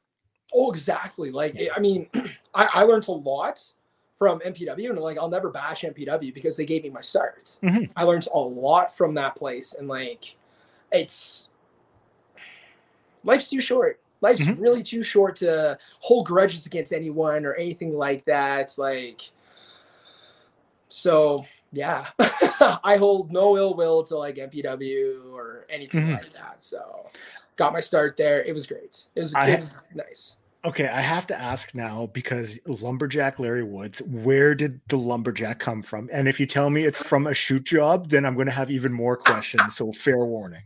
Oh, 0.54 0.70
exactly. 0.70 1.30
Like, 1.30 1.58
I 1.74 1.80
mean, 1.80 2.08
I, 2.54 2.68
I 2.72 2.82
learned 2.84 3.08
a 3.08 3.12
lot 3.12 3.72
from 4.16 4.40
MPW, 4.40 4.90
and 4.90 4.98
like 4.98 5.18
I'll 5.18 5.30
never 5.30 5.50
bash 5.50 5.82
MPW 5.82 6.34
because 6.34 6.56
they 6.56 6.66
gave 6.66 6.84
me 6.84 6.90
my 6.90 7.00
start. 7.00 7.58
Mhm. 7.62 7.90
I 7.96 8.04
learned 8.04 8.28
a 8.32 8.38
lot 8.38 8.94
from 8.94 9.14
that 9.14 9.34
place, 9.34 9.74
and 9.74 9.88
like 9.88 10.36
it's 10.90 11.48
life's 13.24 13.48
too 13.48 13.60
short. 13.60 14.01
Life's 14.22 14.42
Mhm. 14.42 14.60
really 14.60 14.82
too 14.82 15.02
short 15.02 15.36
to 15.36 15.76
hold 15.98 16.26
grudges 16.26 16.64
against 16.64 16.92
anyone 16.92 17.44
or 17.44 17.54
anything 17.54 17.94
like 17.96 18.24
that. 18.24 18.60
It's 18.62 18.78
like 18.78 19.22
so 20.88 21.44
yeah. 21.72 22.06
I 22.84 22.96
hold 22.98 23.32
no 23.32 23.56
ill 23.56 23.74
will 23.74 24.02
to 24.04 24.16
like 24.16 24.36
MPW 24.36 25.32
or 25.34 25.66
anything 25.70 26.06
Mhm. 26.06 26.12
like 26.12 26.32
that. 26.34 26.56
So 26.60 27.08
got 27.56 27.72
my 27.72 27.80
start 27.80 28.16
there. 28.16 28.42
It 28.42 28.52
was 28.54 28.66
great. 28.66 29.06
It 29.14 29.20
was 29.20 29.34
I- 29.34 29.48
it 29.50 29.58
was 29.60 29.84
nice. 29.94 30.36
Okay, 30.64 30.86
I 30.86 31.00
have 31.00 31.26
to 31.26 31.34
ask 31.40 31.74
now 31.74 32.08
because 32.12 32.60
lumberjack 32.66 33.40
Larry 33.40 33.64
Woods, 33.64 34.00
where 34.02 34.54
did 34.54 34.80
the 34.86 34.96
lumberjack 34.96 35.58
come 35.58 35.82
from? 35.82 36.08
And 36.12 36.28
if 36.28 36.38
you 36.38 36.46
tell 36.46 36.70
me 36.70 36.84
it's 36.84 37.02
from 37.02 37.26
a 37.26 37.34
shoot 37.34 37.64
job, 37.64 38.10
then 38.10 38.24
I'm 38.24 38.34
going 38.36 38.46
to 38.46 38.52
have 38.52 38.70
even 38.70 38.92
more 38.92 39.16
questions. 39.16 39.74
So 39.74 39.92
fair 39.92 40.18
warning. 40.24 40.62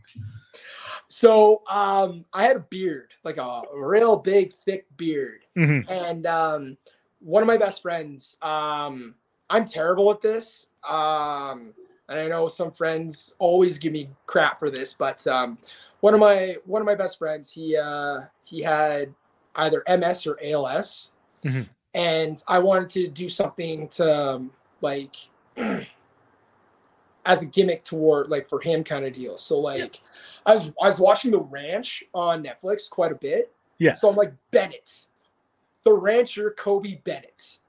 So 1.07 1.63
um, 1.69 2.25
I 2.33 2.43
had 2.43 2.57
a 2.57 2.61
beard, 2.61 3.13
like 3.23 3.37
a 3.37 3.61
real 3.73 4.17
big, 4.17 4.53
thick 4.65 4.85
beard. 4.97 5.45
Mhm. 5.55 5.89
And 5.89 6.25
um, 6.25 6.77
one 7.19 7.41
of 7.41 7.47
my 7.47 7.57
best 7.57 7.81
friends, 7.81 8.37
um, 8.41 9.15
I'm 9.49 9.65
terrible 9.65 10.11
at 10.11 10.21
this. 10.21 10.67
Um, 10.87 11.73
and 12.09 12.19
I 12.19 12.27
know 12.27 12.47
some 12.47 12.71
friends 12.71 13.33
always 13.39 13.77
give 13.77 13.91
me 13.93 14.09
crap 14.25 14.59
for 14.59 14.69
this, 14.69 14.93
but 14.93 15.25
um, 15.27 15.57
one 16.01 16.13
of 16.13 16.19
my 16.19 16.57
one 16.65 16.81
of 16.81 16.85
my 16.85 16.95
best 16.95 17.17
friends, 17.17 17.51
he 17.51 17.75
uh, 17.77 18.21
he 18.43 18.61
had 18.61 19.13
either 19.55 19.83
MS 19.87 20.27
or 20.27 20.37
ALS, 20.41 21.11
Mhm. 21.43 21.67
and 21.93 22.43
I 22.47 22.59
wanted 22.59 22.89
to 22.91 23.07
do 23.07 23.27
something 23.27 23.87
to 23.89 24.35
um, 24.35 24.51
like 24.81 25.15
as 27.27 27.41
a 27.41 27.45
gimmick 27.45 27.83
toward 27.83 28.29
like 28.29 28.47
for 28.49 28.59
him 28.61 28.83
kind 28.83 29.05
of 29.05 29.13
deal. 29.13 29.37
So 29.37 29.59
like 29.59 30.01
I 30.45 30.53
was 30.53 30.71
I 30.81 30.87
was 30.87 30.99
watching 30.99 31.29
The 31.29 31.39
Ranch 31.39 32.03
on 32.13 32.41
Netflix 32.41 32.89
quite 32.89 33.11
a 33.11 33.15
bit. 33.15 33.51
Yeah. 33.77 33.93
So 33.93 34.09
I'm 34.09 34.15
like 34.15 34.33
Bennett, 34.51 35.05
the 35.83 35.93
rancher 35.93 36.55
Kobe 36.57 36.95
Bennett. 37.03 37.59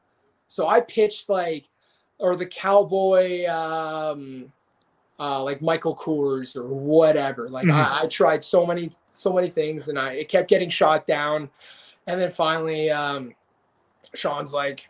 So 0.47 0.69
I 0.69 0.81
pitched 0.81 1.29
like 1.29 1.69
or 2.19 2.37
the 2.37 2.47
cowboy 2.47 3.47
um 3.47 4.51
uh 5.19 5.43
like 5.43 5.61
Michael 5.61 5.97
Coors 5.97 6.57
or 6.57 6.69
whatever. 6.69 7.51
Like 7.51 7.67
Mhm. 7.67 7.73
I, 7.75 8.03
I 8.05 8.07
tried 8.07 8.45
so 8.45 8.65
many 8.65 8.91
so 9.11 9.33
many 9.33 9.49
things 9.49 9.89
and 9.89 9.99
I 9.99 10.13
it 10.13 10.29
kept 10.29 10.49
getting 10.49 10.71
shot 10.71 11.07
down. 11.09 11.51
And 12.07 12.21
then 12.21 12.31
finally 12.31 12.91
um 12.93 13.35
Sean's 14.15 14.55
like, 14.55 14.89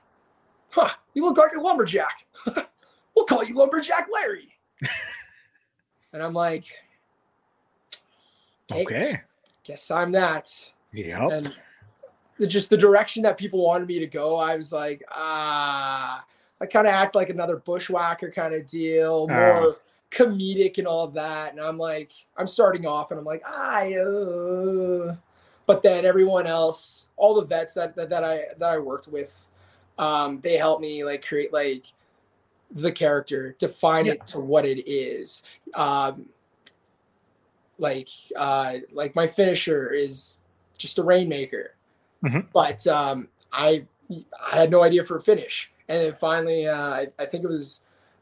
huh, 0.70 0.90
you 1.14 1.24
look 1.24 1.38
like 1.38 1.56
a 1.56 1.60
lumberjack. 1.60 2.26
we'll 3.16 3.24
call 3.24 3.42
you 3.42 3.54
lumberjack 3.54 4.08
Larry. 4.12 4.54
and 6.12 6.22
I'm 6.22 6.34
like, 6.34 6.66
okay, 8.70 8.82
Okay. 8.82 9.20
guess 9.64 9.90
I'm 9.90 10.12
that. 10.12 10.70
Yep. 10.92 11.30
And 11.32 11.54
the, 12.38 12.46
just 12.46 12.70
the 12.70 12.76
direction 12.76 13.22
that 13.24 13.36
people 13.36 13.60
wanted 13.64 13.88
me 13.88 13.98
to 13.98 14.06
go, 14.06 14.36
I 14.36 14.56
was 14.56 14.72
like, 14.72 15.02
ah, 15.10 16.24
I 16.60 16.66
kind 16.66 16.86
of 16.86 16.92
act 16.92 17.14
like 17.14 17.28
another 17.28 17.56
bushwhacker 17.56 18.30
kind 18.30 18.54
of 18.54 18.66
deal, 18.66 19.28
more 19.28 19.76
comedic 20.10 20.78
and 20.78 20.86
all 20.86 21.08
that. 21.08 21.52
And 21.52 21.60
I'm 21.60 21.78
like, 21.78 22.12
I'm 22.36 22.46
starting 22.46 22.86
off 22.86 23.10
and 23.10 23.20
I'm 23.20 23.26
like, 23.26 23.42
ah, 23.46 23.82
uh. 23.84 25.16
but 25.66 25.82
then 25.82 26.04
everyone 26.04 26.46
else, 26.46 27.08
all 27.16 27.34
the 27.34 27.44
vets 27.44 27.74
that, 27.74 27.94
that, 27.96 28.08
that 28.10 28.24
I, 28.24 28.44
that 28.58 28.70
I 28.70 28.78
worked 28.78 29.08
with, 29.08 29.46
um, 29.98 30.40
they 30.40 30.56
helped 30.56 30.80
me 30.80 31.04
like 31.04 31.26
create 31.26 31.52
like 31.52 31.92
the 32.70 32.92
character, 32.92 33.54
define 33.58 34.06
Yeah. 34.06 34.12
it 34.12 34.26
to 34.28 34.40
what 34.40 34.64
it 34.64 34.88
is. 34.88 35.42
Um, 35.74 36.28
like, 37.78 38.08
uh, 38.36 38.78
like 38.92 39.14
my 39.14 39.26
finisher 39.26 39.90
is 39.92 40.38
just 40.76 40.98
a 40.98 41.02
rainmaker. 41.02 41.74
Mhm. 42.24 42.48
But 42.52 42.86
um, 42.86 43.28
I 43.52 43.86
I 44.40 44.56
had 44.56 44.70
no 44.70 44.82
idea 44.82 45.04
for 45.04 45.16
a 45.16 45.20
finish. 45.20 45.70
And 45.88 46.02
then 46.02 46.12
finally, 46.12 46.66
uh, 46.66 46.76
I, 46.90 47.08
I 47.18 47.26
think 47.26 47.44
it 47.44 47.48
was 47.48 47.80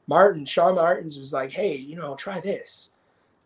Martin, 0.08 0.44
Sean 0.44 0.74
Martins 0.74 1.18
was 1.18 1.32
like, 1.32 1.52
hey, 1.52 1.74
you 1.76 1.96
know, 1.96 2.14
try 2.16 2.38
this. 2.40 2.90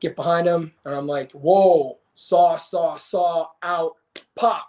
Get 0.00 0.16
behind 0.16 0.46
him. 0.46 0.72
And 0.84 0.94
I'm 0.94 1.06
like, 1.06 1.32
whoa, 1.32 1.98
saw, 2.14 2.56
saw, 2.56 2.96
saw, 2.96 3.48
out, 3.62 3.96
pop. 4.34 4.68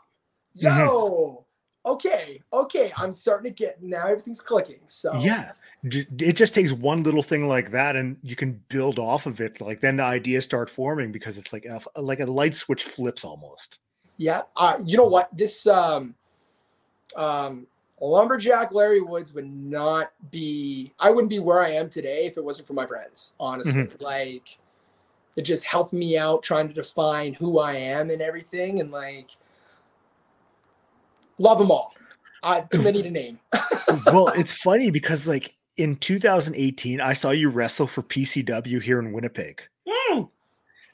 Yo, 0.53 1.45
okay, 1.85 2.41
okay. 2.53 2.93
I'm 2.97 3.13
starting 3.13 3.51
to 3.51 3.55
get 3.55 3.81
now 3.81 4.07
everything's 4.07 4.41
clicking. 4.41 4.79
So 4.87 5.13
Yeah. 5.15 5.51
It 5.83 6.33
just 6.33 6.53
takes 6.53 6.71
one 6.71 7.03
little 7.03 7.23
thing 7.23 7.47
like 7.47 7.71
that 7.71 7.95
and 7.95 8.17
you 8.21 8.35
can 8.35 8.61
build 8.69 8.99
off 8.99 9.25
of 9.25 9.41
it. 9.41 9.61
Like 9.61 9.79
then 9.81 9.97
the 9.97 10.03
ideas 10.03 10.43
start 10.43 10.69
forming 10.69 11.11
because 11.11 11.37
it's 11.37 11.53
like 11.53 11.65
a, 11.65 11.81
like 11.99 12.19
a 12.19 12.25
light 12.25 12.55
switch 12.55 12.83
flips 12.83 13.23
almost. 13.23 13.79
Yeah. 14.17 14.41
Uh, 14.55 14.77
you 14.85 14.97
know 14.97 15.05
what? 15.05 15.35
This 15.35 15.65
um, 15.65 16.13
um, 17.15 17.67
lumberjack 17.99 18.71
Larry 18.71 19.01
Woods 19.01 19.33
would 19.33 19.51
not 19.51 20.11
be. 20.31 20.93
I 20.99 21.09
wouldn't 21.09 21.29
be 21.29 21.39
where 21.39 21.61
I 21.61 21.69
am 21.69 21.89
today 21.89 22.25
if 22.25 22.37
it 22.37 22.43
wasn't 22.43 22.67
for 22.67 22.73
my 22.73 22.85
friends. 22.85 23.33
Honestly, 23.39 23.87
like 23.99 24.57
it 25.35 25.43
just 25.43 25.63
helped 25.63 25.93
me 25.93 26.17
out 26.17 26.43
trying 26.43 26.67
to 26.67 26.73
define 26.73 27.33
who 27.33 27.59
I 27.59 27.73
am 27.73 28.09
and 28.09 28.21
everything, 28.21 28.79
and 28.79 28.91
like 28.91 29.31
love 31.41 31.57
them 31.57 31.71
all. 31.71 31.93
Uh, 32.43 32.61
too 32.71 32.81
many 32.81 33.03
to 33.03 33.11
name. 33.11 33.39
well, 34.07 34.29
it's 34.29 34.53
funny 34.53 34.89
because 34.91 35.27
like 35.27 35.55
in 35.77 35.95
2018, 35.97 37.01
I 37.01 37.13
saw 37.13 37.31
you 37.31 37.49
wrestle 37.49 37.87
for 37.87 38.03
PCW 38.03 38.81
here 38.81 38.99
in 38.99 39.11
Winnipeg. 39.11 39.61
Mm. 39.87 40.29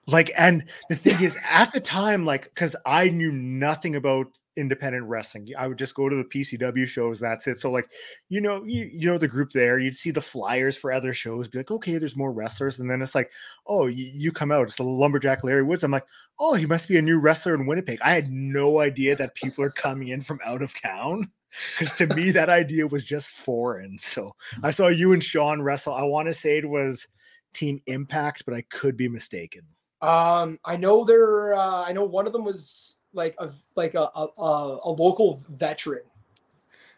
Like, 0.07 0.31
and 0.37 0.65
the 0.89 0.95
thing 0.95 1.21
is, 1.21 1.37
at 1.49 1.71
the 1.73 1.81
time, 1.81 2.25
like, 2.25 2.43
because 2.43 2.75
I 2.85 3.09
knew 3.09 3.31
nothing 3.31 3.95
about 3.95 4.27
independent 4.57 5.05
wrestling, 5.05 5.47
I 5.57 5.67
would 5.67 5.77
just 5.77 5.95
go 5.95 6.09
to 6.09 6.15
the 6.15 6.23
PCW 6.23 6.85
shows. 6.85 7.19
That's 7.19 7.47
it. 7.47 7.59
So, 7.59 7.71
like, 7.71 7.89
you 8.29 8.41
know, 8.41 8.63
you, 8.65 8.89
you 8.91 9.07
know 9.07 9.17
the 9.17 9.27
group 9.27 9.51
there. 9.51 9.79
You'd 9.79 9.95
see 9.95 10.11
the 10.11 10.21
flyers 10.21 10.75
for 10.75 10.91
other 10.91 11.13
shows. 11.13 11.47
Be 11.47 11.59
like, 11.59 11.71
okay, 11.71 11.97
there's 11.97 12.17
more 12.17 12.33
wrestlers, 12.33 12.79
and 12.79 12.89
then 12.89 13.01
it's 13.01 13.15
like, 13.15 13.31
oh, 13.67 13.85
you, 13.85 14.11
you 14.13 14.31
come 14.31 14.51
out. 14.51 14.63
It's 14.63 14.75
the 14.75 14.83
lumberjack 14.83 15.43
Larry 15.43 15.63
Woods. 15.63 15.83
I'm 15.83 15.91
like, 15.91 16.05
oh, 16.39 16.55
he 16.55 16.65
must 16.65 16.87
be 16.87 16.97
a 16.97 17.01
new 17.01 17.19
wrestler 17.19 17.55
in 17.55 17.65
Winnipeg. 17.65 17.99
I 18.01 18.11
had 18.11 18.29
no 18.31 18.79
idea 18.79 19.15
that 19.15 19.35
people 19.35 19.63
are 19.63 19.71
coming 19.71 20.09
in 20.09 20.21
from 20.21 20.39
out 20.43 20.61
of 20.61 20.79
town. 20.79 21.31
Because 21.79 21.95
to 21.97 22.07
me, 22.07 22.31
that 22.31 22.49
idea 22.49 22.85
was 22.85 23.05
just 23.05 23.29
foreign. 23.29 23.97
So 23.97 24.33
I 24.63 24.71
saw 24.71 24.87
you 24.87 25.13
and 25.13 25.23
Sean 25.23 25.61
wrestle. 25.61 25.93
I 25.93 26.03
want 26.03 26.27
to 26.27 26.33
say 26.33 26.57
it 26.57 26.69
was 26.69 27.07
Team 27.53 27.81
Impact, 27.87 28.43
but 28.45 28.53
I 28.53 28.61
could 28.69 28.97
be 28.97 29.07
mistaken. 29.07 29.61
Um, 30.01 30.59
I 30.63 30.77
know 30.77 31.03
they're. 31.03 31.55
Uh, 31.55 31.85
I 31.85 31.93
know 31.93 32.03
one 32.03 32.27
of 32.27 32.33
them 32.33 32.43
was 32.43 32.95
like 33.13 33.35
a 33.39 33.51
like 33.75 33.95
a 33.95 34.09
a, 34.15 34.27
a, 34.37 34.79
a 34.85 34.91
local 34.91 35.43
veteran. 35.49 36.03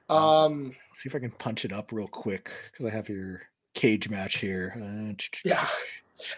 Um, 0.09 0.75
Let's 0.89 1.03
see 1.03 1.09
if 1.09 1.15
I 1.15 1.19
can 1.19 1.31
punch 1.31 1.65
it 1.65 1.71
up 1.71 1.91
real 1.91 2.07
quick 2.07 2.51
because 2.71 2.85
I 2.85 2.89
have 2.89 3.09
your 3.09 3.43
cage 3.73 4.09
match 4.09 4.37
here. 4.37 4.73
Uh, 4.75 5.13
Yeah. 5.45 5.67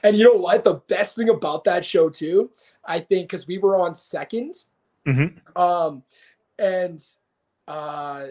And 0.04 0.16
you 0.16 0.26
know 0.26 0.36
what? 0.40 0.64
The 0.64 0.76
best 0.76 1.16
thing 1.16 1.30
about 1.30 1.64
that 1.64 1.84
show 1.84 2.08
too, 2.10 2.52
I 2.86 3.00
think, 3.00 3.30
because 3.30 3.48
we 3.48 3.58
were 3.58 3.78
on 3.78 3.94
2nd 3.94 4.66
Mhm. 5.08 5.58
um, 5.58 6.04
and 6.60 7.04
uh, 7.68 8.28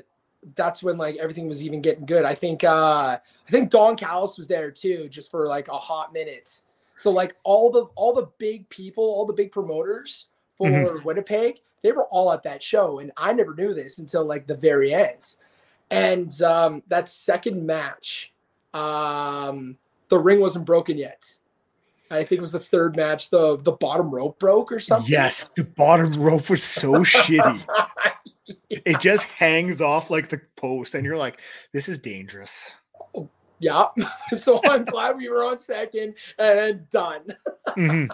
that's 0.54 0.82
when 0.82 0.96
like 0.96 1.16
everything 1.16 1.48
was 1.48 1.62
even 1.62 1.80
getting 1.80 2.06
good. 2.06 2.24
I 2.24 2.34
think 2.34 2.62
uh, 2.62 3.18
I 3.18 3.50
think 3.50 3.70
Don 3.70 3.96
Callis 3.96 4.38
was 4.38 4.46
there 4.46 4.70
too, 4.70 5.08
just 5.08 5.30
for 5.30 5.48
like 5.48 5.66
a 5.68 5.76
hot 5.76 6.12
minute. 6.12 6.62
So 6.96 7.10
like 7.10 7.34
all 7.42 7.70
the 7.70 7.86
all 7.96 8.12
the 8.12 8.28
big 8.38 8.68
people, 8.68 9.02
all 9.02 9.26
the 9.26 9.32
big 9.32 9.50
promoters 9.50 10.26
for 10.68 10.98
Mhm. 11.00 11.04
Winnipeg, 11.04 11.60
they 11.82 11.92
were 11.92 12.04
all 12.06 12.30
at 12.32 12.42
that 12.42 12.62
show, 12.62 12.98
and 12.98 13.10
I 13.16 13.32
never 13.32 13.54
knew 13.54 13.72
this 13.74 13.98
until 13.98 14.24
like 14.24 14.46
the 14.46 14.56
very 14.56 14.92
end. 14.92 15.34
And 15.90 16.40
um, 16.42 16.82
that 16.88 17.08
second 17.08 17.64
match, 17.66 18.32
um, 18.74 19.76
the 20.08 20.18
ring 20.18 20.40
wasn't 20.40 20.66
broken 20.66 20.98
yet. 20.98 21.36
I 22.10 22.18
think 22.24 22.32
it 22.38 22.40
was 22.40 22.52
the 22.52 22.60
third 22.60 22.96
match. 22.96 23.30
the 23.30 23.56
The 23.56 23.72
bottom 23.72 24.10
rope 24.10 24.38
broke 24.38 24.70
or 24.72 24.80
something. 24.80 25.10
Yes, 25.10 25.48
the 25.56 25.64
bottom 25.64 26.20
rope 26.20 26.50
was 26.50 26.62
so 26.62 26.92
shitty. 27.04 27.64
It 28.68 28.98
just 29.00 29.24
hangs 29.24 29.80
off 29.80 30.10
like 30.10 30.28
the 30.28 30.40
post, 30.56 30.94
and 30.94 31.04
you're 31.04 31.16
like, 31.16 31.40
this 31.72 31.88
is 31.88 31.98
dangerous. 31.98 32.72
Yeah. 33.60 33.86
so 34.36 34.60
I'm 34.64 34.84
glad 34.84 35.16
we 35.16 35.28
were 35.28 35.44
on 35.44 35.58
second 35.58 36.14
and 36.38 36.88
done. 36.90 37.22
Mhm. 37.68 38.10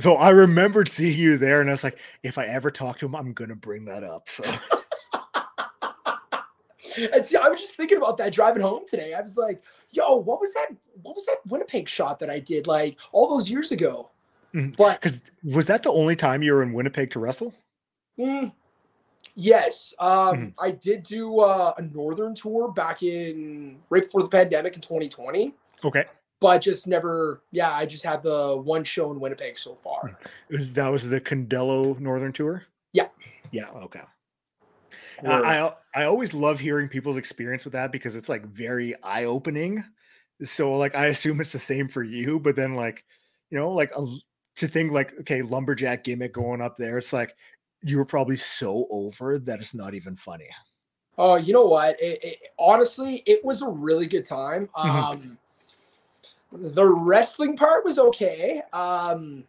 So 0.00 0.14
I 0.14 0.30
remembered 0.30 0.88
seeing 0.88 1.18
you 1.18 1.36
there, 1.36 1.60
and 1.60 1.68
I 1.68 1.72
was 1.74 1.84
like, 1.84 1.98
if 2.22 2.38
I 2.38 2.46
ever 2.46 2.70
talk 2.70 2.98
to 2.98 3.06
him, 3.06 3.14
I'm 3.14 3.32
gonna 3.32 3.56
bring 3.56 3.84
that 3.84 4.02
up. 4.04 4.28
So 4.28 4.44
And 7.12 7.24
see, 7.24 7.36
I 7.36 7.48
was 7.48 7.60
just 7.60 7.76
thinking 7.76 7.98
about 7.98 8.16
that 8.18 8.32
driving 8.32 8.62
home 8.62 8.84
today. 8.88 9.14
I 9.14 9.20
was 9.20 9.36
like, 9.36 9.62
"Yo, 9.90 10.16
what 10.16 10.40
was 10.40 10.52
that? 10.54 10.68
What 11.02 11.14
was 11.14 11.26
that 11.26 11.38
Winnipeg 11.46 11.88
shot 11.88 12.18
that 12.20 12.30
I 12.30 12.38
did 12.40 12.66
like 12.66 12.96
all 13.12 13.28
those 13.28 13.50
years 13.50 13.72
ago?" 13.72 14.10
Mhm. 14.54 14.76
But 14.76 15.00
because 15.00 15.20
was 15.44 15.66
that 15.66 15.82
the 15.82 15.90
only 15.92 16.16
time 16.16 16.42
you 16.42 16.54
were 16.54 16.62
in 16.62 16.72
Winnipeg 16.72 17.10
to 17.12 17.18
wrestle? 17.18 17.54
mm, 18.18 18.52
Yes, 19.40 19.94
um, 20.00 20.36
Mhm. 20.36 20.54
I 20.58 20.72
did 20.72 21.04
do 21.04 21.38
uh, 21.38 21.72
a 21.78 21.82
northern 21.82 22.34
tour 22.34 22.72
back 22.72 23.04
in 23.04 23.80
right 23.88 24.02
before 24.02 24.22
the 24.22 24.28
pandemic 24.28 24.74
in 24.74 24.80
2020, 24.80 25.54
Okay. 25.84 26.06
but 26.40 26.58
just 26.58 26.88
never. 26.88 27.44
Yeah, 27.52 27.70
I 27.72 27.86
just 27.86 28.02
had 28.02 28.24
the 28.24 28.56
one 28.56 28.82
show 28.82 29.12
in 29.12 29.20
Winnipeg 29.20 29.56
so 29.56 29.76
far. 29.76 30.18
That 30.50 30.88
was 30.88 31.08
the 31.08 31.20
Condello 31.20 31.96
Northern 32.00 32.32
Tour? 32.32 32.64
Yeah. 32.92 33.10
Yeah, 33.52 33.70
okay. 33.70 34.02
I, 35.24 35.32
I 35.32 35.72
I 35.94 36.04
always 36.04 36.34
love 36.34 36.58
hearing 36.58 36.88
people's 36.88 37.16
experience 37.16 37.64
with 37.64 37.74
that 37.74 37.92
because 37.92 38.16
it's 38.16 38.28
like 38.28 38.44
very 38.44 39.00
eye 39.04 39.24
opening. 39.24 39.84
So 40.42 40.74
like 40.76 40.96
I 40.96 41.06
assume 41.06 41.40
it's 41.40 41.52
the 41.52 41.60
same 41.60 41.86
for 41.86 42.02
you, 42.02 42.40
but 42.40 42.56
then 42.56 42.74
like 42.74 43.04
you 43.50 43.58
know 43.58 43.70
like 43.70 43.92
a, 43.96 44.04
to 44.56 44.66
think 44.66 44.90
like 44.90 45.12
okay 45.20 45.42
lumberjack 45.42 46.02
gimmick 46.02 46.32
going 46.32 46.60
up 46.60 46.76
there, 46.76 46.98
it's 46.98 47.12
like 47.12 47.36
you 47.82 47.98
were 47.98 48.04
probably 48.04 48.36
so 48.36 48.86
over 48.90 49.38
that 49.38 49.60
it's 49.60 49.74
not 49.74 49.94
even 49.94 50.16
funny. 50.16 50.48
Oh, 51.16 51.36
you 51.36 51.52
know 51.52 51.66
what? 51.66 52.00
It, 52.00 52.22
it, 52.22 52.38
honestly, 52.58 53.22
it 53.26 53.44
was 53.44 53.62
a 53.62 53.68
really 53.68 54.06
good 54.06 54.24
time. 54.24 54.68
Mhm. 54.76 55.02
Um, 55.02 55.38
the 56.52 56.84
wrestling 56.86 57.56
part 57.56 57.84
was 57.84 57.98
okay, 57.98 58.62
um, 58.72 59.44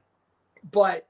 but 0.72 1.06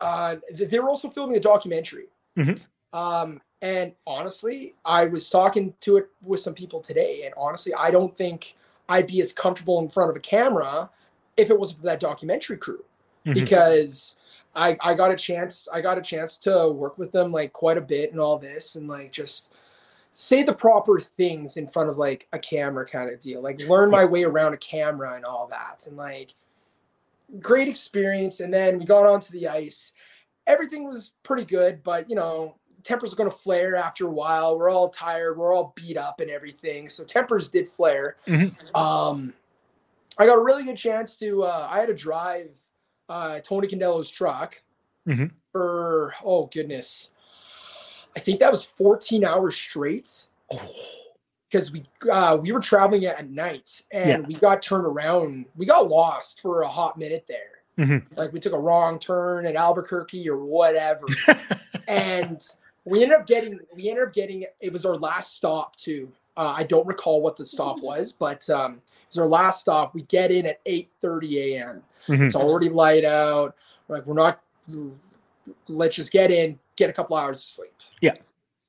uh, 0.00 0.36
they 0.52 0.78
were 0.78 0.88
also 0.88 1.08
filming 1.08 1.36
a 1.36 1.40
documentary. 1.40 2.08
Mhm. 2.36 2.60
Um, 2.92 3.40
and 3.62 3.94
honestly, 4.06 4.74
I 4.84 5.06
was 5.06 5.30
talking 5.30 5.74
to 5.80 5.96
it 5.96 6.08
with 6.22 6.40
some 6.40 6.54
people 6.54 6.80
today, 6.80 7.22
and 7.24 7.34
honestly, 7.36 7.72
I 7.74 7.90
don't 7.90 8.16
think 8.16 8.56
I'd 8.88 9.06
be 9.06 9.20
as 9.20 9.32
comfortable 9.32 9.78
in 9.80 9.88
front 9.88 10.10
of 10.10 10.16
a 10.16 10.20
camera 10.20 10.90
if 11.36 11.50
it 11.50 11.58
wasn't 11.58 11.80
for 11.80 11.86
that 11.86 12.00
documentary 12.00 12.56
crew 12.56 12.84
Mhm. 13.26 13.34
because 13.34 14.16
I 14.58 14.76
I 14.80 14.94
got 14.94 15.10
a 15.10 15.16
chance 15.16 15.68
I 15.72 15.80
got 15.80 15.96
a 15.98 16.02
chance 16.02 16.36
to 16.38 16.68
work 16.70 16.98
with 16.98 17.12
them 17.12 17.30
like 17.32 17.52
quite 17.52 17.78
a 17.78 17.82
bit 17.82 18.10
and 18.12 18.20
all 18.20 18.38
this 18.38 18.74
and 18.74 18.88
like 18.88 19.12
just 19.12 19.54
say 20.12 20.42
the 20.42 20.52
proper 20.52 20.98
things 20.98 21.56
in 21.56 21.68
front 21.68 21.88
of 21.88 21.96
like 21.96 22.26
a 22.32 22.38
camera 22.38 22.84
kind 22.84 23.08
of 23.08 23.20
deal 23.20 23.40
like 23.40 23.60
learn 23.62 23.88
my 23.90 24.04
way 24.04 24.24
around 24.24 24.52
a 24.52 24.56
camera 24.58 25.14
and 25.14 25.24
all 25.24 25.46
that 25.46 25.86
and 25.86 25.96
like 25.96 26.34
great 27.40 27.68
experience 27.68 28.40
and 28.40 28.52
then 28.52 28.78
we 28.78 28.84
got 28.84 29.06
onto 29.06 29.30
the 29.32 29.46
ice. 29.46 29.92
Everything 30.46 30.84
was 30.88 31.12
pretty 31.22 31.44
good 31.44 31.82
but 31.84 32.08
you 32.10 32.16
know 32.16 32.56
tempers 32.82 33.12
are 33.12 33.16
going 33.16 33.30
to 33.30 33.36
flare 33.36 33.76
after 33.76 34.06
a 34.06 34.10
while. 34.10 34.58
We're 34.58 34.70
all 34.70 34.88
tired 34.88 35.38
we're 35.38 35.54
all 35.54 35.72
beat 35.76 35.96
up 35.96 36.20
and 36.20 36.30
everything 36.30 36.88
so 36.88 37.04
tempers 37.04 37.48
did 37.48 37.68
flare. 37.68 38.16
Mhm. 38.26 38.52
um 38.74 39.34
i 40.18 40.26
got 40.26 40.36
a 40.38 40.42
really 40.42 40.64
good 40.64 40.76
chance 40.76 41.14
to 41.16 41.44
uh 41.44 41.68
i 41.70 41.78
had 41.78 41.86
to 41.86 41.94
drive 41.94 42.48
uh 43.08 43.40
Tony 43.40 43.68
Condello's 43.68 44.10
truck 44.10 44.60
Mhm. 45.06 45.30
for 45.52 46.14
oh 46.24 46.46
goodness 46.46 47.08
i 48.14 48.20
think 48.20 48.40
that 48.40 48.50
was 48.50 48.64
14 48.64 49.24
hours 49.24 49.56
straight 49.56 50.24
Oh, 50.50 50.70
because 51.50 51.70
we 51.72 51.84
uh, 52.10 52.36
we 52.40 52.52
were 52.52 52.60
traveling 52.60 53.04
at 53.06 53.28
night 53.30 53.82
and 53.90 54.26
we 54.26 54.34
got 54.34 54.60
turned 54.62 54.86
around. 54.86 55.44
We 55.56 55.66
got 55.66 55.88
lost 55.88 56.40
for 56.40 56.62
a 56.62 56.68
hot 56.68 56.98
minute 56.98 57.26
there. 57.28 57.62
Mhm. 57.86 58.02
Like 58.16 58.32
we 58.32 58.40
took 58.40 58.54
a 58.54 58.58
wrong 58.58 58.98
turn 58.98 59.44
at 59.46 59.56
Albuquerque 59.56 60.26
or 60.28 60.38
whatever, 60.38 61.04
and 61.88 62.42
we 62.86 63.02
ended 63.02 63.18
up 63.18 63.26
getting 63.26 63.60
we 63.74 63.90
ended 63.90 64.04
up 64.08 64.14
getting 64.14 64.46
it 64.60 64.72
was 64.72 64.86
our 64.86 64.96
last 64.96 65.36
stop 65.36 65.76
too. 65.76 66.10
Uh, 66.38 66.54
I 66.56 66.62
don't 66.62 66.86
recall 66.86 67.20
what 67.20 67.36
the 67.36 67.44
stop 67.54 67.80
was, 67.80 68.12
but 68.12 68.48
um, 68.48 68.74
it 68.76 69.08
was 69.08 69.18
our 69.18 69.26
last 69.26 69.60
stop. 69.60 69.94
We 69.94 70.02
get 70.02 70.30
in 70.30 70.46
at 70.46 70.64
8:30 70.64 71.34
a.m. 71.54 71.82
Mhm. 72.06 72.26
It's 72.26 72.36
already 72.36 72.68
light 72.68 73.04
out. 73.04 73.56
Like 73.88 74.06
we're 74.06 74.14
not. 74.14 74.40
Let's 75.66 75.96
just 75.96 76.12
get 76.12 76.30
in, 76.30 76.58
get 76.76 76.90
a 76.90 76.92
couple 76.92 77.16
hours 77.16 77.36
of 77.36 77.42
sleep. 77.42 77.74
Yeah. 78.00 78.14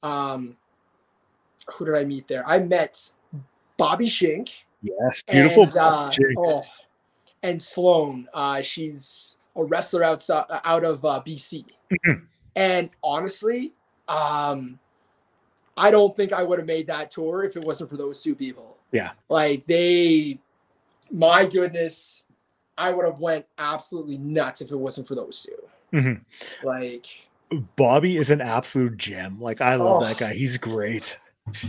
Um, 0.01 0.57
who 1.74 1.86
did 1.86 1.95
I 1.95 2.05
meet 2.05 2.28
there? 2.28 2.47
I 2.47 2.59
met 2.59 3.11
Bobby 3.78 4.07
Shink. 4.07 4.63
yes, 4.82 5.22
beautiful. 5.24 5.63
And, 5.63 5.78
uh, 5.78 6.09
Jake. 6.09 6.38
oh, 6.38 6.63
and 7.43 7.61
Sloan. 7.61 8.28
Uh, 8.34 8.61
she's 8.61 9.38
a 9.55 9.63
wrestler 9.63 10.03
outside 10.03 10.45
out 10.63 10.84
of 10.86 11.03
uh, 11.05 11.22
BC. 11.26 11.65
Mhm. 12.07 12.26
And 12.55 12.89
honestly, 13.03 13.74
um, 14.07 14.80
I 15.80 15.92
don't 15.92 16.16
think 16.16 16.34
I 16.34 16.44
would 16.44 16.60
have 16.60 16.68
made 16.68 16.88
that 16.88 17.10
tour 17.12 17.44
if 17.44 17.56
it 17.56 17.64
wasn't 17.64 17.90
for 17.90 17.98
those 17.98 18.22
two 18.22 18.36
people. 18.36 18.78
Yeah. 18.92 19.12
Like 19.30 19.66
they, 19.68 20.40
my 21.12 21.46
goodness, 21.46 22.24
I 22.78 22.92
would 22.92 23.06
have 23.06 23.20
went 23.20 23.46
absolutely 23.58 24.18
nuts 24.18 24.62
if 24.62 24.72
it 24.72 24.76
wasn't 24.78 25.08
for 25.08 25.16
those 25.16 25.42
two. 25.44 25.98
Mhm. 25.98 26.22
Like 26.64 27.06
Bobby 27.76 28.18
is 28.18 28.30
an 28.30 28.42
absolute 28.42 28.98
gem. 28.98 29.40
Like 29.40 29.62
I 29.62 29.76
love 29.76 30.04
Oh. 30.04 30.06
that 30.06 30.18
guy. 30.18 30.34
He's 30.34 30.58
great. 30.58 31.18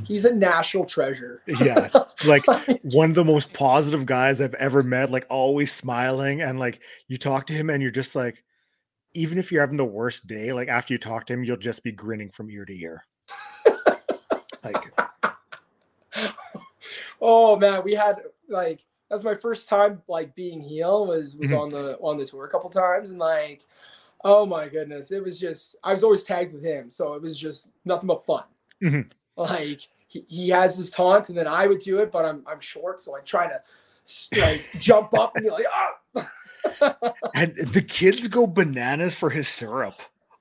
he's 0.05 0.27
a 0.27 0.35
national 0.35 0.85
treasure. 0.85 1.43
Yeah. 1.47 1.89
Like 2.27 2.45
one 2.83 3.09
of 3.09 3.15
the 3.15 3.25
most 3.25 3.51
positive 3.55 4.05
guys 4.05 4.43
I've 4.43 4.53
ever 4.55 4.83
met, 4.83 5.11
like 5.11 5.25
always 5.31 5.73
smiling. 5.73 6.43
And 6.43 6.59
like 6.61 6.81
you 7.09 7.17
talk 7.17 7.47
to 7.47 7.55
him 7.55 7.71
and 7.71 7.81
you're 7.81 7.91
just 7.91 8.15
like, 8.15 8.45
even 9.15 9.39
if 9.39 9.51
you're 9.51 9.63
having 9.63 9.79
the 9.79 9.87
worst 9.87 10.27
day, 10.27 10.53
like 10.53 10.69
after 10.69 10.93
you 10.93 10.99
talk 10.99 11.25
to 11.27 11.33
him, 11.33 11.45
you'll 11.45 11.57
just 11.57 11.83
be 11.83 11.93
grinning 11.93 12.31
from 12.31 12.51
ear 12.51 12.67
to 12.67 12.79
ear. 12.79 13.05
Like, 14.65 14.93
oh 17.21 17.57
man, 17.57 17.83
we 17.85 17.95
had 17.95 18.21
like 18.49 18.85
that 19.09 19.15
was 19.15 19.25
my 19.25 19.35
first 19.35 19.69
time 19.69 20.01
like 20.09 20.35
being 20.35 20.61
heel 20.61 21.07
was 21.07 21.37
was 21.37 21.51
Mhm. 21.51 21.59
on 21.61 21.69
the 21.71 21.97
on 21.99 22.17
the 22.19 22.25
tour 22.25 22.45
a 22.45 22.49
couple 22.49 22.71
times 22.71 23.11
and 23.11 23.19
like 23.19 23.63
oh 24.25 24.45
my 24.47 24.69
goodness 24.69 25.13
it 25.13 25.23
was 25.23 25.39
just 25.41 25.77
I 25.83 25.93
was 25.93 26.05
always 26.05 26.25
tagged 26.25 26.53
with 26.53 26.63
him 26.65 26.91
so 26.91 27.15
it 27.15 27.23
was 27.23 27.39
just 27.39 27.71
nothing 27.85 28.07
but 28.07 28.25
fun 28.27 28.45
Mhm. 28.83 29.11
like 29.37 29.81
he, 30.09 30.25
he 30.29 30.49
has 30.51 30.77
his 30.77 30.91
taunt 30.91 31.29
and 31.29 31.39
then 31.39 31.47
I 31.49 31.67
would 31.67 31.81
do 31.81 31.99
it 32.01 32.13
but 32.13 32.25
I'm 32.25 32.43
I'm 32.47 32.61
short 32.61 33.01
so 33.01 33.17
I 33.17 33.21
try 33.21 33.47
to 33.49 33.61
like 34.41 34.65
jump 34.79 35.15
up 35.19 35.35
and 35.37 35.45
be 35.45 35.51
like 35.51 35.67
ah 35.73 35.87
and 37.35 37.57
the 37.57 37.83
kids 37.83 38.29
go 38.29 38.47
bananas 38.47 39.15
for 39.15 39.31
his 39.31 39.49
syrup. 39.49 39.95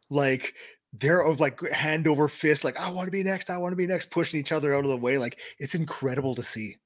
Like, 0.09 0.53
they're 0.93 1.21
of 1.21 1.39
like 1.39 1.61
hand 1.69 2.07
over 2.07 2.27
fist, 2.27 2.63
like, 2.63 2.77
I 2.79 2.89
want 2.89 3.07
to 3.07 3.11
be 3.11 3.23
next, 3.23 3.49
I 3.49 3.57
want 3.57 3.71
to 3.73 3.75
be 3.77 3.85
next, 3.87 4.09
pushing 4.11 4.39
each 4.39 4.51
other 4.51 4.73
out 4.75 4.83
of 4.85 4.89
the 4.89 4.97
way. 4.97 5.17
Like, 5.17 5.39
it's 5.59 5.75
incredible 5.75 6.33
to 6.35 6.43
see. 6.43 6.77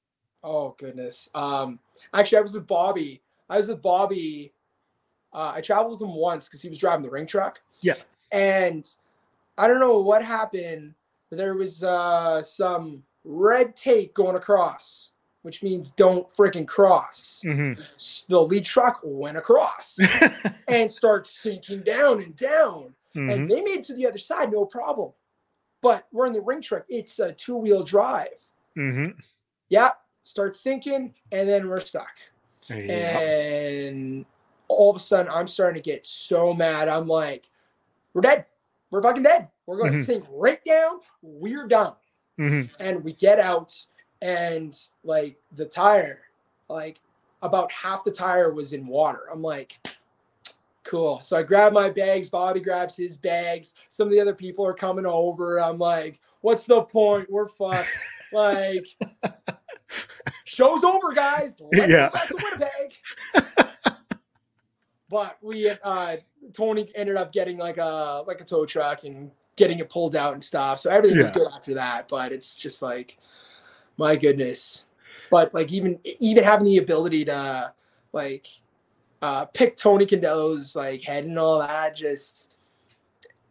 Oh 0.42 0.74
goodness. 0.78 1.28
Um, 1.34 1.78
actually, 2.12 2.38
I 2.38 2.42
was 2.42 2.54
with 2.54 2.66
Bobby. 2.66 3.22
I 3.48 3.56
was 3.56 3.68
with 3.68 3.80
Bobby. 3.80 4.52
Uh, 5.32 5.52
I 5.54 5.60
traveled 5.62 5.92
with 6.00 6.08
him 6.08 6.14
once 6.14 6.44
because 6.46 6.60
he 6.62 6.68
was 6.68 6.78
driving 6.78 7.02
the 7.02 7.10
ring 7.10 7.26
truck. 7.26 7.60
Yeah. 7.80 7.94
And 8.30 8.88
I 9.56 9.66
don't 9.68 9.80
know 9.80 9.98
what 10.00 10.22
happened. 10.22 10.94
but 11.30 11.38
There 11.38 11.54
was 11.54 11.82
uh, 11.82 12.42
some 12.42 13.02
red 13.24 13.74
tape 13.74 14.12
going 14.14 14.36
across, 14.36 15.12
which 15.42 15.62
means 15.62 15.90
don't 15.90 16.30
freaking 16.34 16.66
cross. 16.68 17.42
Mhm. 17.44 17.80
S- 17.94 18.26
The 18.28 18.38
lead 18.40 18.64
truck 18.64 19.00
went 19.02 19.36
across 19.38 19.98
and 20.68 20.92
starts 20.92 21.30
sinking 21.30 21.80
down 21.84 22.22
and 22.22 22.36
down. 22.36 22.94
Mhm. 23.14 23.32
And 23.32 23.50
they 23.50 23.60
made 23.62 23.78
it 23.78 23.84
to 23.84 23.94
the 23.94 24.06
other 24.06 24.18
side, 24.18 24.52
no 24.52 24.64
problem. 24.66 25.12
But 25.80 26.06
we're 26.12 26.26
in 26.26 26.32
the 26.32 26.40
ring 26.40 26.60
truck. 26.60 26.84
It's 26.88 27.18
a 27.18 27.32
two 27.32 27.56
wheel 27.56 27.82
drive. 27.82 28.40
Mhm. 28.76 29.16
Yeah, 29.68 29.92
start 30.22 30.56
sinking, 30.56 31.14
and 31.32 31.48
then 31.48 31.68
we're 31.68 31.80
stuck. 31.80 32.16
Yeah. 32.68 33.18
And 33.20 34.24
all 34.68 34.90
of 34.90 34.96
a 34.96 35.00
sudden, 35.00 35.30
I'm 35.30 35.46
starting 35.46 35.80
to 35.82 35.84
get 35.90 36.06
so 36.06 36.54
mad. 36.54 36.88
I'm 36.88 37.06
like, 37.06 37.50
we're 38.14 38.22
dead. 38.22 38.46
We're 38.90 39.02
fucking 39.02 39.22
dead. 39.22 39.48
We're 39.66 39.76
going 39.76 39.92
to 39.92 39.98
Mhm. 39.98 40.04
sink 40.06 40.24
right 40.30 40.64
down. 40.64 41.00
We're 41.22 41.66
done. 41.66 41.94
Mhm. 42.38 42.70
And 42.78 43.04
we 43.04 43.12
get 43.12 43.38
out, 43.38 43.84
and 44.22 44.76
like 45.02 45.36
the 45.52 45.66
tire, 45.66 46.22
like 46.68 47.00
about 47.42 47.70
half 47.70 48.04
the 48.04 48.10
tire 48.10 48.52
was 48.52 48.72
in 48.72 48.86
water. 48.86 49.28
I'm 49.30 49.42
like, 49.42 49.78
cool. 50.84 51.20
So 51.20 51.36
I 51.36 51.42
grab 51.42 51.72
my 51.72 51.90
bags. 51.90 52.28
Bobby 52.28 52.60
grabs 52.60 52.96
his 52.96 53.16
bags. 53.16 53.74
Some 53.90 54.06
of 54.08 54.12
the 54.12 54.20
other 54.20 54.34
people 54.34 54.64
are 54.66 54.74
coming 54.74 55.06
over. 55.06 55.60
I'm 55.60 55.78
like, 55.78 56.20
what's 56.42 56.64
the 56.66 56.82
point? 56.82 57.30
We're 57.30 57.48
fucked. 57.48 57.88
like, 58.32 58.86
show's 60.44 60.84
over, 60.84 61.12
guys. 61.12 61.56
Let's 61.72 61.90
Yeah. 61.90 62.08
go 62.08 62.12
back 62.12 62.28
to 62.28 62.36
Winnipeg. 63.34 63.66
but 65.08 65.38
we, 65.42 65.70
uh, 65.70 66.16
Tony 66.52 66.90
ended 66.94 67.16
up 67.16 67.32
getting 67.32 67.56
like 67.58 67.78
a 67.78 68.22
like 68.26 68.40
a 68.40 68.44
tow 68.44 68.64
truck 68.66 69.04
and 69.04 69.30
getting 69.56 69.78
it 69.78 69.88
pulled 69.88 70.16
out 70.16 70.32
and 70.34 70.42
stuff. 70.42 70.80
So 70.80 70.90
everything 70.90 71.18
was 71.18 71.30
good 71.30 71.48
after 71.52 71.74
that. 71.74 72.08
But 72.08 72.32
it's 72.32 72.56
just 72.56 72.82
like, 72.82 73.18
my 73.96 74.16
goodness. 74.16 74.84
But 75.30 75.54
like 75.54 75.72
even 75.72 75.98
even 76.20 76.42
having 76.44 76.66
the 76.66 76.78
ability 76.78 77.24
to 77.26 77.72
like 78.12 78.46
uh, 79.24 79.46
pick 79.46 79.74
Tony 79.74 80.04
Condello's 80.04 80.76
like 80.76 81.00
head 81.00 81.24
and 81.24 81.38
all 81.38 81.58
that, 81.58 81.96
just 81.96 82.50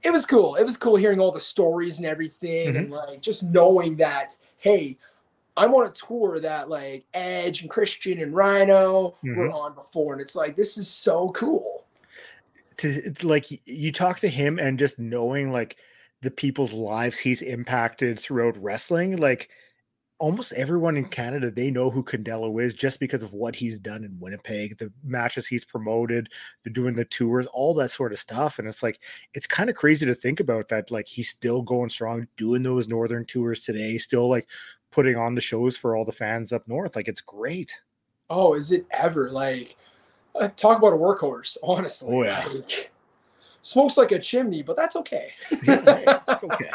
it 0.03 0.11
was 0.11 0.23
cool. 0.25 0.53
It 0.55 0.63
was 0.63 0.77
cool 0.77 0.95
hearing 0.95 1.19
all 1.19 1.31
the 1.31 1.39
stories 1.39 1.97
and 1.97 2.05
everything, 2.05 2.75
and 2.77 2.91
like 2.91 3.21
just 3.21 3.41
knowing 3.43 3.95
that 3.97 4.37
hey, 4.59 4.97
I'm 5.57 5.73
on 5.73 5.87
a 5.87 5.91
tour 5.91 6.39
that 6.39 6.69
like 6.69 7.05
Edge 7.15 7.61
and 7.61 7.69
Christian 7.71 8.19
and 8.19 8.35
Rhino 8.35 9.15
were 9.23 9.49
Mhm. 9.49 9.53
on 9.53 9.73
before, 9.73 10.13
and 10.13 10.21
it's 10.21 10.35
like 10.35 10.55
this 10.55 10.77
is 10.77 10.87
so 10.87 11.29
cool. 11.29 11.85
to 12.77 13.13
like 13.23 13.45
you 13.65 13.91
talk 13.91 14.19
to 14.19 14.27
him 14.27 14.59
and 14.59 14.79
just 14.79 14.97
knowing 14.99 15.51
like 15.51 15.77
the 16.21 16.31
people's 16.31 16.73
lives 16.73 17.17
he's 17.19 17.41
impacted 17.41 18.19
throughout 18.19 18.57
wrestling, 18.61 19.17
like 19.17 19.49
almost 20.19 20.53
everyone 20.53 20.95
in 20.95 21.05
Canada, 21.05 21.51
they 21.51 21.69
know 21.69 21.89
who 21.89 22.03
Condello 22.03 22.61
is 22.63 22.73
just 22.73 22.99
because 22.99 23.23
of 23.23 23.33
what 23.33 23.55
he's 23.55 23.77
done 23.79 24.03
in 24.03 24.19
Winnipeg, 24.19 24.77
the 24.77 24.91
matches 25.03 25.47
he's 25.47 25.65
promoted, 25.65 26.29
the 26.63 26.69
doing 26.69 26.95
the 26.95 27.05
tours, 27.05 27.45
all 27.47 27.73
that 27.73 27.91
sort 27.91 28.13
of 28.13 28.19
stuff. 28.19 28.59
And 28.59 28.67
it's 28.67 28.83
like, 28.83 28.99
it's 29.33 29.47
kind 29.47 29.69
of 29.69 29.75
crazy 29.75 30.05
to 30.05 30.15
think 30.15 30.39
about 30.39 30.69
that. 30.69 30.91
Like 30.91 31.07
he's 31.07 31.29
still 31.29 31.61
going 31.61 31.89
strong, 31.89 32.27
doing 32.37 32.63
those 32.63 32.87
northern 32.87 33.25
tours 33.25 33.63
today, 33.63 33.97
still 33.97 34.29
like 34.29 34.47
putting 34.91 35.17
on 35.17 35.35
the 35.35 35.41
shows 35.41 35.75
for 35.75 35.95
all 35.95 36.05
the 36.05 36.11
fans 36.11 36.53
up 36.53 36.67
north. 36.67 36.95
Like 36.95 37.07
it's 37.07 37.21
great. 37.21 37.77
Oh, 38.29 38.53
is 38.53 38.71
it 38.71 38.85
ever? 38.91 39.29
Like, 39.29 39.75
uh, 40.39 40.47
talk 40.55 40.77
about 40.77 40.93
a 40.93 40.97
workhorse, 40.97 41.57
honestly. 41.63 42.15
Oh, 42.15 42.23
yeah. 42.23 42.47
Like, 42.47 42.92
smokes 43.63 43.97
like 43.97 44.11
a 44.11 44.19
chimney, 44.19 44.61
but 44.61 44.77
that's 44.77 44.95
okay. 44.95 45.31
okay. 45.67 46.69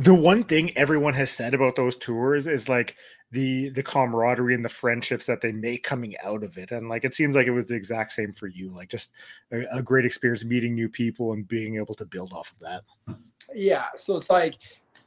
The 0.00 0.14
one 0.14 0.44
thing 0.44 0.76
everyone 0.76 1.14
has 1.14 1.30
said 1.30 1.54
about 1.54 1.76
those 1.76 1.96
tours 1.96 2.46
is 2.46 2.68
like 2.68 2.96
the 3.30 3.70
the 3.70 3.82
camaraderie 3.82 4.54
and 4.54 4.64
the 4.64 4.68
friendships 4.68 5.26
that 5.26 5.40
they 5.40 5.52
make 5.52 5.82
coming 5.82 6.14
out 6.22 6.42
of 6.42 6.58
it, 6.58 6.70
and 6.72 6.88
like 6.88 7.04
it 7.04 7.14
seems 7.14 7.34
like 7.34 7.46
it 7.46 7.52
was 7.52 7.68
the 7.68 7.74
exact 7.74 8.12
same 8.12 8.32
for 8.32 8.48
you. 8.48 8.68
Like 8.68 8.90
just 8.90 9.12
a, 9.52 9.64
a 9.72 9.82
great 9.82 10.04
experience 10.04 10.44
meeting 10.44 10.74
new 10.74 10.88
people 10.88 11.32
and 11.32 11.48
being 11.48 11.76
able 11.76 11.94
to 11.94 12.04
build 12.04 12.32
off 12.32 12.52
of 12.52 12.58
that. 12.60 13.16
Yeah. 13.54 13.86
So 13.96 14.16
it's 14.16 14.30
like, 14.30 14.58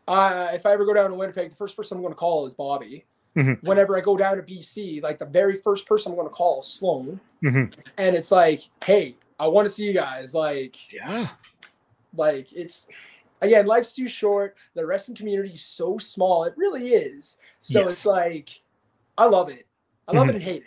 uh, 0.07 0.49
if 0.53 0.65
I 0.65 0.71
ever 0.71 0.86
go 0.86 0.93
down 0.93 1.09
to 1.09 1.15
Winnipeg, 1.15 1.51
the 1.51 1.55
first 1.55 1.75
person 1.75 1.97
I'm 1.97 2.01
going 2.01 2.13
to 2.13 2.17
call 2.17 2.47
is 2.47 2.53
Bobby. 2.53 3.05
Mm-hmm. 3.36 3.67
Whenever 3.67 3.95
I 3.95 4.01
go 4.01 4.17
down 4.17 4.38
to 4.38 4.43
BC, 4.43 5.03
like 5.03 5.19
the 5.19 5.25
very 5.25 5.57
first 5.57 5.86
person 5.86 6.11
I'm 6.11 6.17
going 6.17 6.28
to 6.28 6.34
call 6.34 6.61
is 6.61 6.67
Sloan. 6.67 7.19
Mm-hmm. 7.43 7.80
And 7.97 8.15
it's 8.15 8.32
like, 8.32 8.61
hey, 8.84 9.15
I 9.39 9.47
want 9.47 9.65
to 9.65 9.69
see 9.69 9.85
you 9.85 9.93
guys. 9.93 10.33
Like, 10.33 10.93
yeah, 10.93 11.29
like 12.15 12.51
it's 12.53 12.88
again, 13.41 13.65
life's 13.65 13.93
too 13.93 14.07
short. 14.07 14.57
The 14.73 14.85
wrestling 14.85 15.17
community 15.17 15.53
is 15.53 15.61
so 15.61 15.97
small. 15.97 16.43
It 16.45 16.53
really 16.57 16.89
is. 16.89 17.38
So 17.61 17.81
yes. 17.81 17.91
it's 17.91 18.05
like, 18.05 18.61
I 19.17 19.25
love 19.25 19.49
it. 19.49 19.67
I 20.07 20.13
love 20.13 20.27
mm-hmm. 20.27 20.29
it 20.29 20.35
and 20.35 20.43
hate 20.43 20.63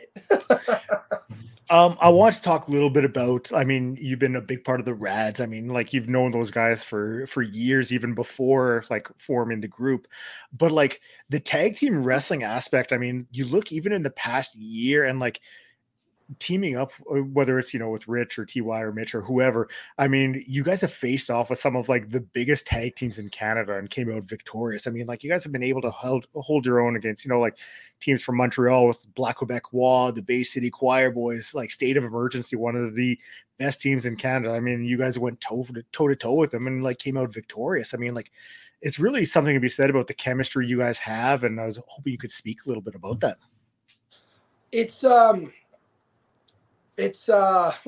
it. 0.60 1.20
um, 1.70 1.96
I 2.00 2.08
want 2.10 2.34
to 2.34 2.42
talk 2.42 2.68
a 2.68 2.70
little 2.70 2.90
bit 2.90 3.04
about. 3.04 3.50
I 3.54 3.64
mean, 3.64 3.96
you've 3.98 4.18
been 4.18 4.36
a 4.36 4.40
big 4.40 4.64
part 4.64 4.80
of 4.80 4.86
the 4.86 4.94
RADZ. 4.94 5.40
I 5.40 5.46
mean, 5.46 5.68
like 5.68 5.92
you've 5.92 6.08
known 6.08 6.30
those 6.30 6.50
guys 6.50 6.84
for 6.84 7.26
for 7.26 7.42
years, 7.42 7.92
even 7.92 8.14
before 8.14 8.84
like 8.90 9.08
forming 9.18 9.60
the 9.60 9.68
group. 9.68 10.06
But 10.52 10.72
like 10.72 11.00
the 11.30 11.40
tag 11.40 11.76
team 11.76 12.02
wrestling 12.02 12.42
aspect. 12.42 12.92
I 12.92 12.98
mean, 12.98 13.26
you 13.30 13.46
look 13.46 13.72
even 13.72 13.92
in 13.92 14.02
the 14.02 14.10
past 14.10 14.54
year, 14.54 15.04
and 15.04 15.20
like 15.20 15.40
teaming 16.38 16.76
up, 16.76 16.92
uh, 17.10 17.16
whether 17.16 17.58
it's 17.58 17.74
you 17.74 17.80
know 17.80 17.90
with 17.90 18.08
Rich 18.08 18.38
or 18.38 18.46
Ty 18.46 18.60
or 18.60 18.92
Mitch 18.92 19.14
or 19.14 19.22
whoever. 19.22 19.68
I 19.98 20.08
mean, 20.08 20.42
you 20.46 20.62
guys 20.62 20.80
have 20.82 20.92
faced 20.92 21.30
off 21.30 21.50
with 21.50 21.58
some 21.58 21.76
of 21.76 21.88
like 21.88 22.10
the 22.10 22.20
biggest 22.20 22.66
tag 22.66 22.96
teams 22.96 23.18
in 23.18 23.28
Canada 23.28 23.76
and 23.76 23.90
came 23.90 24.12
out 24.12 24.24
victorious. 24.24 24.86
I 24.86 24.90
mean, 24.90 25.06
like 25.06 25.24
you 25.24 25.30
guys 25.30 25.42
have 25.44 25.52
been 25.52 25.62
able 25.62 25.82
to 25.82 25.90
hold 25.90 26.26
hold 26.34 26.66
your 26.66 26.80
own 26.80 26.96
against 26.96 27.24
you 27.24 27.30
know 27.30 27.40
like 27.40 27.58
teams 28.00 28.22
from 28.22 28.36
Montreal 28.36 28.86
with 28.86 29.06
Black 29.14 29.36
Quebec 29.36 29.72
Wa, 29.72 30.10
the 30.10 30.22
Bay 30.22 30.42
City 30.42 30.70
Choir 30.70 31.10
Boys, 31.10 31.54
like 31.54 31.70
State 31.70 31.96
of 31.96 32.04
Emergency, 32.04 32.56
one 32.56 32.76
of 32.76 32.94
the 32.94 33.18
best 33.58 33.80
teams 33.80 34.06
in 34.06 34.16
Canada. 34.16 34.54
I 34.54 34.60
mean, 34.60 34.84
you 34.84 34.96
guys 34.96 35.18
went 35.18 35.40
toe 35.40 35.64
toe 35.92 36.08
to 36.08 36.16
toe 36.16 36.34
with 36.34 36.50
them 36.50 36.66
and 36.66 36.82
like 36.82 36.98
came 36.98 37.16
out 37.16 37.32
victorious. 37.32 37.94
I 37.94 37.98
mean, 37.98 38.14
like 38.14 38.30
it's 38.82 38.98
really 38.98 39.24
something 39.24 39.54
to 39.54 39.60
be 39.60 39.68
said 39.68 39.90
about 39.90 40.06
the 40.06 40.14
chemistry 40.14 40.66
you 40.66 40.78
guys 40.78 40.98
have, 40.98 41.44
and 41.44 41.60
I 41.60 41.66
was 41.66 41.80
hoping 41.86 42.12
you 42.12 42.18
could 42.18 42.30
speak 42.30 42.58
a 42.64 42.68
little 42.68 42.82
bit 42.82 42.94
about 42.94 43.20
that. 43.20 43.36
It's 44.72 45.04
um 45.04 45.52
it's 47.00 47.28
uh 47.28 47.72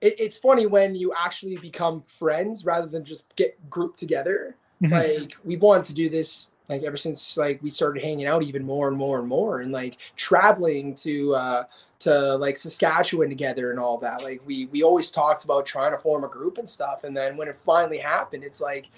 it, 0.00 0.14
it's 0.18 0.36
funny 0.36 0.66
when 0.66 0.94
you 0.94 1.12
actually 1.18 1.56
become 1.56 2.02
friends 2.02 2.64
rather 2.64 2.86
than 2.86 3.04
just 3.04 3.34
get 3.36 3.58
grouped 3.70 3.98
together 3.98 4.56
mm-hmm. 4.82 4.92
like 4.92 5.36
we've 5.44 5.62
wanted 5.62 5.84
to 5.84 5.94
do 5.94 6.08
this 6.08 6.48
like 6.68 6.82
ever 6.82 6.96
since 6.96 7.36
like 7.36 7.62
we 7.62 7.70
started 7.70 8.02
hanging 8.02 8.26
out 8.26 8.42
even 8.42 8.64
more 8.64 8.88
and 8.88 8.96
more 8.96 9.18
and 9.18 9.28
more 9.28 9.60
and 9.60 9.72
like 9.72 9.98
traveling 10.16 10.94
to 10.94 11.34
uh 11.34 11.64
to 11.98 12.36
like 12.36 12.56
Saskatchewan 12.56 13.28
together 13.28 13.70
and 13.70 13.78
all 13.78 13.98
that 13.98 14.22
like 14.22 14.40
we 14.44 14.66
we 14.66 14.82
always 14.82 15.10
talked 15.10 15.44
about 15.44 15.66
trying 15.66 15.92
to 15.92 15.98
form 15.98 16.24
a 16.24 16.28
group 16.28 16.58
and 16.58 16.68
stuff 16.68 17.04
and 17.04 17.16
then 17.16 17.36
when 17.36 17.48
it 17.48 17.60
finally 17.60 17.98
happened 17.98 18.42
it's 18.42 18.60
like 18.60 18.88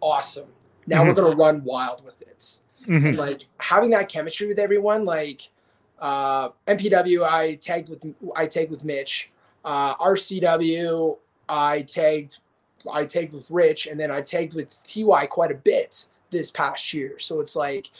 awesome 0.00 0.48
now 0.86 0.98
mm-hmm. 0.98 1.08
we're 1.08 1.14
gonna 1.14 1.36
run 1.36 1.62
wild 1.64 2.04
with 2.04 2.20
it 2.22 2.58
mm-hmm. 2.86 3.18
like 3.18 3.44
having 3.60 3.90
that 3.90 4.08
chemistry 4.08 4.46
with 4.46 4.58
everyone 4.58 5.04
like 5.04 5.50
uh, 5.98 6.50
MPW, 6.66 7.22
I 7.22 7.54
tagged 7.56 7.88
with 7.88 8.04
I 8.34 8.46
tagged 8.46 8.70
with 8.70 8.84
Mitch. 8.84 9.30
Uh, 9.64 9.94
RCW, 9.96 11.16
I 11.48 11.82
tagged 11.82 12.38
I 12.90 13.04
tagged 13.04 13.32
with 13.32 13.46
Rich, 13.50 13.86
and 13.86 13.98
then 13.98 14.10
I 14.10 14.20
tagged 14.20 14.54
with 14.54 14.82
TY 14.82 15.26
quite 15.26 15.50
a 15.50 15.54
bit 15.54 16.06
this 16.30 16.50
past 16.50 16.92
year. 16.92 17.18
So 17.18 17.40
it's 17.40 17.56
like, 17.56 17.90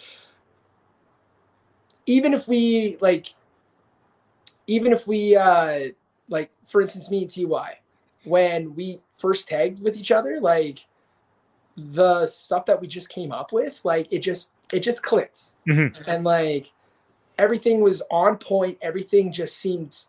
even 2.06 2.34
if 2.34 2.48
we 2.48 2.98
like, 3.00 3.34
even 4.66 4.92
if 4.92 5.06
we 5.06 5.36
uh, 5.36 5.88
like, 6.28 6.50
for 6.66 6.80
instance, 6.80 7.10
me 7.10 7.22
and 7.22 7.30
TY, 7.30 7.78
when 8.24 8.74
we 8.74 9.00
first 9.14 9.48
tagged 9.48 9.82
with 9.82 9.96
each 9.96 10.10
other, 10.10 10.40
like 10.40 10.86
the 11.76 12.26
stuff 12.26 12.66
that 12.66 12.80
we 12.80 12.86
just 12.86 13.08
came 13.08 13.32
up 13.32 13.52
with, 13.52 13.80
like 13.84 14.08
it 14.10 14.20
just 14.20 14.50
it 14.72 14.80
just 14.80 15.02
clicked, 15.02 15.52
mm-hmm. 15.66 16.10
and 16.10 16.24
like 16.24 16.72
everything 17.38 17.80
was 17.80 18.02
on 18.10 18.36
point. 18.38 18.78
Everything 18.82 19.32
just 19.32 19.58
seemed 19.58 20.06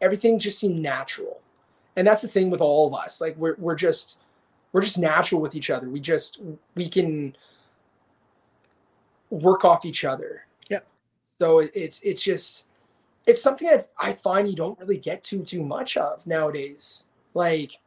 everything 0.00 0.38
just 0.38 0.58
seemed 0.58 0.80
natural. 0.80 1.40
And 1.96 2.06
that's 2.06 2.22
the 2.22 2.28
thing 2.28 2.50
with 2.50 2.60
all 2.60 2.86
of 2.86 2.94
us. 2.94 3.20
Like 3.20 3.36
we're 3.36 3.56
we're 3.58 3.74
just 3.74 4.18
we're 4.72 4.82
just 4.82 4.98
natural 4.98 5.40
with 5.40 5.54
each 5.54 5.70
other. 5.70 5.88
We 5.88 6.00
just 6.00 6.40
we 6.74 6.88
can 6.88 7.36
work 9.30 9.64
off 9.64 9.84
each 9.84 10.04
other. 10.04 10.46
Yeah. 10.68 10.80
So 11.40 11.60
it's 11.60 12.00
it's 12.00 12.22
just 12.22 12.64
it's 13.26 13.42
something 13.42 13.68
that 13.68 13.90
I 13.98 14.12
find 14.12 14.48
you 14.48 14.56
don't 14.56 14.78
really 14.78 14.98
get 14.98 15.22
to 15.24 15.42
too 15.42 15.62
much 15.62 15.96
of 15.96 16.26
nowadays. 16.26 17.04
Like 17.34 17.78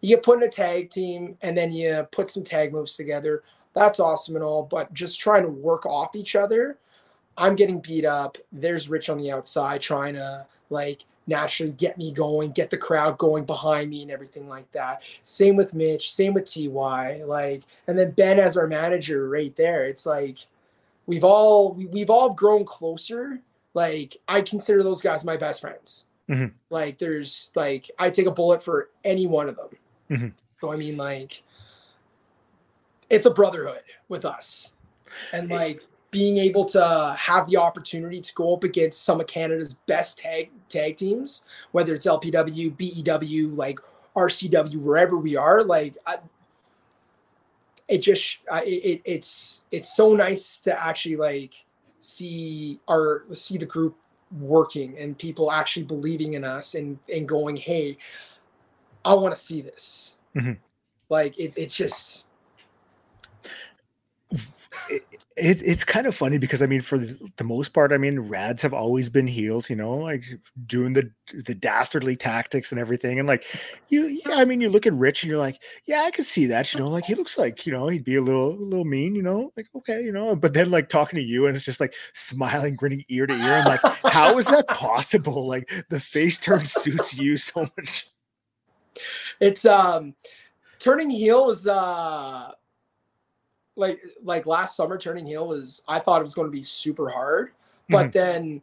you 0.00 0.08
get 0.08 0.22
put 0.22 0.38
in 0.38 0.44
a 0.44 0.48
tag 0.48 0.90
team 0.90 1.36
and 1.42 1.56
then 1.56 1.72
you 1.72 2.06
put 2.10 2.28
some 2.28 2.42
tag 2.42 2.72
moves 2.72 2.96
together. 2.96 3.44
That's 3.72 4.00
awesome 4.00 4.34
and 4.34 4.44
all, 4.44 4.64
but 4.64 4.92
just 4.92 5.20
trying 5.20 5.44
to 5.44 5.48
work 5.48 5.86
off 5.86 6.16
each 6.16 6.34
other 6.34 6.78
I'm 7.40 7.56
getting 7.56 7.80
beat 7.80 8.04
up. 8.04 8.38
There's 8.52 8.88
Rich 8.88 9.08
on 9.08 9.18
the 9.18 9.32
outside 9.32 9.80
trying 9.80 10.14
to 10.14 10.46
like 10.68 11.04
naturally 11.26 11.72
get 11.72 11.96
me 11.96 12.12
going, 12.12 12.50
get 12.50 12.68
the 12.68 12.76
crowd 12.76 13.16
going 13.16 13.44
behind 13.44 13.88
me 13.88 14.02
and 14.02 14.10
everything 14.10 14.46
like 14.46 14.70
that. 14.72 15.02
Same 15.24 15.56
with 15.56 15.72
Mitch, 15.72 16.12
same 16.12 16.34
with 16.34 16.52
TY, 16.52 17.22
like, 17.24 17.62
and 17.86 17.98
then 17.98 18.10
Ben 18.10 18.38
as 18.38 18.56
our 18.56 18.66
manager 18.66 19.28
right 19.28 19.56
there. 19.56 19.86
It's 19.86 20.04
like 20.04 20.38
we've 21.06 21.24
all 21.24 21.72
we, 21.72 21.86
we've 21.86 22.10
all 22.10 22.30
grown 22.34 22.64
closer. 22.64 23.40
Like 23.72 24.18
I 24.28 24.42
consider 24.42 24.82
those 24.82 25.00
guys 25.00 25.24
my 25.24 25.38
best 25.38 25.62
friends. 25.62 26.04
Mm-hmm. 26.28 26.54
Like 26.68 26.98
there's 26.98 27.50
like 27.54 27.90
I 27.98 28.10
take 28.10 28.26
a 28.26 28.30
bullet 28.30 28.62
for 28.62 28.90
any 29.02 29.26
one 29.26 29.48
of 29.48 29.56
them. 29.56 29.68
Mm-hmm. 30.10 30.28
So 30.60 30.72
I 30.72 30.76
mean 30.76 30.98
like 30.98 31.42
it's 33.08 33.26
a 33.26 33.30
brotherhood 33.30 33.82
with 34.08 34.26
us. 34.26 34.70
And 35.32 35.50
like 35.50 35.82
being 36.10 36.38
able 36.38 36.64
to 36.64 37.16
have 37.18 37.48
the 37.48 37.56
opportunity 37.56 38.20
to 38.20 38.34
go 38.34 38.54
up 38.54 38.64
against 38.64 39.04
some 39.04 39.20
of 39.20 39.26
Canada's 39.26 39.74
best 39.86 40.18
tag 40.18 40.50
tag 40.68 40.96
teams, 40.96 41.42
whether 41.72 41.94
it's 41.94 42.06
LPW, 42.06 42.76
BEW, 42.76 43.48
like 43.54 43.78
RCW, 44.16 44.76
wherever 44.76 45.16
we 45.16 45.36
are, 45.36 45.62
like 45.62 45.96
I, 46.06 46.18
it 47.88 47.98
just 47.98 48.38
I, 48.50 48.62
it, 48.62 49.02
it's 49.04 49.64
it's 49.70 49.94
so 49.94 50.14
nice 50.14 50.58
to 50.60 50.82
actually 50.82 51.16
like 51.16 51.64
see 52.00 52.80
our 52.88 53.24
see 53.28 53.58
the 53.58 53.66
group 53.66 53.96
working 54.38 54.96
and 54.98 55.18
people 55.18 55.50
actually 55.50 55.82
believing 55.84 56.34
in 56.34 56.44
us 56.44 56.74
and 56.74 56.98
and 57.12 57.28
going, 57.28 57.56
hey, 57.56 57.98
I 59.04 59.14
want 59.14 59.34
to 59.34 59.40
see 59.40 59.60
this. 59.60 60.16
Mm-hmm. 60.36 60.52
Like 61.08 61.38
it, 61.38 61.54
it's 61.56 61.76
just 61.76 62.24
it, 64.88 65.04
it, 65.36 65.62
it's 65.62 65.84
kind 65.84 66.06
of 66.06 66.14
funny 66.14 66.38
because 66.38 66.62
I 66.62 66.66
mean, 66.66 66.80
for 66.80 66.98
the, 66.98 67.44
most 67.44 67.70
part, 67.70 67.92
I 67.92 67.98
mean, 67.98 68.28
RADZ 68.28 68.60
have 68.62 68.74
always 68.74 69.08
been 69.08 69.26
heels, 69.26 69.70
you 69.70 69.76
know, 69.76 69.94
like 69.94 70.24
doing 70.66 70.92
the 70.92 71.10
the 71.46 71.54
dastardly 71.54 72.14
tactics 72.16 72.70
and 72.70 72.80
everything. 72.80 73.18
And 73.18 73.26
like 73.26 73.44
you, 73.88 74.06
yeah, 74.06 74.36
I 74.36 74.44
mean, 74.44 74.60
you 74.60 74.68
look 74.68 74.86
at 74.86 74.92
Rich 74.92 75.22
and 75.22 75.30
you're 75.30 75.38
like, 75.38 75.60
yeah, 75.86 76.02
I 76.04 76.10
could 76.10 76.26
see 76.26 76.46
that, 76.46 76.72
you 76.72 76.80
know, 76.80 76.88
like 76.88 77.04
he 77.04 77.14
looks 77.14 77.38
like, 77.38 77.66
you 77.66 77.72
know, 77.72 77.88
he'd 77.88 78.04
be 78.04 78.16
a 78.16 78.22
little 78.22 78.50
a 78.50 78.60
little 78.60 78.84
mean, 78.84 79.14
you 79.14 79.22
know, 79.22 79.52
like 79.56 79.68
okay, 79.76 80.02
you 80.04 80.12
know. 80.12 80.36
But 80.36 80.52
then 80.52 80.70
like 80.70 80.88
talking 80.88 81.18
to 81.18 81.24
you 81.24 81.46
and 81.46 81.56
it's 81.56 81.64
just 81.64 81.80
like 81.80 81.94
smiling, 82.12 82.76
grinning 82.76 83.04
ear 83.08 83.26
to 83.26 83.34
ear. 83.34 83.54
I'm 83.54 83.64
like, 83.64 83.82
how 84.04 84.38
is 84.38 84.46
that 84.46 84.68
possible? 84.68 85.46
Like 85.46 85.70
the 85.88 86.00
face 86.00 86.38
turn 86.38 86.66
suits 86.66 87.16
you 87.16 87.36
so 87.36 87.68
much. 87.76 88.08
It's 89.40 89.64
um 89.64 90.14
turning 90.78 91.10
heel 91.10 91.50
is 91.50 91.66
uh 91.66 92.52
like 93.80 94.00
like 94.22 94.46
last 94.46 94.76
summer 94.76 94.98
turning 94.98 95.26
heel 95.26 95.48
was 95.48 95.82
I 95.88 95.98
thought 95.98 96.20
it 96.20 96.22
was 96.22 96.34
going 96.34 96.46
to 96.46 96.52
be 96.52 96.62
super 96.62 97.08
hard, 97.08 97.50
but 97.88 98.08
mm-hmm. 98.08 98.18
then 98.18 98.62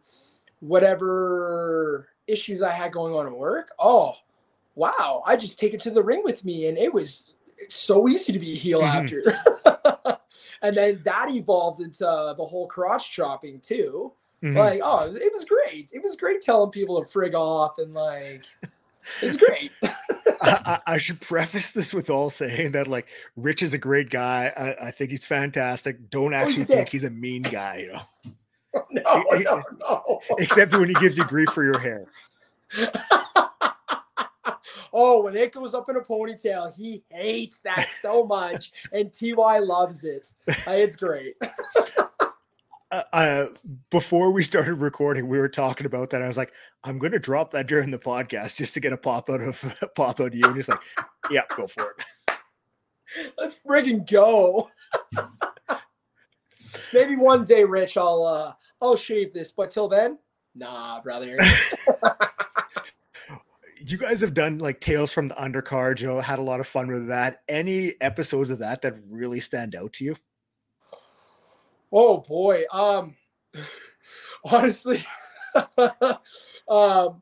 whatever 0.59 2.09
issues 2.27 2.61
I 2.61 2.71
had 2.71 2.91
going 2.91 3.13
on 3.13 3.25
at 3.25 3.31
work, 3.31 3.71
oh 3.79 4.15
wow, 4.75 5.23
I 5.25 5.35
just 5.35 5.59
take 5.59 5.73
it 5.73 5.79
to 5.81 5.91
the 5.91 6.03
ring 6.03 6.21
with 6.23 6.45
me, 6.45 6.67
and 6.67 6.77
it 6.77 6.93
was 6.93 7.35
it's 7.57 7.75
so 7.75 8.07
easy 8.07 8.31
to 8.31 8.39
be 8.39 8.53
a 8.53 8.57
heel 8.57 8.81
Mhm. 8.81 9.03
after. 9.03 10.19
and 10.61 10.77
then 10.77 11.01
that 11.03 11.29
evolved 11.31 11.81
into 11.81 12.05
the 12.37 12.45
whole 12.45 12.67
crotch 12.67 13.11
chopping 13.11 13.59
too. 13.59 14.13
Mhm. 14.43 14.55
Like, 14.55 14.81
oh, 14.83 15.05
it 15.05 15.07
was, 15.07 15.15
it 15.17 15.33
was 15.33 15.45
great. 15.45 15.89
It 15.91 16.03
was 16.03 16.15
great 16.15 16.41
telling 16.41 16.69
people 16.69 17.03
to 17.03 17.09
frig 17.09 17.33
off 17.33 17.79
and 17.79 17.93
like, 17.93 18.45
it's 19.21 19.37
great. 19.37 19.71
I, 20.41 20.79
I 20.85 20.97
should 20.97 21.19
preface 21.21 21.71
this 21.71 21.93
with 21.93 22.09
all 22.09 22.29
saying 22.29 22.71
that 22.73 22.87
like 22.87 23.07
Rich 23.35 23.63
is 23.63 23.73
a 23.73 23.77
great 23.77 24.09
guy. 24.09 24.51
I, 24.55 24.87
I 24.87 24.91
think 24.91 25.11
he's 25.11 25.25
fantastic. 25.25 26.09
Don't 26.09 26.33
Oh, 26.33 26.37
actually 26.37 26.65
think 26.65 26.89
he's 26.89 27.03
a 27.03 27.09
mean 27.09 27.41
guy, 27.43 27.77
you 27.77 27.91
know, 27.93 28.01
oh, 28.75 28.85
no, 28.91 29.23
no, 29.39 29.63
no. 29.79 30.21
except 30.37 30.73
when 30.73 30.87
he 30.89 30.95
gives 30.95 31.17
you 31.17 31.25
grief 31.25 31.49
for 31.49 31.63
your 31.63 31.79
hair. 31.79 32.05
oh, 34.93 35.21
when 35.23 35.35
it 35.35 35.51
goes 35.51 35.73
up 35.73 35.89
in 35.89 35.95
a 35.95 36.01
ponytail, 36.01 36.75
he 36.75 37.03
hates 37.09 37.61
that 37.61 37.87
so 37.97 38.25
much, 38.25 38.71
and 38.91 39.11
Ty 39.13 39.59
loves 39.59 40.03
it. 40.03 40.33
It's 40.47 40.95
great. 40.95 41.35
Uh, 42.89 43.03
uh, 43.11 43.45
before 43.89 44.31
we 44.31 44.43
started 44.43 44.75
recording, 44.75 45.27
we 45.27 45.37
were 45.37 45.49
talking 45.49 45.85
about 45.85 46.09
that. 46.09 46.21
I 46.21 46.27
was 46.27 46.37
like, 46.37 46.53
I'm 46.83 46.97
going 46.99 47.11
to 47.11 47.19
drop 47.19 47.51
that 47.51 47.67
during 47.67 47.91
the 47.91 47.99
podcast 47.99 48.55
just 48.55 48.73
to 48.75 48.79
get 48.79 48.93
a 48.93 48.97
pop 48.97 49.29
out 49.29 49.41
of 49.41 49.61
pop 49.95 50.21
out 50.21 50.27
of 50.27 50.35
you. 50.35 50.45
And 50.45 50.55
he's 50.55 50.69
like, 50.69 50.79
Yeah, 51.29 51.41
go 51.55 51.67
for 51.67 51.95
it. 51.97 52.37
Let's 53.37 53.59
friggin' 53.65 54.09
go. 54.09 54.69
Maybe 56.93 57.15
one 57.15 57.43
day, 57.43 57.63
Rich, 57.63 57.97
I'll 57.97 58.23
uh 58.23 58.53
I'll 58.81 58.95
shave 58.95 59.33
this, 59.33 59.51
but 59.51 59.69
till 59.69 59.87
then, 59.87 60.17
nah, 60.55 61.01
brother. 61.01 61.37
You 63.79 63.97
guys 63.97 64.21
have 64.21 64.33
done 64.33 64.57
like 64.57 64.81
Tales 64.81 65.13
from 65.13 65.27
the 65.27 65.35
Undercard. 65.35 65.97
Joe 65.97 66.19
had 66.19 66.39
a 66.39 66.41
lot 66.41 66.59
of 66.59 66.67
fun 66.67 66.87
with 66.87 67.07
that. 67.09 67.43
Any 67.47 67.93
episodes 68.01 68.49
of 68.49 68.57
that 68.59 68.81
that 68.81 68.95
really 69.07 69.39
stand 69.39 69.75
out 69.75 69.93
to 69.93 70.03
you? 70.03 70.15
Oh 71.91 72.17
boy. 72.19 72.63
Um 72.71 73.15
honestly 74.51 75.03
um 76.67 77.21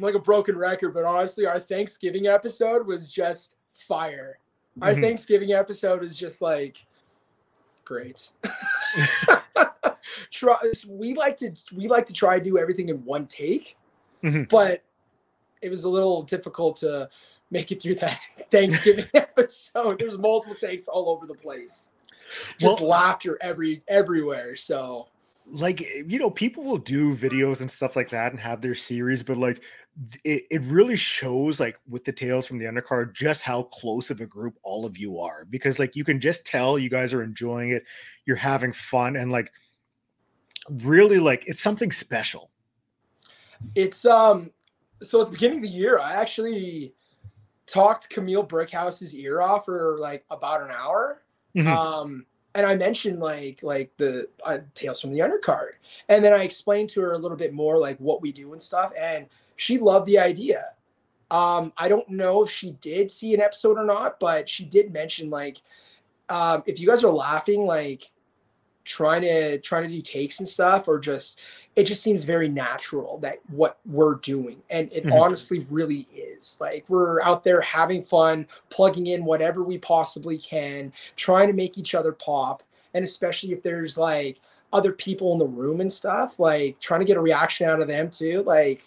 like 0.00 0.14
a 0.14 0.18
broken 0.20 0.56
record, 0.56 0.94
but 0.94 1.04
honestly, 1.04 1.44
our 1.46 1.58
Thanksgiving 1.58 2.28
episode 2.28 2.86
was 2.86 3.12
just 3.12 3.56
fire. 3.74 4.38
Our 4.80 4.92
Mhm. 4.92 5.00
Thanksgiving 5.02 5.52
episode 5.52 6.04
is 6.04 6.16
just 6.16 6.40
like 6.40 6.86
great. 7.84 8.30
try, 10.30 10.56
we 10.86 11.14
like 11.14 11.36
to 11.38 11.52
we 11.74 11.88
like 11.88 12.06
to 12.06 12.12
try 12.12 12.38
to 12.38 12.44
do 12.44 12.58
everything 12.58 12.88
in 12.90 13.04
one 13.04 13.26
take, 13.26 13.76
Mhm. 14.22 14.48
but 14.48 14.82
it 15.62 15.68
was 15.70 15.82
a 15.84 15.88
little 15.88 16.22
difficult 16.22 16.76
to 16.76 17.08
make 17.50 17.72
it 17.72 17.82
through 17.82 17.96
that 17.96 18.20
Thanksgiving 18.50 19.06
episode. 19.14 19.98
There's 19.98 20.16
multiple 20.18 20.54
takes 20.56 20.86
all 20.86 21.08
over 21.08 21.26
the 21.26 21.34
place. 21.34 21.88
Just 22.58 22.80
Well- 22.80 22.90
laughter 22.90 23.38
every 23.40 23.82
everywhere. 23.88 24.56
So 24.56 25.08
like 25.50 25.80
you 26.06 26.18
know 26.18 26.30
people 26.30 26.62
will 26.62 26.76
do 26.76 27.16
videos 27.16 27.62
and 27.62 27.70
stuff 27.70 27.96
like 27.96 28.10
that 28.10 28.32
and 28.32 28.38
have 28.38 28.60
their 28.60 28.74
series 28.74 29.22
but 29.22 29.38
like 29.38 29.62
it, 30.22 30.42
it 30.50 30.60
really 30.64 30.94
shows 30.94 31.58
like 31.58 31.80
with 31.88 32.04
the 32.04 32.12
tales 32.12 32.46
from 32.46 32.58
the 32.58 32.66
undercard 32.66 33.14
just 33.14 33.40
how 33.40 33.62
close 33.62 34.10
of 34.10 34.20
a 34.20 34.26
group 34.26 34.58
all 34.62 34.84
of 34.84 34.98
you 34.98 35.18
are 35.18 35.46
because 35.48 35.78
like 35.78 35.96
you 35.96 36.04
can 36.04 36.20
just 36.20 36.44
tell 36.44 36.78
you 36.78 36.90
guys 36.90 37.14
are 37.14 37.22
enjoying 37.22 37.70
it 37.70 37.82
you're 38.26 38.36
having 38.36 38.74
fun 38.74 39.16
and 39.16 39.32
like 39.32 39.50
really 40.68 41.18
like 41.18 41.44
it's 41.46 41.62
something 41.62 41.90
special 41.90 42.50
it's 43.74 44.04
um 44.04 44.50
so 45.02 45.20
at 45.20 45.26
the 45.26 45.32
beginning 45.32 45.58
of 45.58 45.62
the 45.62 45.68
year, 45.68 45.98
I 45.98 46.14
actually 46.14 46.94
talked 47.66 48.10
Kamille 48.10 48.48
Brickhouse's 48.48 49.14
ear 49.14 49.40
off 49.40 49.64
for 49.64 49.96
like 49.98 50.24
about 50.30 50.62
an 50.62 50.70
hour. 50.70 51.22
Mhm. 51.58 51.66
Um 51.66 52.26
and 52.54 52.66
I 52.66 52.74
mentioned 52.74 53.20
like 53.20 53.62
like 53.62 53.90
the 53.98 54.28
uh, 54.44 54.58
tales 54.74 55.00
from 55.00 55.12
the 55.12 55.20
undercard, 55.20 55.72
and 56.08 56.24
then 56.24 56.32
I 56.32 56.42
explained 56.42 56.88
to 56.90 57.00
her 57.02 57.12
a 57.12 57.18
little 57.18 57.36
bit 57.36 57.52
more 57.52 57.78
like 57.78 57.98
what 57.98 58.20
we 58.22 58.32
do 58.32 58.52
and 58.52 58.62
stuff, 58.62 58.92
and 58.98 59.26
she 59.56 59.78
loved 59.78 60.06
the 60.06 60.18
idea. 60.18 60.64
Um, 61.30 61.72
I 61.76 61.88
don't 61.88 62.08
know 62.08 62.42
if 62.42 62.50
she 62.50 62.72
did 62.80 63.10
see 63.10 63.34
an 63.34 63.40
episode 63.40 63.76
or 63.76 63.84
not, 63.84 64.18
but 64.18 64.48
she 64.48 64.64
did 64.64 64.92
mention 64.92 65.30
like 65.30 65.60
um, 66.30 66.62
if 66.66 66.80
you 66.80 66.88
guys 66.88 67.04
are 67.04 67.12
laughing, 67.12 67.66
like 67.66 68.10
trying 68.88 69.22
to 69.22 69.58
trying 69.58 69.88
to 69.88 69.94
do 69.94 70.00
takes 70.00 70.38
and 70.40 70.48
stuff, 70.48 70.88
or 70.88 70.98
just 70.98 71.38
it 71.76 71.84
just 71.84 72.02
seems 72.02 72.24
very 72.24 72.48
natural 72.48 73.18
that 73.18 73.38
what 73.50 73.78
we're 73.86 74.14
doing, 74.16 74.62
and 74.70 74.92
it 74.92 75.04
Mhm. 75.04 75.12
honestly 75.20 75.66
really 75.70 76.06
is. 76.14 76.56
Like 76.60 76.84
we're 76.88 77.20
out 77.22 77.44
there 77.44 77.60
having 77.60 78.02
fun, 78.02 78.46
plugging 78.70 79.08
in 79.08 79.24
whatever 79.24 79.62
we 79.62 79.78
possibly 79.78 80.38
can, 80.38 80.92
trying 81.16 81.46
to 81.48 81.52
make 81.54 81.76
each 81.78 81.94
other 81.94 82.12
pop, 82.12 82.62
and 82.94 83.04
especially 83.04 83.52
if 83.52 83.62
there's 83.62 83.96
like 83.98 84.40
other 84.72 84.92
people 84.92 85.32
in 85.32 85.38
the 85.38 85.46
room 85.46 85.80
and 85.80 85.92
stuff, 85.92 86.38
like 86.38 86.78
trying 86.80 87.00
to 87.00 87.06
get 87.06 87.16
a 87.16 87.20
reaction 87.20 87.68
out 87.68 87.80
of 87.80 87.88
them 87.88 88.10
too, 88.10 88.42
like. 88.42 88.82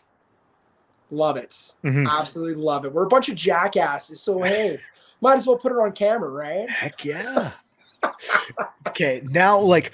Love 1.13 1.35
it. 1.35 1.73
Mhm. 1.83 2.07
Absolutely 2.09 2.55
love 2.63 2.85
it. 2.85 2.93
We're 2.93 3.03
a 3.03 3.09
bunch 3.09 3.27
of 3.27 3.35
jackasses. 3.35 4.21
So, 4.21 4.39
hey, 4.43 4.79
might 5.19 5.35
as 5.35 5.45
well 5.45 5.57
put 5.57 5.73
it 5.73 5.77
on 5.77 5.91
camera, 5.91 6.29
right? 6.29 6.69
heck 6.69 7.03
yeah 7.03 7.51
okay 8.87 9.21
now 9.25 9.59
like 9.59 9.91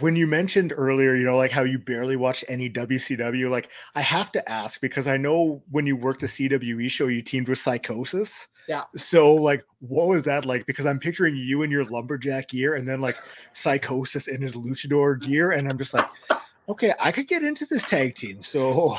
when 0.00 0.16
you 0.16 0.26
mentioned 0.26 0.72
earlier 0.76 1.14
you 1.14 1.24
know 1.24 1.36
like 1.36 1.50
how 1.50 1.62
you 1.62 1.78
barely 1.78 2.16
watch 2.16 2.44
any 2.48 2.70
wcw 2.70 3.50
like 3.50 3.68
i 3.94 4.00
have 4.00 4.32
to 4.32 4.50
ask 4.50 4.80
because 4.80 5.06
i 5.06 5.16
know 5.16 5.62
when 5.70 5.86
you 5.86 5.94
worked 5.94 6.20
the 6.20 6.26
cwe 6.26 6.90
show 6.90 7.06
you 7.06 7.22
teamed 7.22 7.48
with 7.48 7.58
Psicosis. 7.58 8.46
Yeah. 8.66 8.84
so 8.96 9.34
like 9.34 9.62
what 9.80 10.08
was 10.08 10.22
that 10.22 10.46
like? 10.46 10.64
Because 10.64 10.86
i'm 10.86 10.98
picturing 10.98 11.36
you 11.36 11.62
in 11.62 11.70
your 11.70 11.84
lumberjack 11.84 12.48
gear 12.48 12.76
and 12.76 12.88
then 12.88 13.02
like 13.02 13.16
Psicosis 13.52 14.26
in 14.26 14.40
his 14.40 14.54
luchador 14.54 15.20
gear 15.20 15.50
and 15.52 15.68
i'm 15.68 15.76
just 15.76 15.92
like 15.92 16.08
okay 16.68 16.94
i 16.98 17.12
could 17.12 17.28
get 17.28 17.44
into 17.44 17.66
this 17.66 17.84
tag 17.84 18.14
team. 18.14 18.42
So 18.42 18.98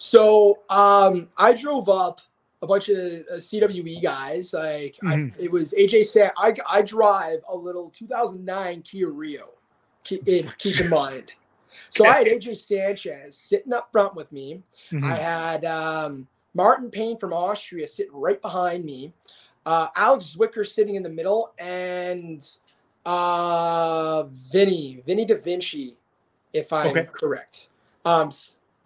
So 0.00 0.60
um, 0.70 1.28
I 1.36 1.52
drove 1.52 1.90
up 1.90 2.22
a 2.62 2.66
bunch 2.66 2.88
of 2.90 2.98
uh, 2.98 3.36
CWE 3.36 4.02
guys. 4.02 4.52
Like 4.52 4.98
I, 5.06 5.16
Mhm. 5.16 5.32
it 5.38 5.50
was 5.50 5.72
AJ 5.74 6.04
San. 6.06 6.30
I 6.36 6.54
I 6.68 6.82
drive 6.82 7.40
a 7.48 7.56
little 7.56 7.90
2009 7.90 8.82
Kia 8.82 9.08
Rio. 9.08 9.50
Keep, 10.04 10.28
in, 10.28 10.50
keep 10.58 10.80
in 10.80 10.88
mind. 10.88 11.32
So 11.90 12.06
I 12.06 12.18
had 12.18 12.26
AJ 12.26 12.56
Sanchez 12.58 13.36
sitting 13.36 13.72
up 13.72 13.90
front 13.92 14.14
with 14.14 14.30
me. 14.32 14.62
I 14.92 14.96
Mhm. 14.96 15.18
had 15.18 15.64
um, 15.64 16.28
Martin 16.54 16.90
Payne 16.90 17.16
from 17.16 17.32
Austria 17.32 17.86
sitting 17.86 18.14
right 18.14 18.40
behind 18.42 18.84
me. 18.84 19.12
Uh, 19.66 19.88
Alex 19.94 20.34
Zwicker 20.36 20.66
sitting 20.66 20.94
in 20.96 21.02
the 21.02 21.08
middle, 21.10 21.52
and 21.58 22.46
uh, 23.06 24.24
Vinny, 24.52 25.02
Vinny 25.06 25.24
Da 25.24 25.36
Vinci, 25.36 25.96
if 26.52 26.72
I'm 26.72 26.88
Okay. 26.88 27.04
correct. 27.12 27.68
Um, 28.04 28.30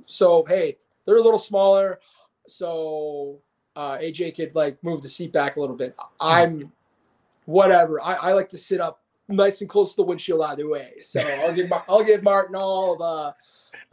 so 0.05 0.45
hey, 0.47 0.77
they're 1.05 1.17
a 1.17 1.23
little 1.23 1.39
smaller, 1.39 2.01
so 2.47 3.39
uh, 3.77 3.99
AJ 3.99 4.37
could 4.37 4.55
like 4.55 4.83
move 4.83 5.03
the 5.03 5.09
seat 5.09 5.33
back 5.33 5.57
a 5.57 5.61
little 5.61 5.77
bit. 5.77 5.95
I'm 6.21 6.71
whatever. 7.47 8.01
I, 8.01 8.15
I 8.15 8.33
like 8.33 8.49
to 8.51 8.59
sit 8.59 8.81
up 8.81 9.01
nice 9.29 9.61
and 9.61 9.71
close 9.71 9.91
to 9.91 9.97
the 9.97 10.03
windshield 10.03 10.43
either 10.43 10.69
way. 10.69 10.95
So 11.03 11.21
I'll 11.43 11.55
give 11.55 11.73
I'll 11.89 12.05
give 12.05 12.23
Martin 12.23 12.55
all 12.57 12.97
the 12.97 13.05
uh, 13.05 13.33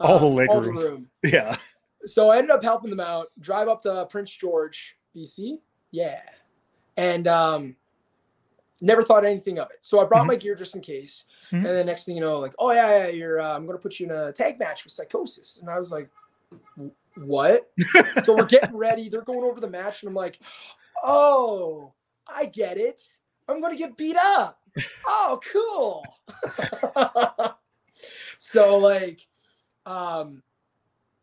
All 0.06 0.18
the 0.18 0.26
leg 0.26 0.48
room. 0.50 0.76
room 0.76 1.08
yeah 1.24 1.56
so 2.04 2.30
I 2.30 2.38
ended 2.38 2.50
up 2.50 2.64
helping 2.64 2.90
them 2.90 2.98
out, 2.98 3.28
drive 3.38 3.68
up 3.68 3.80
to 3.82 4.04
Prince 4.10 4.34
George, 4.34 4.96
BC. 5.14 5.60
Yeah. 5.92 6.20
And 6.96 7.28
um 7.28 7.76
never 8.80 9.02
thought 9.04 9.24
anything 9.24 9.60
of 9.60 9.70
it. 9.70 9.78
So 9.82 10.00
I 10.00 10.04
brought 10.04 10.24
Mhm. 10.24 10.28
my 10.28 10.34
gear 10.36 10.56
just 10.56 10.74
in 10.74 10.80
case. 10.82 11.26
Mhm. 11.52 11.58
And 11.58 11.66
then 11.66 11.86
next 11.86 12.04
thing 12.04 12.16
you 12.16 12.20
know, 12.20 12.40
like, 12.40 12.54
oh 12.58 12.72
yeah, 12.72 13.04
yeah, 13.04 13.06
you're 13.08 13.40
uh, 13.40 13.54
I'm 13.54 13.66
gonna 13.66 13.78
put 13.78 14.00
you 14.00 14.06
in 14.06 14.12
a 14.12 14.32
tag 14.32 14.58
match 14.58 14.84
with 14.84 14.92
Psicosis. 14.92 15.60
And 15.60 15.70
I 15.70 15.78
was 15.78 15.92
like, 15.92 16.10
"W- 16.76 16.90
what? 17.16 17.70
so 18.24 18.34
we're 18.36 18.44
getting 18.46 18.76
ready, 18.76 19.08
they're 19.08 19.22
going 19.22 19.44
over 19.44 19.60
the 19.60 19.68
match, 19.68 20.02
and 20.02 20.08
I'm 20.08 20.14
like, 20.14 20.40
oh, 21.02 21.92
I 22.26 22.46
get 22.46 22.78
it. 22.78 23.02
I'm 23.48 23.60
gonna 23.60 23.76
get 23.76 23.96
beat 23.96 24.16
up. 24.16 24.60
Oh, 25.06 25.40
cool. 25.52 26.04
so 28.38 28.78
like 28.78 29.26
um 29.86 30.42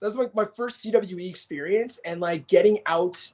that's 0.01 0.15
like 0.15 0.33
my 0.35 0.45
first 0.45 0.83
CWE 0.83 1.29
experience 1.29 1.99
and 2.05 2.21
like 2.21 2.47
getting 2.47 2.79
out 2.85 3.31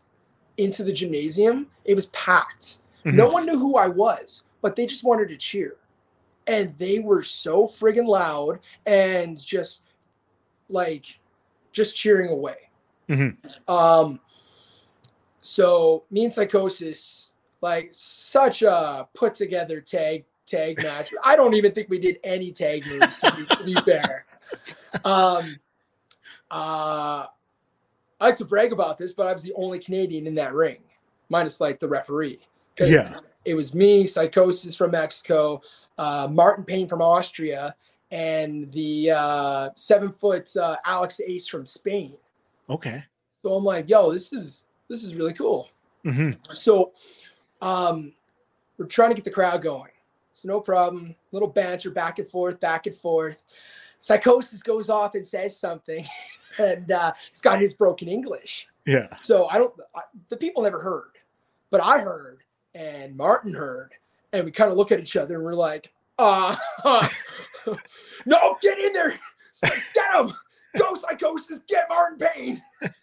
into 0.58 0.84
the 0.84 0.94
gymnasium, 0.94 1.68
it 1.84 1.96
was 1.96 2.08
packed. 2.08 2.78
No 3.04 3.30
one 3.30 3.46
knew 3.46 3.60
who 3.60 3.76
I 3.76 3.88
was, 3.88 4.46
but 4.64 4.76
they 4.76 4.88
just 4.88 5.04
wanted 5.04 5.30
to 5.30 5.38
cheer. 5.38 5.76
And 6.48 6.76
they 6.76 6.98
were 6.98 7.22
so 7.22 7.68
friggin' 7.68 8.08
loud 8.08 8.60
and 8.88 9.38
just 9.38 9.82
like 10.70 11.20
just 11.76 11.96
cheering 11.96 12.30
away. 12.30 12.70
Mhm. 13.10 13.36
Um 13.70 14.20
so 15.42 16.06
me 16.10 16.24
and 16.24 16.34
Psicosis, 16.34 17.28
like 17.62 17.90
such 17.92 18.64
a 18.64 19.08
put 19.14 19.36
together 19.36 19.82
tag 19.82 20.26
tag 20.48 20.82
match. 20.82 21.14
I 21.24 21.36
don't 21.36 21.54
even 21.54 21.72
think 21.74 21.90
we 21.90 22.00
did 22.00 22.18
any 22.24 22.52
tag 22.52 22.86
moves 22.88 23.20
to 23.20 23.36
be, 23.36 23.46
to 23.46 23.64
be 23.64 23.74
fair. 23.74 24.26
Um 25.04 25.58
uh 26.50 27.26
I 28.22 28.26
like 28.28 28.38
to 28.38 28.46
brag 28.46 28.72
about 28.72 28.98
this, 28.98 29.12
but 29.12 29.28
I 29.28 29.34
was 29.34 29.44
the 29.44 29.54
only 29.56 29.78
Canadian 29.78 30.26
in 30.26 30.36
that 30.36 30.54
ring, 30.54 30.78
minus 31.28 31.60
like 31.60 31.82
the 31.82 31.88
referee. 31.90 32.40
Yeah. 32.80 33.10
It 33.44 33.56
was 33.56 33.76
me, 33.76 34.06
Psicosis 34.06 34.76
from 34.76 34.92
Mexico, 34.92 35.62
uh, 35.98 36.30
Martin 36.32 36.64
Payne 36.64 36.88
from 36.88 37.02
Austria, 37.02 37.76
and 38.12 38.72
the 38.72 39.12
uh, 39.12 39.70
seven 39.76 40.12
foot 40.12 40.56
uh, 40.56 40.78
Alex 40.86 41.20
Ace 41.26 41.48
from 41.48 41.66
Spain. 41.66 42.16
Okay. 42.70 43.04
So 43.44 43.54
I'm 43.54 43.64
like, 43.64 43.90
yo, 43.90 44.12
this 44.12 44.34
is 44.34 44.68
this 44.90 45.04
is 45.04 45.16
really 45.16 45.34
cool. 45.34 45.70
hmm 46.04 46.32
So 46.52 46.92
um, 47.62 48.14
we're 48.78 48.86
trying 48.86 49.10
to 49.10 49.16
get 49.16 49.24
the 49.24 49.32
crowd 49.32 49.62
going. 49.62 49.92
So 50.34 50.48
no 50.48 50.60
problem. 50.60 51.16
Little 51.32 51.48
banter 51.48 51.90
back 51.92 52.20
and 52.20 52.28
forth, 52.28 52.60
back 52.60 52.88
and 52.88 52.96
forth. 52.96 53.40
Psicosis 54.02 54.64
goes 54.64 54.90
off 54.90 55.16
and 55.16 55.26
says 55.26 55.58
something, 55.58 56.06
and 56.60 56.92
uh, 56.92 57.14
he's 57.32 57.42
got 57.42 57.60
his 57.60 57.74
broken 57.74 58.08
English. 58.08 58.68
Yeah. 58.86 59.08
So 59.22 59.48
I 59.48 59.58
don't. 59.58 59.74
I, 59.96 60.02
the 60.30 60.38
people 60.38 60.64
never 60.64 60.80
heard, 60.80 61.14
but 61.72 61.82
I 61.82 62.00
heard, 62.00 62.44
and 62.76 63.16
Martin 63.16 63.54
heard, 63.54 63.94
and 64.34 64.46
we 64.46 64.52
kind 64.52 64.70
of 64.70 64.78
look 64.78 64.92
at 64.92 65.00
each 65.00 65.16
other 65.16 65.36
and 65.36 65.44
we're 65.44 65.54
like, 65.54 65.92
uh, 66.18 66.56
no, 68.26 68.58
get 68.62 68.78
in 68.80 68.94
there, 68.94 69.14
get 69.94 70.16
him, 70.16 70.32
go 70.78 70.96
Psicosis, 70.96 71.60
get 71.68 71.88
Martin 71.90 72.18
Payne. 72.34 72.64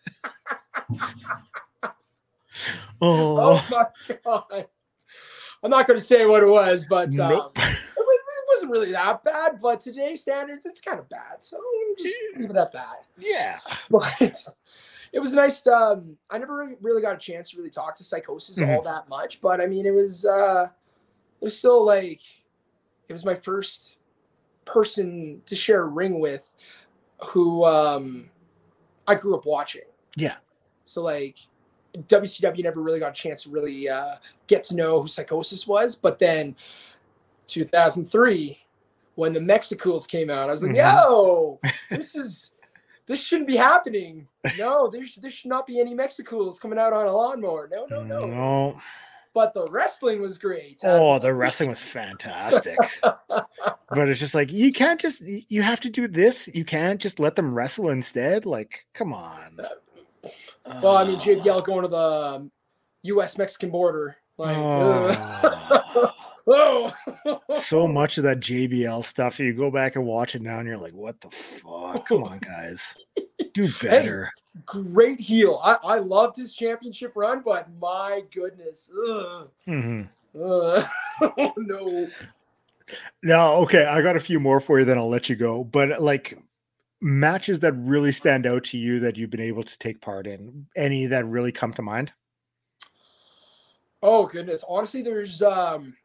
Oh. 3.00 3.64
Oh 4.26 4.44
my 4.50 4.56
god. 4.58 4.66
I'm 5.64 5.70
not 5.70 5.86
going 5.86 5.98
to 5.98 6.04
say 6.04 6.26
what 6.26 6.42
it 6.42 6.48
was, 6.48 6.84
but 6.88 7.08
um, 7.20 7.30
Nope. 7.30 7.52
it, 7.56 7.62
it 7.96 8.44
wasn't 8.48 8.72
really 8.72 8.92
that 8.92 9.22
bad. 9.22 9.60
But 9.62 9.80
today's 9.80 10.20
standards, 10.22 10.66
it's 10.66 10.80
kind 10.80 10.98
of 10.98 11.08
bad. 11.08 11.36
So 11.40 11.58
just 11.96 12.14
leave 12.36 12.50
it 12.50 12.56
at 12.56 12.72
that. 12.72 13.04
yeah. 13.18 13.58
But 13.90 14.20
it 15.12 15.20
was 15.20 15.34
nice. 15.34 15.64
Um, 15.66 16.16
I 16.30 16.38
never 16.38 16.74
really, 16.80 17.00
got 17.02 17.14
a 17.14 17.18
chance 17.18 17.50
to 17.50 17.58
really 17.58 17.70
talk 17.70 17.94
to 17.96 18.02
Psicosis 18.04 18.58
Mhm. 18.58 18.76
all 18.76 18.82
that 18.82 19.08
much, 19.08 19.40
but 19.40 19.60
I 19.60 19.66
mean, 19.66 19.86
it 19.86 19.94
was 19.94 20.24
uh, 20.24 20.64
it 21.40 21.44
was 21.44 21.56
still 21.58 21.84
like 21.84 22.20
it 23.12 23.14
was 23.14 23.24
my 23.26 23.34
first 23.34 23.98
person 24.64 25.42
to 25.44 25.54
share 25.54 25.82
a 25.82 25.86
ring 25.86 26.18
with, 26.18 26.56
who 27.26 27.62
um, 27.64 28.30
I 29.06 29.14
grew 29.14 29.34
up 29.36 29.44
watching. 29.44 29.82
Yeah. 30.16 30.36
So 30.86 31.02
like 31.02 31.36
WCW 31.94 32.62
never 32.64 32.80
really 32.80 33.00
got 33.00 33.10
a 33.10 33.14
chance 33.14 33.42
to 33.42 33.50
really 33.50 33.86
uh, 33.88 34.16
get 34.46 34.64
to 34.64 34.76
know 34.76 35.02
who 35.02 35.08
Psicosis 35.08 35.66
was, 35.66 35.94
but 35.94 36.18
then 36.18 36.56
2003 37.48 38.58
when 39.14 39.34
the 39.34 39.40
Mexicools 39.40 40.06
came 40.06 40.30
out, 40.30 40.48
I 40.48 40.52
was 40.52 40.62
like, 40.62 40.72
Mhm. 40.72 40.76
yo, 40.76 41.60
this 41.90 42.14
is 42.14 42.50
this 43.04 43.22
shouldn't 43.22 43.48
be 43.48 43.56
happening. 43.56 44.26
No, 44.56 44.88
there, 44.88 45.02
there 45.20 45.30
should 45.30 45.50
not 45.50 45.66
be 45.66 45.80
any 45.80 45.92
Mexicools 45.92 46.58
coming 46.58 46.78
out 46.78 46.94
on 46.94 47.06
a 47.06 47.12
lawnmower. 47.12 47.68
No, 47.70 47.84
no, 47.90 48.02
no. 48.02 48.18
No. 48.20 48.80
But 49.34 49.54
the 49.54 49.66
wrestling 49.66 50.20
was 50.20 50.36
great. 50.36 50.80
Oh, 50.84 51.18
the 51.18 51.32
wrestling 51.32 51.70
was 51.70 51.80
fantastic. 51.80 52.76
but 53.02 54.08
it's 54.08 54.20
just 54.20 54.34
like 54.34 54.52
you 54.52 54.72
can't 54.72 55.00
just 55.00 55.22
you 55.48 55.62
have 55.62 55.80
to 55.80 55.90
do 55.90 56.06
this. 56.06 56.54
You 56.54 56.64
can't 56.64 57.00
just 57.00 57.18
let 57.18 57.36
them 57.36 57.54
wrestle 57.54 57.88
instead. 57.88 58.44
Like, 58.44 58.86
come 58.92 59.12
on. 59.12 59.58
Uh, 59.58 60.30
well, 60.82 60.96
I 60.96 61.04
mean, 61.04 61.16
Uh, 61.16 61.18
ah. 61.18 61.24
JBL 61.24 61.64
going 61.64 61.82
to 61.82 61.88
the 61.88 61.96
um, 61.96 62.52
U.S. 63.04 63.38
Mexican 63.38 63.70
border. 63.70 64.16
Like, 64.36 64.56
oh. 64.56 66.12
oh, 66.46 66.92
so 67.54 67.86
much 67.86 68.18
of 68.18 68.24
that 68.24 68.40
JBL 68.40 69.04
stuff. 69.04 69.38
You 69.38 69.54
go 69.54 69.70
back 69.70 69.96
and 69.96 70.04
watch 70.04 70.34
it 70.34 70.42
now, 70.42 70.58
and 70.58 70.68
you're 70.68 70.78
like, 70.78 70.94
"What 70.94 71.20
the 71.20 71.30
fuck? 71.30 72.06
Come 72.08 72.24
on, 72.24 72.38
guys, 72.38 72.96
do 73.54 73.70
better." 73.80 74.30
Great 74.66 75.20
heel. 75.20 75.60
I, 75.62 75.78
I 75.82 75.98
loved 75.98 76.36
his 76.36 76.54
championship 76.54 77.12
run, 77.14 77.42
but 77.44 77.68
my 77.80 78.22
goodness. 78.32 78.90
Ugh. 79.08 79.48
Mhm. 79.66 80.08
Oh, 80.34 80.88
no. 81.56 82.08
No, 83.22 83.54
okay, 83.62 83.84
I 83.84 84.02
got 84.02 84.16
a 84.16 84.20
few 84.20 84.40
more 84.40 84.60
for 84.60 84.78
you. 84.78 84.84
Then 84.84 84.98
I'll 84.98 85.08
let 85.08 85.28
you 85.28 85.36
go. 85.36 85.62
But 85.64 86.00
like 86.02 86.38
matches 87.00 87.60
that 87.60 87.72
really 87.72 88.12
stand 88.12 88.46
out 88.46 88.64
to 88.64 88.78
you 88.78 89.00
that 89.00 89.16
you've 89.16 89.30
been 89.30 89.40
able 89.40 89.64
to 89.64 89.78
take 89.78 90.00
part 90.00 90.26
in, 90.26 90.66
any 90.76 91.06
that 91.06 91.26
really 91.26 91.52
come 91.52 91.72
to 91.74 91.82
mind? 91.82 92.12
Oh 94.02 94.26
goodness. 94.26 94.64
Honestly, 94.68 95.02
there's 95.02 95.42
um 95.42 95.96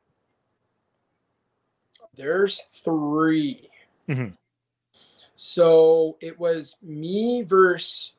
there's 2.16 2.62
3 2.84 3.70
Mhm. 4.10 4.36
So 5.36 6.18
it 6.20 6.40
was 6.40 6.78
me 6.82 7.44
versus 7.44 8.14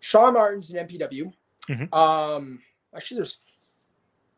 Sean 0.00 0.34
Martins 0.34 0.70
in 0.70 0.86
MPW. 0.86 1.32
Mhm. 1.68 1.94
Um 1.94 2.60
actually 2.96 3.18
there's 3.18 3.56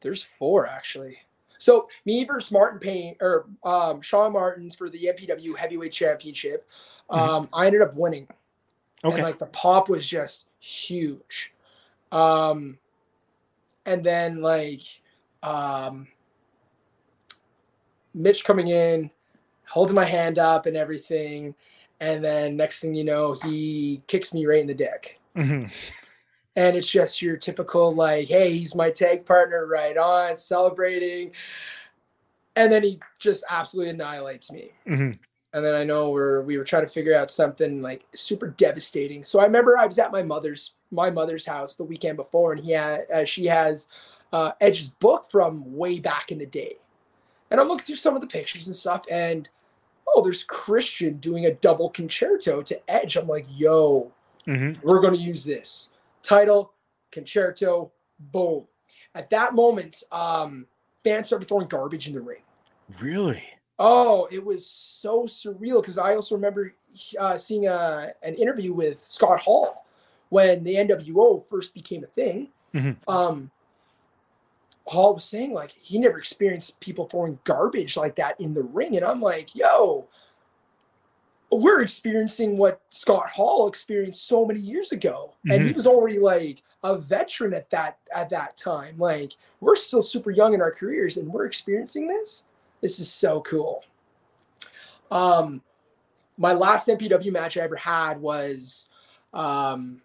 there's 0.01 0.23
four 0.23 0.67
actually. 0.67 1.19
So 1.59 1.89
me 2.05 2.25
versus 2.25 2.51
Martin 2.51 2.79
Payne 2.81 3.17
or 3.21 3.47
um 3.65 4.01
Sean 4.01 4.33
Martins 4.33 4.77
for 4.77 4.91
the 4.91 5.07
MPW 5.17 5.57
heavyweight 5.57 5.93
championship. 5.93 6.69
Mhm. 7.11 7.17
Um 7.19 7.49
I 7.53 7.67
ended 7.67 7.83
up 7.83 7.95
winning 7.95 8.29
Okay. 9.05 9.15
and 9.15 9.23
like 9.25 9.39
the 9.39 9.47
pop 9.47 9.89
was 9.89 10.07
just 10.07 10.45
huge 10.61 11.53
um 12.13 12.79
and 13.87 14.05
then 14.05 14.41
like 14.43 14.83
um 15.43 16.07
mitch 18.15 18.45
coming 18.45 18.69
in 18.69 19.11
holding 19.73 19.95
my 19.95 20.05
hand 20.05 20.39
up 20.39 20.67
and 20.67 20.77
everything 20.77 21.55
and 22.01 22.23
then 22.23 22.57
next 22.57 22.81
thing 22.81 22.95
you 22.95 23.05
know 23.05 23.33
he 23.33 24.03
kicks 24.07 24.35
me 24.35 24.45
right 24.45 24.61
in 24.61 24.67
the 24.67 24.75
dick 24.75 25.19
Mhm. 25.35 25.73
and 26.57 26.77
it's 26.77 26.89
just 26.91 27.23
your 27.23 27.39
typical 27.39 27.95
like 27.95 28.29
hey 28.29 28.53
he's 28.53 28.75
my 28.75 28.91
tag 28.91 29.25
partner 29.25 29.67
right 29.67 29.97
on 29.97 30.37
celebrating 30.37 31.33
and 32.57 32.71
then 32.71 32.83
he 32.83 33.01
just 33.19 33.45
absolutely 33.49 33.95
annihilates 33.95 34.53
me 34.53 34.73
Mhm. 34.87 35.19
and 35.55 35.65
then 35.65 35.75
I 35.75 35.85
know 35.85 36.11
we're 36.11 36.43
we 36.43 36.59
were 36.59 36.65
trying 36.65 36.85
to 36.85 36.93
figure 36.93 37.15
out 37.17 37.31
something 37.31 37.81
like 37.81 38.05
super 38.15 38.49
devastating. 38.49 39.23
So 39.25 39.41
I 39.41 39.45
remember 39.45 39.79
I 39.79 39.87
was 39.87 39.99
at 39.99 40.13
my 40.13 40.23
mother's 40.23 40.73
my 40.91 41.09
mother's 41.11 41.47
house 41.47 41.75
the 41.75 41.85
weekend 41.85 42.17
before, 42.17 42.53
and 42.53 42.63
he 42.63 42.73
had 42.73 43.11
uh, 43.11 43.25
she 43.25 43.47
has 43.47 43.89
uh, 44.35 44.53
Edge's 44.61 44.91
book 44.91 45.31
from 45.31 45.75
way 45.75 45.99
back 45.99 46.31
in 46.33 46.39
the 46.39 46.47
day, 46.47 46.75
and 47.51 47.59
I'm 47.61 47.69
looking 47.69 47.85
through 47.87 47.97
some 47.97 48.15
of 48.15 48.21
the 48.23 48.27
pictures 48.27 48.67
and 48.67 48.75
stuff, 48.77 49.03
and 49.11 49.49
oh, 50.09 50.23
there's 50.23 50.43
Christian 50.43 51.17
doing 51.19 51.47
a 51.47 51.55
double 51.55 51.89
Con-Chair-To 51.91 52.63
to 52.65 52.91
Edge. 52.91 53.17
I'm 53.17 53.29
like, 53.29 53.47
yo, 53.51 54.13
Mhm. 54.47 54.83
we're 54.83 55.01
going 55.01 55.15
to 55.15 55.21
use 55.21 55.45
this 55.45 55.89
title 56.23 56.73
Con-Chair-To. 57.13 57.91
Boom. 58.19 58.67
At 59.15 59.31
that 59.31 59.55
moment, 59.55 60.03
um, 60.13 60.67
fans 61.05 61.27
started 61.29 61.49
throwing 61.49 61.67
garbage 61.69 62.09
in 62.09 62.15
the 62.15 62.21
ring. 62.21 62.43
Really? 63.01 63.43
Oh, 63.79 64.29
it 64.31 64.45
was 64.45 64.67
so 64.67 65.25
surreal 65.25 65.81
because 65.81 65.99
I 65.99 66.15
also 66.15 66.35
remember 66.35 66.75
uh, 67.19 67.37
seeing 67.37 67.67
a, 67.67 68.13
an 68.23 68.35
interview 68.35 68.73
with 68.73 69.03
Scott 69.03 69.41
Hall 69.41 69.87
when 70.29 70.63
the 70.63 70.75
NWO 70.77 71.47
first 71.49 71.75
became 71.75 72.05
a 72.05 72.07
thing. 72.09 72.49
Mhm. 72.75 72.97
Um, 73.09 73.51
Hall 74.87 75.15
was 75.15 75.25
saying 75.25 75.53
like 75.53 75.71
he 75.71 75.99
never 75.99 76.19
experienced 76.19 76.81
people 76.81 77.07
throwing 77.07 77.39
garbage 77.45 77.97
like 77.97 78.17
that 78.17 78.41
in 78.41 78.55
the 78.55 78.63
ring, 78.63 78.97
and 78.97 79.05
I'm 79.05 79.21
like, 79.21 79.55
yo, 79.55 80.09
we're 81.51 81.83
experiencing 81.83 82.57
what 82.57 82.81
Scott 82.91 83.31
Hall 83.31 83.69
experienced 83.69 84.27
so 84.27 84.45
many 84.45 84.61
years 84.61 84.93
ago, 84.93 85.35
and 85.51 85.63
he 85.63 85.73
was 85.73 85.87
already 85.87 86.19
like 86.19 86.63
a 86.83 86.99
veteran 86.99 87.55
at 87.55 87.71
that 87.71 87.99
at 88.15 88.29
that 88.31 88.57
time. 88.57 88.97
Like 88.99 89.35
we're 89.61 89.77
still 89.77 90.03
super 90.03 90.31
young 90.31 90.55
in 90.55 90.61
our 90.61 90.73
careers, 90.73 91.17
and 91.17 91.33
we're 91.33 91.47
experiencing 91.47 92.09
this. 92.09 92.45
This 92.81 92.99
is 92.99 93.11
so 93.11 93.41
cool. 93.43 93.85
Um, 95.11 95.63
my 96.39 96.55
last 96.55 96.89
MPW 96.89 97.31
match 97.31 97.57
I 97.57 97.61
ever 97.61 97.77
had 97.77 98.21
was 98.21 98.89
um, 99.35 100.01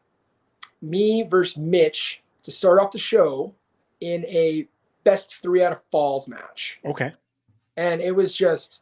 me 0.81 1.23
versus 1.23 1.57
Mitch 1.57 2.21
to 2.43 2.51
start 2.51 2.79
off 2.79 2.91
the 2.91 2.99
show 2.99 3.53
in 4.01 4.25
a 4.25 4.67
best 5.03 5.35
three 5.41 5.63
out 5.63 5.71
of 5.71 5.81
falls 5.91 6.27
match. 6.27 6.79
Okay. 6.85 7.13
And 7.77 8.01
it 8.01 8.15
was 8.15 8.35
just, 8.35 8.81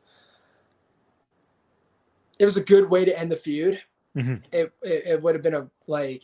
it 2.39 2.45
was 2.45 2.57
a 2.57 2.61
good 2.63 2.89
way 2.89 3.05
to 3.05 3.17
end 3.17 3.31
the 3.31 3.35
feud. 3.35 3.81
Mhm. 4.15 4.41
It, 4.51 4.73
it, 4.81 5.03
it 5.05 5.21
would 5.21 5.35
have 5.35 5.43
been 5.43 5.55
a, 5.55 5.69
like, 5.87 6.23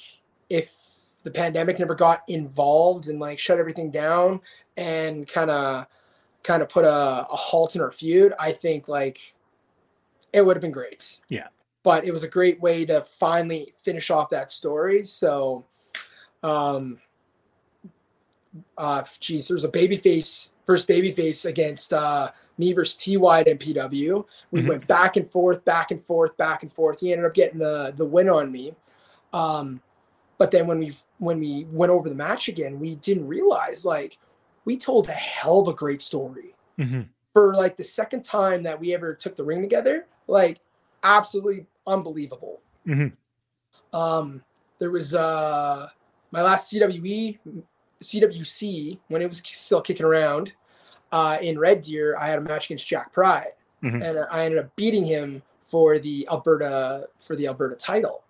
if 0.50 0.74
the 1.24 1.32
pandemic 1.32 1.80
never 1.80 1.96
got 1.96 2.24
involved 2.28 3.08
and 3.10 3.20
like 3.20 3.38
shut 3.38 3.60
everything 3.60 3.92
down 3.92 4.42
and 4.78 5.28
kind 5.28 5.52
of, 5.52 5.86
kind 6.44 6.64
of 6.64 6.70
put 6.70 6.84
a, 6.84 7.28
a 7.30 7.36
halt 7.36 7.76
in 7.76 7.82
our 7.82 7.92
feud, 7.92 8.34
I 8.40 8.52
think 8.52 8.88
like 8.88 9.36
it 10.34 10.44
would 10.44 10.56
have 10.56 10.62
been 10.62 10.72
great. 10.72 11.20
Yeah. 11.30 11.48
But 11.84 12.06
it 12.06 12.12
was 12.12 12.24
a 12.24 12.28
great 12.28 12.60
way 12.62 12.86
to 12.86 13.02
finally 13.02 13.74
finish 13.82 14.10
off 14.10 14.30
that 14.32 14.52
story. 14.52 15.06
So, 15.06 15.66
um, 16.44 17.00
uh, 18.78 19.04
geez, 19.20 19.48
there 19.48 19.56
was 19.56 19.64
a 19.64 19.70
babyface 19.70 20.50
first 20.66 20.88
babyface 20.88 21.46
against 21.46 21.92
uh, 21.92 22.32
me 22.58 22.72
versus 22.72 22.96
T 22.96 23.18
Wide 23.18 23.48
and 23.48 23.60
PW. 23.60 24.26
We 24.52 24.62
Mhm. 24.62 24.68
went 24.68 24.88
back 24.88 25.18
and 25.18 25.30
forth, 25.30 25.66
back 25.66 25.92
and 25.92 26.00
forth, 26.02 26.38
back 26.38 26.64
and 26.64 26.72
forth. 26.72 27.00
He 27.00 27.12
ended 27.12 27.26
up 27.26 27.34
getting 27.34 27.60
the 27.60 27.94
the 27.98 28.06
win 28.06 28.30
on 28.30 28.52
me. 28.52 28.74
Um, 29.34 29.82
but 30.38 30.52
then 30.52 30.68
when 30.68 30.80
we 30.80 30.96
when 31.20 31.40
we 31.40 31.66
went 31.72 31.92
over 31.92 32.10
the 32.10 32.16
match 32.16 32.48
again, 32.48 32.80
we 32.80 32.96
didn't 32.96 33.28
realize 33.28 33.86
like 33.86 34.18
we 34.66 34.78
told 34.78 35.08
a 35.10 35.14
hell 35.14 35.60
of 35.60 35.68
a 35.68 35.74
great 35.74 36.02
story 36.02 36.56
Mhm. 36.78 37.08
for 37.34 37.54
like 37.56 37.76
the 37.78 37.84
second 37.84 38.24
time 38.24 38.64
that 38.64 38.80
we 38.80 38.94
ever 38.94 39.14
took 39.14 39.36
the 39.36 39.44
ring 39.44 39.62
together. 39.62 40.08
Like 40.28 40.60
absolutely 41.04 41.66
unbelievable. 41.88 42.62
Mhm. 42.88 43.14
Um, 43.94 44.44
there 44.80 44.92
was 44.92 45.14
uh 45.16 45.90
my 46.32 46.42
last 46.42 46.70
CWE, 46.72 47.40
CWC 48.02 49.00
when 49.08 49.22
it 49.22 49.30
was 49.30 49.42
still 49.46 49.82
kicking 49.82 50.06
around. 50.06 50.54
Uh, 51.12 51.38
in 51.42 51.60
Red 51.60 51.82
Deer, 51.82 52.16
I 52.18 52.28
had 52.28 52.40
a 52.40 52.42
match 52.42 52.66
against 52.66 52.88
Jack 52.88 53.12
Pride, 53.12 53.54
Mhm. 53.84 54.04
and 54.04 54.28
I 54.32 54.46
ended 54.46 54.60
up 54.60 54.76
beating 54.76 55.06
him 55.06 55.42
for 55.68 56.00
the 56.00 56.28
Alberta 56.30 57.08
for 57.20 57.36
the 57.36 57.48
Alberta 57.48 57.76
title. 57.76 58.24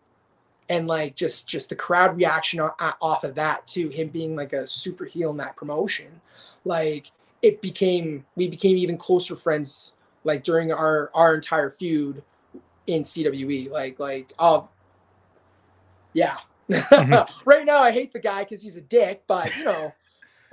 And 0.70 0.88
like 0.88 1.16
just 1.16 1.48
just 1.48 1.70
the 1.70 1.76
crowd 1.76 2.16
reaction 2.16 2.60
off 2.60 3.24
of 3.24 3.36
that 3.36 3.68
too, 3.68 3.90
him 3.90 4.08
being 4.08 4.36
like 4.36 4.54
a 4.54 4.66
super 4.66 5.06
heel 5.06 5.32
in 5.32 5.38
that 5.38 5.56
promotion, 5.56 6.22
like 6.66 7.12
it 7.42 7.62
became 7.62 8.26
we 8.36 8.48
became 8.48 8.78
even 8.78 8.98
closer 8.98 9.36
friends 9.36 9.94
like 10.24 10.44
during 10.44 10.72
our 10.72 11.12
our 11.14 11.34
entire 11.36 11.72
feud 11.72 12.24
in 12.88 13.04
CWE. 13.04 13.70
Like 13.70 14.00
like 14.00 14.34
oh 14.40 14.70
yeah. 16.14 16.38
right 17.46 17.66
now 17.66 17.80
I 17.80 17.92
hate 17.92 18.14
the 18.14 18.20
guy 18.20 18.44
because 18.44 18.62
he's 18.62 18.78
a 18.78 18.82
dick, 18.82 19.24
but 19.28 19.56
you 19.58 19.64
know, 19.66 19.94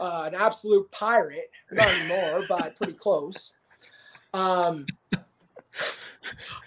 uh, 0.01 0.25
an 0.27 0.35
absolute 0.35 0.91
pirate. 0.91 1.51
Not 1.71 1.89
anymore, 1.89 2.43
but 2.49 2.77
pretty 2.77 2.95
close. 2.95 3.55
Um 4.35 4.87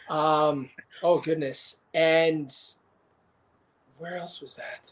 um 0.09 0.69
oh 1.03 1.19
goodness. 1.19 1.79
And 1.93 2.53
where 3.97 4.17
else 4.17 4.41
was 4.41 4.55
that? 4.55 4.91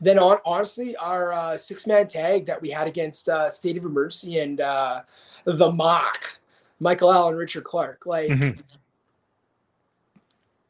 Then 0.00 0.18
on 0.18 0.38
honestly, 0.44 0.96
our 0.96 1.32
uh, 1.32 1.56
six 1.56 1.86
man 1.86 2.06
tag 2.06 2.46
that 2.46 2.60
we 2.60 2.70
had 2.70 2.86
against 2.88 3.28
uh, 3.28 3.50
State 3.50 3.76
of 3.76 3.84
Emergency 3.84 4.38
and 4.38 4.60
uh, 4.60 5.02
the 5.44 5.70
Mock, 5.70 6.38
Michael 6.80 7.12
Allen, 7.12 7.34
Richard 7.34 7.64
Clark, 7.64 8.06
like 8.06 8.30
Mhm. 8.30 8.62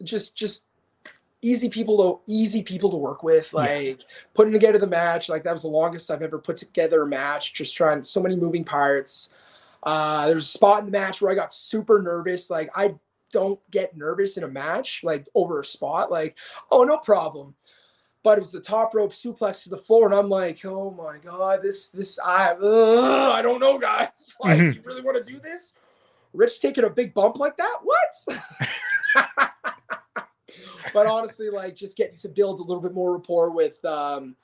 just 0.03 0.35
just 0.35 0.65
easy 1.43 1.69
people 1.69 1.97
to 2.27 2.33
easy 2.33 2.63
people 2.63 2.91
to 2.91 2.97
work 2.97 3.23
with. 3.23 3.53
Yeah. 3.53 3.61
Like 3.61 4.01
putting 4.35 4.53
together 4.53 4.79
the 4.79 4.87
match, 4.87 5.29
like 5.29 5.43
that 5.45 5.53
was 5.53 5.63
the 5.63 5.69
longest 5.69 6.11
I've 6.11 6.23
ever 6.23 6.39
put 6.39 6.57
together 6.57 7.03
a 7.03 7.07
match. 7.07 7.55
Just 7.55 7.75
trying 7.77 8.05
so 8.05 8.21
many 8.21 8.37
moving 8.37 8.65
parts. 8.65 9.31
Uh, 9.83 10.27
there's 10.27 10.45
a 10.45 10.49
spot 10.49 10.81
in 10.81 10.87
the 10.87 10.93
match 10.93 11.23
where 11.23 11.33
I 11.33 11.35
got 11.35 11.55
super 11.55 12.03
nervous. 12.03 12.51
Like 12.51 12.71
I 12.75 12.95
don't 13.33 13.59
get 13.71 13.97
nervous 13.97 14.37
in 14.37 14.45
a 14.45 14.49
match, 14.49 15.01
like 15.03 15.27
over 15.35 15.61
a 15.61 15.65
spot. 15.65 16.11
Like 16.11 16.37
oh 16.71 16.85
no 16.85 16.99
problem. 16.99 17.55
But 18.23 18.37
it 18.37 18.41
was 18.41 18.51
the 18.53 18.61
top 18.61 18.95
rope 18.95 19.13
suplex 19.13 19.63
to 19.63 19.71
the 19.71 19.79
floor, 19.79 20.05
and 20.05 20.15
I'm 20.15 20.29
like, 20.29 20.63
oh 20.67 20.91
my 20.91 21.17
god, 21.17 21.63
this 21.63 21.89
this 21.89 22.19
I 22.23 22.51
I 22.53 23.41
don't 23.41 23.61
know, 23.61 23.79
guys. 23.79 24.09
Like, 24.41 24.59
Mhm. 24.59 24.75
you 24.75 24.83
really 24.85 25.01
want 25.01 25.17
to 25.25 25.33
do 25.33 25.39
this? 25.39 25.73
Rich 26.35 26.61
taking 26.61 26.85
a 26.85 26.91
big 26.91 27.15
bump 27.15 27.39
like 27.39 27.57
that? 27.57 27.79
What? 27.83 28.39
but 30.95 31.07
honestly, 31.07 31.51
like 31.51 31.75
just 31.75 31.97
getting 31.97 32.17
to 32.19 32.29
build 32.29 32.61
a 32.61 32.63
little 32.63 32.83
bit 32.83 32.95
more 32.95 33.13
rapport 33.17 33.51
with 33.51 33.85
um, 33.85 34.37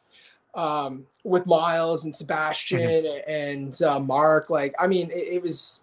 um, 0.55 1.07
with 1.24 1.47
Miles 1.47 2.05
and 2.05 2.14
Sebastian 2.14 3.05
and 3.28 3.80
uh, 3.82 4.01
Mark. 4.01 4.49
Like, 4.51 4.74
I 4.78 4.87
mean, 4.87 5.11
it, 5.11 5.28
it 5.34 5.43
was 5.43 5.80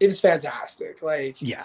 it 0.00 0.06
was 0.06 0.20
fantastic. 0.20 1.02
Like, 1.02 1.40
Yeah. 1.42 1.64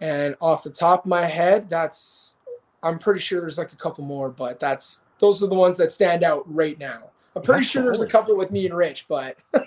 and 0.00 0.36
off 0.40 0.62
the 0.62 0.70
top 0.70 1.04
of 1.04 1.08
my 1.08 1.24
head, 1.24 1.68
that's 1.68 2.36
I'm 2.82 2.98
pretty 2.98 3.20
sure 3.20 3.40
there's 3.40 3.58
like 3.58 3.72
a 3.72 3.76
couple 3.76 4.04
more, 4.04 4.30
but 4.30 4.60
that's 4.60 5.02
those 5.18 5.42
are 5.42 5.48
the 5.48 5.54
ones 5.54 5.76
that 5.78 5.90
stand 5.90 6.22
out 6.22 6.44
right 6.52 6.78
now. 6.78 7.10
I'm 7.36 7.42
pretty 7.42 7.60
That's 7.60 7.70
sure 7.70 7.82
there's 7.82 8.00
a 8.00 8.06
couple 8.06 8.36
with 8.36 8.50
me 8.50 8.66
and 8.66 8.74
Rich, 8.74 9.06
but 9.08 9.36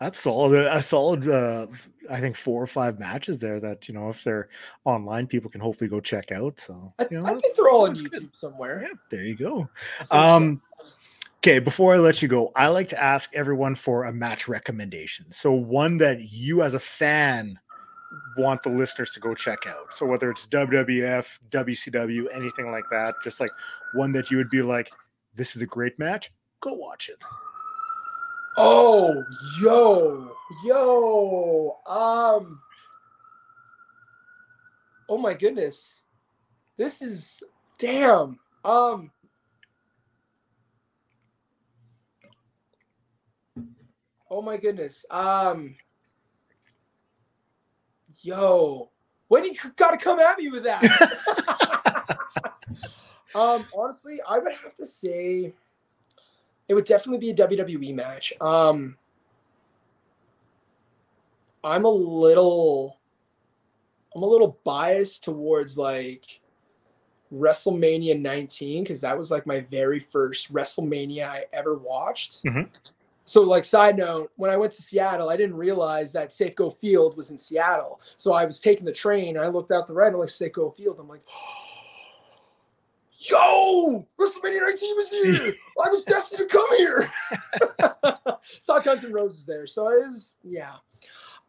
That's 0.00 0.20
solid. 0.20 0.66
A 0.66 0.82
solid, 0.82 1.28
uh, 1.28 1.66
I 2.10 2.20
think, 2.20 2.36
four 2.36 2.62
or 2.62 2.66
five 2.66 2.98
matches 2.98 3.38
there 3.38 3.60
that, 3.60 3.88
you 3.88 3.94
know, 3.94 4.08
if 4.08 4.24
they're 4.24 4.48
online, 4.84 5.26
people 5.26 5.50
can 5.50 5.60
hopefully 5.60 5.88
go 5.88 6.00
check 6.00 6.32
out. 6.32 6.60
So, 6.60 6.92
I, 6.98 7.06
you 7.10 7.20
know, 7.20 7.26
I 7.26 7.34
think 7.34 7.54
they're 7.56 7.68
all 7.68 7.86
on 7.86 7.94
YouTube 7.94 8.10
good. 8.10 8.36
somewhere. 8.36 8.82
Yeah, 8.82 8.94
there 9.10 9.24
you 9.24 9.34
go. 9.34 9.68
Think 9.98 10.08
so. 10.10 10.16
Um, 10.16 10.62
okay, 11.38 11.58
before 11.58 11.94
I 11.94 11.98
let 11.98 12.22
you 12.22 12.28
go, 12.28 12.52
I 12.56 12.68
like 12.68 12.88
to 12.90 13.02
ask 13.02 13.34
everyone 13.34 13.74
for 13.74 14.04
a 14.04 14.12
match 14.12 14.48
recommendation. 14.48 15.30
So, 15.30 15.52
one 15.52 15.96
that 15.98 16.20
you 16.32 16.62
as 16.62 16.74
a 16.74 16.80
fan 16.80 17.58
want 18.36 18.62
the 18.62 18.70
listeners 18.70 19.10
to 19.12 19.20
go 19.20 19.34
check 19.34 19.66
out. 19.66 19.92
So, 19.92 20.06
whether 20.06 20.30
it's 20.30 20.46
WWF, 20.46 21.38
WCW, 21.50 22.26
anything 22.32 22.70
like 22.70 22.84
that, 22.90 23.14
just 23.22 23.40
like 23.40 23.50
one 23.94 24.12
that 24.12 24.30
you 24.30 24.36
would 24.36 24.50
be 24.50 24.62
like, 24.62 24.90
this 25.34 25.56
is 25.56 25.62
a 25.62 25.66
great 25.66 25.98
match, 25.98 26.30
go 26.60 26.74
watch 26.74 27.08
it. 27.08 27.22
Oh, 28.56 29.24
yo, 29.60 30.30
yo. 30.64 31.76
Um. 31.86 32.60
Oh 35.08 35.18
my 35.18 35.34
goodness, 35.34 36.02
this 36.76 37.02
is 37.02 37.42
damn. 37.78 38.38
Um. 38.64 39.10
Oh 44.30 44.40
my 44.40 44.56
goodness. 44.56 45.04
Um. 45.10 45.74
Yo, 48.22 48.90
when 49.28 49.44
you 49.44 49.54
gotta 49.74 49.96
come 49.96 50.20
at 50.20 50.38
me 50.38 50.50
with 50.50 50.62
that? 50.62 50.84
um. 53.34 53.66
Honestly, 53.76 54.18
I 54.28 54.38
would 54.38 54.52
have 54.52 54.74
to 54.74 54.86
say 54.86 55.52
it 56.68 56.74
would 56.74 56.84
definitely 56.84 57.18
be 57.18 57.30
a 57.30 57.46
WWE 57.46 57.94
match. 57.94 58.32
Um, 58.40 58.96
I'm 61.62 61.84
a 61.84 61.90
little, 61.90 62.98
I'm 64.14 64.22
a 64.22 64.26
little 64.26 64.58
biased 64.64 65.24
towards 65.24 65.78
like 65.78 66.40
WrestleMania 67.32 68.18
19 68.20 68.84
because 68.84 69.00
that 69.00 69.16
was 69.16 69.30
like 69.30 69.46
my 69.46 69.60
very 69.70 69.98
first 69.98 70.52
WrestleMania 70.52 71.28
I 71.28 71.44
ever 71.52 71.76
watched. 71.76 72.44
Mhm. 72.44 72.68
So, 73.26 73.40
like, 73.42 73.64
side 73.64 73.96
note, 73.96 74.30
when 74.36 74.50
I 74.50 74.56
went 74.58 74.74
to 74.74 74.82
Seattle, 74.82 75.30
I 75.30 75.36
didn't 75.38 75.56
realize 75.56 76.12
that 76.12 76.28
Safeco 76.28 76.76
Field 76.76 77.16
was 77.16 77.30
in 77.30 77.38
Seattle. 77.38 77.98
So 78.18 78.34
I 78.34 78.44
was 78.44 78.60
taking 78.60 78.84
the 78.84 78.92
train 78.92 79.36
and 79.36 79.44
I 79.44 79.48
looked 79.48 79.72
out 79.72 79.86
the 79.86 79.94
right 79.94 80.08
and 80.08 80.16
I'm 80.16 80.20
like 80.20 80.28
Safeco 80.28 80.76
Field. 80.76 80.98
I'm 81.00 81.08
like, 81.08 81.22
yo, 83.30 84.06
WrestleMania 84.18 84.60
19 84.60 84.96
was 84.96 85.10
here. 85.10 85.54
I 85.84 85.88
was 85.88 86.04
destined 86.04 86.48
to 86.48 86.56
come 86.56 86.76
here. 86.76 87.10
Saw 88.60 88.78
Guns 88.80 89.04
N' 89.04 89.12
Roses 89.12 89.46
there. 89.46 89.66
So 89.66 89.88
it 89.88 90.08
was, 90.08 90.34
yeah. 90.42 90.74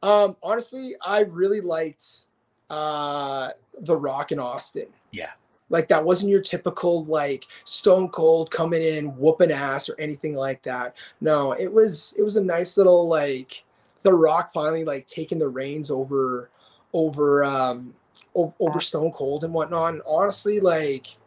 Um, 0.02 0.36
honestly, 0.44 0.96
I 1.02 1.22
really 1.22 1.62
liked 1.62 2.26
uh 2.70 3.52
The 3.82 3.96
Rock 3.96 4.32
in 4.32 4.40
Austin. 4.40 4.88
Yeah. 5.12 5.32
Like 5.70 5.88
that 5.88 6.04
wasn't 6.04 6.32
your 6.32 6.42
typical 6.42 7.04
like 7.06 7.46
stone 7.66 8.10
cold 8.10 8.52
coming 8.52 8.82
in, 8.82 9.16
whooping 9.18 9.52
ass 9.52 9.90
or 9.90 10.00
anything 10.00 10.36
like 10.36 10.62
that. 10.64 10.98
No, 11.22 11.54
it 11.54 11.72
was 11.72 12.14
it 12.18 12.24
was 12.24 12.36
a 12.36 12.44
nice 12.44 12.78
little 12.78 13.08
like 13.08 13.64
The 14.04 14.14
Rock 14.14 14.54
finally 14.54 14.84
like 14.84 15.08
taking 15.08 15.40
the 15.40 15.48
reins 15.48 15.90
over 15.90 16.50
over 16.94 17.44
um 17.44 17.94
o- 18.36 18.54
over 18.60 18.80
Stone 18.80 19.12
Cold 19.12 19.44
and 19.44 19.54
whatnot. 19.54 19.94
And 19.94 20.02
honestly, 20.06 20.60
like 20.60 21.18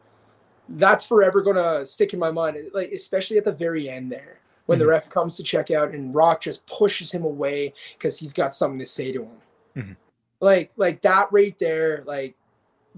that's 0.71 1.05
forever 1.05 1.43
gonna 1.43 1.85
stick 1.87 2.13
in 2.13 2.19
my 2.19 2.31
mind. 2.31 2.57
Like 2.73 2.91
especially 2.93 3.39
at 3.39 3.45
the 3.45 3.53
very 3.53 3.89
end 3.89 4.11
there 4.13 4.41
when 4.67 4.79
the 4.79 4.85
Mhm. 4.85 4.89
ref 4.91 5.09
comes 5.09 5.37
to 5.37 5.43
check 5.43 5.71
out 5.71 5.93
and 5.93 6.15
Rock 6.15 6.41
just 6.43 6.67
pushes 6.67 7.11
him 7.11 7.25
away 7.25 7.73
because 7.97 8.19
he's 8.19 8.33
got 8.33 8.55
something 8.55 8.79
to 8.79 8.87
say 8.87 9.13
to 9.13 9.25
him. 9.25 9.41
Mhm. 9.77 9.97
Like 10.41 10.73
like 10.77 11.01
that 11.03 11.33
right 11.33 11.59
there, 11.59 12.03
like 12.07 12.37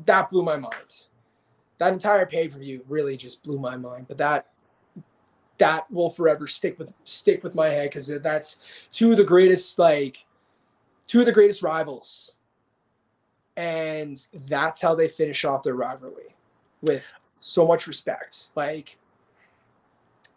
that 0.05 0.29
blew 0.29 0.43
my 0.43 0.57
mind. 0.57 1.07
That 1.79 1.93
entire 1.93 2.27
pay 2.27 2.49
per 2.49 2.59
view 2.59 2.85
really 2.89 3.17
just 3.17 3.43
blew 3.43 3.59
my 3.59 3.77
mind. 3.77 4.07
But 4.09 4.19
that 4.19 4.49
that 5.59 5.91
will 5.93 6.11
forever 6.11 6.47
stick 6.47 6.79
with 6.79 6.93
stick 7.05 7.45
with 7.45 7.55
my 7.55 7.69
head 7.69 7.91
because 7.91 8.09
that's 8.09 8.57
two 8.93 9.13
of 9.13 9.19
the 9.19 9.25
greatest 9.25 9.79
like 9.79 10.25
two 11.07 11.21
of 11.21 11.27
the 11.27 11.33
greatest 11.33 11.63
rivals, 11.63 12.33
and 13.57 14.27
that's 14.47 14.81
how 14.81 14.95
they 14.95 15.09
finish 15.09 15.45
off 15.45 15.63
their 15.63 15.75
rivalry 15.75 16.35
with 16.83 17.05
so 17.41 17.67
much 17.67 17.87
respect. 17.87 18.51
Like 18.55 18.97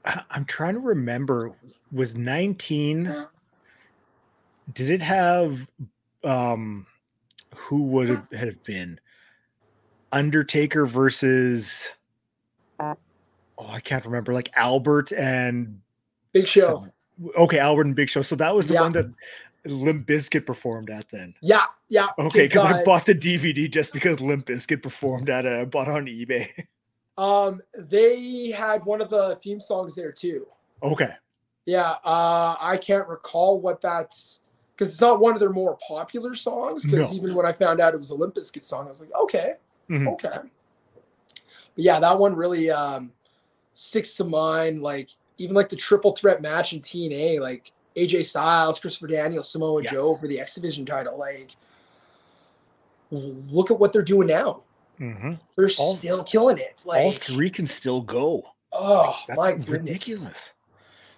I- 0.05 0.23
I'm 0.31 0.45
trying 0.45 0.73
to 0.73 0.79
remember, 0.79 1.51
was 1.91 2.15
19, 2.15 3.25
did 4.73 4.89
it 4.89 5.01
have, 5.01 5.69
um, 6.23 6.85
who 7.55 7.83
would 7.83 8.09
it 8.09 8.37
have 8.37 8.61
been? 8.63 8.99
Undertaker 10.11 10.85
versus, 10.85 11.95
oh, 12.79 12.95
I 13.59 13.79
can't 13.79 14.05
remember, 14.05 14.33
like 14.33 14.51
Albert 14.55 15.11
and 15.13 15.81
Big 16.33 16.47
Show, 16.47 16.89
some- 17.19 17.31
okay, 17.37 17.59
Albert 17.59 17.85
and 17.87 17.95
Big 17.95 18.09
Show. 18.09 18.21
So 18.23 18.35
that 18.35 18.53
was 18.55 18.67
the 18.67 18.73
Yeah. 18.75 18.81
one 18.81 18.91
that 18.93 19.11
Limp 19.65 20.05
Bizkit 20.05 20.45
performed 20.45 20.89
at 20.89 21.07
then. 21.11 21.33
yeah, 21.41 21.63
yeah. 21.87 22.09
Okay, 22.19 22.47
because 22.47 22.69
I 22.69 22.81
uh, 22.81 22.83
bought 22.83 23.05
the 23.05 23.15
DVD 23.15 23.71
just 23.71 23.93
because 23.93 24.19
Limp 24.19 24.47
Bizkit 24.47 24.81
performed 24.83 25.29
at 25.29 25.45
a, 25.45 25.61
I 25.61 25.65
bought 25.65 25.87
it 25.87 25.91
on 25.95 26.07
eBay. 26.07 26.49
um 27.17 27.61
they 27.77 28.49
had 28.49 28.83
one 28.85 29.01
of 29.01 29.09
the 29.09 29.37
theme 29.43 29.59
songs 29.59 29.95
there 29.95 30.11
too. 30.11 30.47
okay. 30.81 31.13
Yeah, 31.65 31.91
uh, 32.03 32.57
I 32.59 32.77
can't 32.77 33.07
recall 33.07 33.61
what 33.61 33.79
that's 33.79 34.41
because 34.75 34.91
it's 34.91 34.99
not 34.99 35.21
one 35.21 35.33
of 35.33 35.39
their 35.39 35.49
more 35.51 35.77
popular 35.87 36.35
songs. 36.35 36.83
Because 36.85 37.09
No. 37.11 37.15
even 37.15 37.33
when 37.35 37.45
I 37.45 37.53
found 37.53 37.79
out 37.79 37.93
it 37.93 37.97
was 37.97 38.11
Limp 38.11 38.35
Bizkit 38.35 38.63
song, 38.65 38.85
I 38.85 38.89
was 38.89 38.99
like, 38.99 39.13
okay, 39.23 39.53
Mhm. 39.89 40.11
okay. 40.13 40.39
But 41.75 41.83
yeah, 41.85 41.99
that 42.01 42.19
one 42.19 42.35
really 42.35 42.69
um, 42.69 43.13
sticks 43.75 44.15
to 44.15 44.25
mind. 44.25 44.81
Like 44.81 45.11
even 45.37 45.55
like 45.55 45.69
the 45.69 45.77
triple 45.77 46.13
threat 46.15 46.41
match 46.41 46.73
in 46.73 46.81
TNA, 46.81 47.39
like 47.39 47.71
AJ 47.95 48.25
Styles, 48.25 48.77
Christopher 48.79 49.07
Daniels, 49.07 49.49
Samoa 49.49 49.83
Yeah. 49.83 49.91
Joe 49.91 50.15
for 50.17 50.27
the 50.27 50.39
X 50.41 50.55
Division 50.55 50.85
title. 50.85 51.17
Like, 51.17 51.55
look 53.11 53.71
at 53.71 53.79
what 53.79 53.93
they're 53.93 54.01
doing 54.01 54.27
now. 54.27 54.63
Mhm. 54.99 55.39
They're 55.55 55.69
All- 55.79 55.95
still 55.95 56.23
killing 56.23 56.57
it. 56.57 56.83
Like, 56.85 57.03
All 57.05 57.11
three 57.13 57.49
can 57.49 57.65
still 57.65 58.01
go. 58.01 58.43
oh 58.71 59.17
my 59.35 59.51
goodness. 59.51 59.69
ridiculous. 59.69 60.53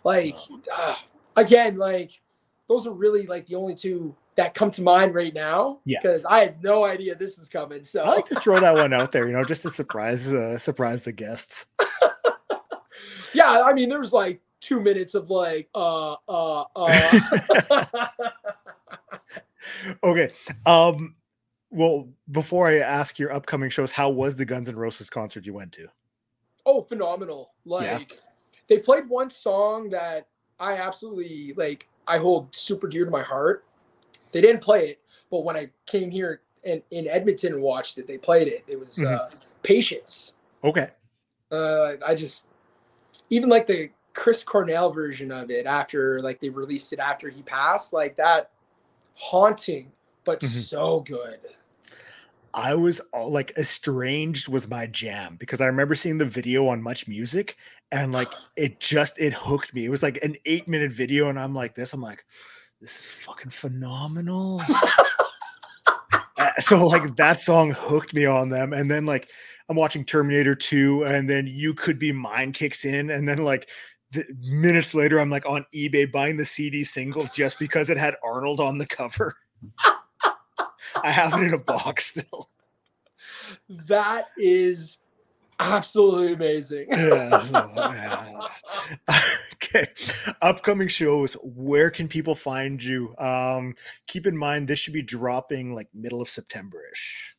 Like, 0.04 0.38
ah, 0.72 1.02
again, 1.36 1.78
like 1.78 2.22
those 2.68 2.88
are 2.88 2.92
really 2.94 3.26
like 3.28 3.46
the 3.48 3.56
only 3.56 3.76
two 3.76 4.16
that 4.36 4.54
come 4.54 4.70
to 4.72 4.82
mind 4.82 5.14
right 5.16 5.34
now. 5.34 5.80
Yeah. 5.86 6.00
Because 6.02 6.26
I 6.26 6.40
had 6.40 6.62
no 6.64 6.84
idea 6.86 7.16
this 7.16 7.38
is 7.40 7.48
coming. 7.48 7.84
So 7.84 8.04
I 8.04 8.10
like 8.16 8.26
to 8.28 8.36
throw 8.36 8.60
that 8.60 8.74
one 8.76 8.92
out 8.94 9.12
there, 9.12 9.28
you 9.28 9.34
know, 9.34 9.44
just 9.46 9.62
to 9.64 9.70
surprise 9.70 10.32
uh, 10.32 10.58
surprise 10.58 11.02
the 11.04 11.12
guests. 11.12 11.66
yeah, 13.34 13.62
I 13.64 13.74
mean, 13.74 13.90
there's 13.90 14.14
like 14.14 14.42
two 14.60 14.80
minutes 14.82 15.16
of 15.16 15.30
like, 15.30 15.70
uh, 15.76 16.16
uh, 16.28 16.64
uh. 16.76 18.08
okay. 20.04 20.32
Um 20.66 21.16
well, 21.76 22.08
before 22.32 22.68
I 22.68 22.80
ask 22.80 23.20
your 23.20 23.32
upcoming 23.34 23.70
shows, 23.70 23.92
how 23.92 24.10
was 24.10 24.36
the 24.36 24.46
Guns 24.46 24.70
N' 24.70 24.76
Roses 24.76 25.10
concert 25.10 25.46
you 25.46 25.54
went 25.54 25.72
to? 25.74 25.88
oh, 26.66 26.82
phenomenal! 26.82 27.52
Like, 27.66 28.20
they 28.68 28.80
played 28.80 29.08
one 29.08 29.30
song 29.30 29.90
that 29.90 30.28
I 30.60 30.78
absolutely 30.78 31.54
like. 31.56 31.88
I 32.08 32.18
hold 32.18 32.56
super 32.56 32.88
dear 32.88 33.06
to 33.06 33.12
my 33.12 33.22
heart. 33.22 33.66
They 34.32 34.42
didn't 34.42 34.62
play 34.62 34.90
it, 34.90 35.02
but 35.30 35.44
when 35.44 35.56
I 35.56 35.70
came 35.86 36.10
here 36.10 36.42
in, 36.64 36.82
in 36.92 37.08
Edmonton 37.08 37.54
and 37.54 37.62
watched 37.62 37.98
it, 37.98 38.08
they 38.08 38.18
played 38.18 38.48
it. 38.48 38.64
It 38.68 38.80
was 38.80 38.98
Mhm. 38.98 39.16
uh, 39.16 39.30
Patience. 39.64 40.34
Okay. 40.64 40.90
uh 41.52 41.94
i 42.06 42.16
just 42.16 42.48
even 43.30 43.50
like 43.50 43.68
the 43.68 43.90
chris 44.14 44.44
cornell 44.44 44.90
version 44.92 45.32
of 45.32 45.52
it 45.52 45.68
after 45.68 46.20
like 46.22 46.40
they 46.40 46.50
released 46.50 46.92
it 46.92 46.98
after 47.00 47.30
he 47.30 47.44
passed 47.44 47.94
like 47.94 48.16
that 48.18 48.50
haunting 49.14 49.92
but 50.24 50.40
Mhm. 50.40 50.48
so 50.48 51.02
good 51.02 51.40
I 52.56 52.74
was 52.74 53.02
all, 53.14 53.30
like 53.32 53.52
estranged 53.58 54.48
was 54.48 54.68
my 54.70 54.88
jam 54.88 55.36
because 55.38 55.60
I 55.60 55.66
remember 55.66 55.94
seeing 55.94 56.18
the 56.18 56.26
video 56.26 56.68
on 56.68 56.82
Much 56.82 57.06
Music 57.06 57.58
and 57.92 58.12
like 58.14 58.30
it 58.56 58.80
just 58.80 59.20
it 59.20 59.34
hooked 59.34 59.74
me. 59.74 59.86
It 59.86 59.90
was 59.90 60.02
like 60.02 60.18
an 60.24 60.38
eight 60.46 60.68
minute 60.68 60.92
video, 60.92 61.30
and 61.30 61.40
I'm 61.40 61.54
like 61.54 61.76
this. 61.76 61.94
I'm 61.94 62.02
like, 62.02 62.26
this 62.82 62.98
is 62.98 63.06
fucking 63.06 63.52
phenomenal. 63.52 64.62
So 66.60 66.88
like 66.88 67.18
that 67.18 67.42
song 67.42 67.72
hooked 67.72 68.14
me 68.14 68.26
on 68.26 68.50
them, 68.50 68.72
and 68.72 68.90
then 68.90 69.06
like 69.06 69.30
I'm 69.68 69.76
watching 69.76 70.06
Terminator 70.06 70.56
2, 70.56 71.04
and 71.04 71.30
then 71.30 71.48
You 71.48 71.74
Could 71.74 72.00
Be 72.00 72.14
Mine 72.14 72.54
kicks 72.54 72.86
in, 72.86 73.10
and 73.10 73.28
then 73.28 73.40
like 73.40 73.70
the, 74.12 74.24
minutes 74.40 74.94
later, 74.94 75.20
I'm 75.20 75.30
like 75.30 75.46
on 75.46 75.66
eBay 75.76 76.10
buying 76.10 76.38
the 76.38 76.46
CD 76.46 76.86
single 76.86 77.28
just 77.34 77.60
because 77.60 77.90
it 77.90 77.98
had 77.98 78.16
Arnold 78.24 78.62
on 78.62 78.78
the 78.78 78.86
cover. 78.86 79.36
I 81.04 81.12
have 81.12 81.34
it 81.34 81.46
in 81.46 81.54
a 81.54 81.58
box 81.60 82.08
still. 82.08 82.50
that 83.88 84.26
is 84.38 84.98
absolutely 85.60 86.34
amazing 86.34 86.88
Yeah, 86.92 88.48
okay. 89.54 89.88
Upcoming 90.42 90.88
shows. 90.88 91.34
Where 91.44 91.90
can 91.90 92.08
people 92.08 92.36
find 92.36 92.84
you? 92.84 93.16
Um, 93.18 93.76
keep 94.08 94.28
in 94.28 94.38
mind 94.38 94.68
this 94.68 94.80
should 94.80 94.94
be 94.94 95.02
dropping 95.02 95.74
like 95.74 95.88
middle 95.94 96.22
of 96.22 96.30
September 96.30 96.82
ish. 96.92 97.36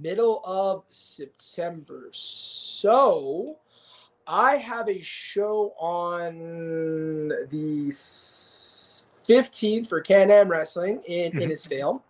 middle 0.00 0.40
of 0.46 0.82
september 0.88 2.08
so 2.12 3.58
i 4.26 4.56
have 4.56 4.88
a 4.88 5.00
show 5.02 5.74
on 5.78 7.28
the 7.50 7.90
15th 9.28 9.86
for 9.86 10.00
can-am 10.00 10.48
wrestling 10.48 11.02
in 11.06 11.32
Mhm. 11.32 11.42
innisfail 11.42 12.00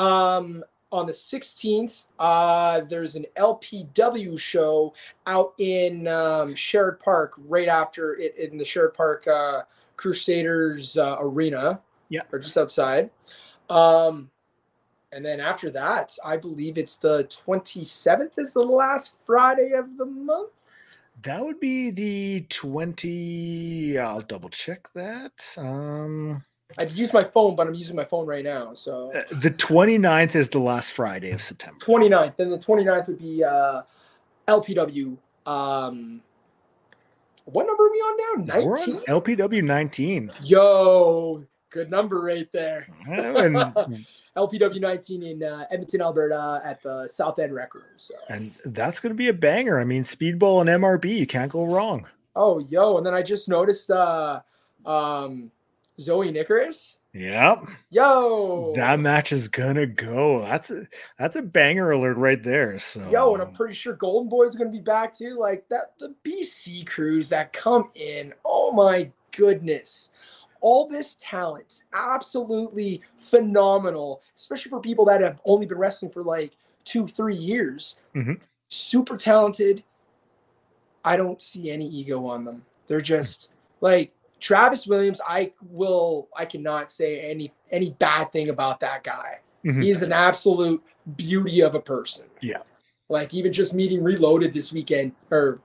um 0.00 0.64
on 0.92 1.06
the 1.06 1.12
16th 1.12 2.06
uh 2.18 2.80
there's 2.88 3.14
an 3.14 3.26
lpw 3.36 4.38
show 4.38 4.92
out 5.26 5.52
in 5.58 6.08
um 6.08 6.54
Sherwood 6.54 6.98
Park 6.98 7.34
right 7.46 7.68
after 7.68 8.16
it 8.16 8.34
in 8.36 8.58
the 8.58 8.64
Sherwood 8.64 8.94
Park 8.94 9.26
uh 9.28 9.62
crusaders 9.96 10.96
uh, 10.96 11.16
arena 11.20 11.80
Yeah. 12.08 12.22
or 12.32 12.38
just 12.38 12.56
outside 12.56 13.10
um 13.68 14.30
and 15.12 15.24
then 15.24 15.40
after 15.40 15.70
that, 15.70 16.16
I 16.24 16.36
believe 16.36 16.78
it's 16.78 16.96
the 16.96 17.24
27th 17.24 18.38
is 18.38 18.52
the 18.52 18.60
last 18.62 19.16
Friday 19.26 19.72
of 19.72 19.96
the 19.96 20.04
month. 20.04 20.52
That 21.22 21.42
would 21.42 21.58
be 21.58 21.90
the 21.90 22.42
20. 22.48 23.98
I'll 23.98 24.20
double 24.20 24.50
check 24.50 24.88
that. 24.94 25.32
Um, 25.58 26.44
I'd 26.78 26.92
use 26.92 27.12
my 27.12 27.24
phone, 27.24 27.56
but 27.56 27.66
I'm 27.66 27.74
using 27.74 27.96
my 27.96 28.04
phone 28.04 28.26
right 28.26 28.44
now. 28.44 28.74
So 28.74 29.12
uh, 29.12 29.22
the 29.30 29.50
29th 29.50 30.34
is 30.34 30.48
the 30.48 30.58
last 30.58 30.92
Friday 30.92 31.30
of 31.32 31.42
September. 31.42 31.78
29th. 31.84 32.36
Then 32.36 32.50
the 32.50 32.58
29th 32.58 33.08
would 33.08 33.18
be 33.18 33.42
uh, 33.44 33.82
LPW. 34.46 35.16
Um, 35.46 36.22
what 37.46 37.66
number 37.66 37.84
are 37.84 37.90
we 37.90 37.98
on 37.98 38.46
now? 38.46 38.64
We're 38.64 38.78
on 38.78 39.02
19? 39.04 39.04
LPW 39.08 39.64
19. 39.64 40.32
Yo, 40.42 41.44
good 41.70 41.90
number 41.90 42.20
right 42.22 42.50
there. 42.52 42.86
And, 43.06 43.56
LPW 44.36 44.80
19 44.80 45.22
in 45.24 45.42
uh, 45.42 45.66
Edmonton, 45.70 46.00
Alberta 46.00 46.62
at 46.64 46.80
the 46.82 47.08
South 47.08 47.38
End 47.40 47.52
Rec 47.52 47.74
Room. 47.74 47.84
So. 47.96 48.14
and 48.28 48.52
that's 48.64 49.00
going 49.00 49.10
to 49.10 49.16
be 49.16 49.28
a 49.28 49.32
banger. 49.32 49.80
I 49.80 49.84
mean, 49.84 50.02
Speedball 50.02 50.60
and 50.60 50.70
MRB, 50.70 51.16
you 51.16 51.26
can't 51.26 51.50
go 51.50 51.64
wrong. 51.64 52.06
Oh, 52.36 52.60
yo. 52.70 52.96
And 52.96 53.04
then 53.04 53.12
I 53.12 53.22
just 53.22 53.48
noticed 53.48 53.90
uh, 53.90 54.40
um, 54.86 55.50
Zoe 56.00 56.32
Nicaris. 56.32 56.96
Yep. 57.12 57.64
Yo. 57.90 58.72
That 58.76 59.00
match 59.00 59.32
is 59.32 59.48
gonna 59.48 59.86
go. 59.86 60.42
That's 60.42 60.70
a 60.70 60.86
that's 61.18 61.36
a 61.36 61.42
banger 61.42 61.90
alert 61.90 62.16
right 62.16 62.42
there. 62.42 62.78
So 62.78 63.08
Yo, 63.10 63.34
and 63.34 63.42
I'm 63.42 63.52
pretty 63.52 63.74
sure 63.74 63.94
Golden 63.94 64.28
Boy's 64.28 64.54
gonna 64.54 64.70
be 64.70 64.80
back 64.80 65.12
too. 65.12 65.36
Like 65.38 65.68
that, 65.70 65.94
the 65.98 66.14
BC 66.24 66.86
crews 66.86 67.28
that 67.30 67.52
come 67.52 67.90
in. 67.94 68.32
Oh 68.44 68.70
my 68.72 69.10
goodness. 69.36 70.10
All 70.60 70.86
this 70.86 71.16
talent, 71.20 71.84
absolutely 71.94 73.02
phenomenal, 73.16 74.22
especially 74.36 74.70
for 74.70 74.80
people 74.80 75.04
that 75.06 75.20
have 75.20 75.40
only 75.44 75.66
been 75.66 75.78
wrestling 75.78 76.12
for 76.12 76.22
like 76.22 76.52
two, 76.84 77.08
three 77.08 77.36
years. 77.36 77.98
Mhm. 78.14 78.38
Super 78.68 79.16
talented. 79.16 79.82
I 81.04 81.16
don't 81.16 81.40
see 81.40 81.70
any 81.70 81.88
ego 81.88 82.26
on 82.26 82.44
them. 82.44 82.64
They're 82.86 83.00
just 83.00 83.48
like 83.80 84.12
Travis 84.40 84.86
Williams. 84.86 85.20
I 85.26 85.52
will. 85.62 86.28
I 86.36 86.44
cannot 86.44 86.90
say 86.90 87.20
any 87.20 87.52
any 87.70 87.90
bad 87.98 88.32
thing 88.32 88.48
about 88.48 88.80
that 88.80 89.04
guy. 89.04 89.36
Mhm. 89.64 89.82
He 89.82 89.90
is 89.90 90.02
an 90.02 90.12
absolute 90.12 90.82
beauty 91.16 91.60
of 91.60 91.74
a 91.74 91.80
person. 91.80 92.26
Yeah. 92.40 92.58
Like 93.08 93.34
even 93.34 93.52
just 93.52 93.74
meeting 93.74 94.02
Reloaded 94.02 94.54
this 94.54 94.72
weekend 94.72 95.12
or 95.30 95.60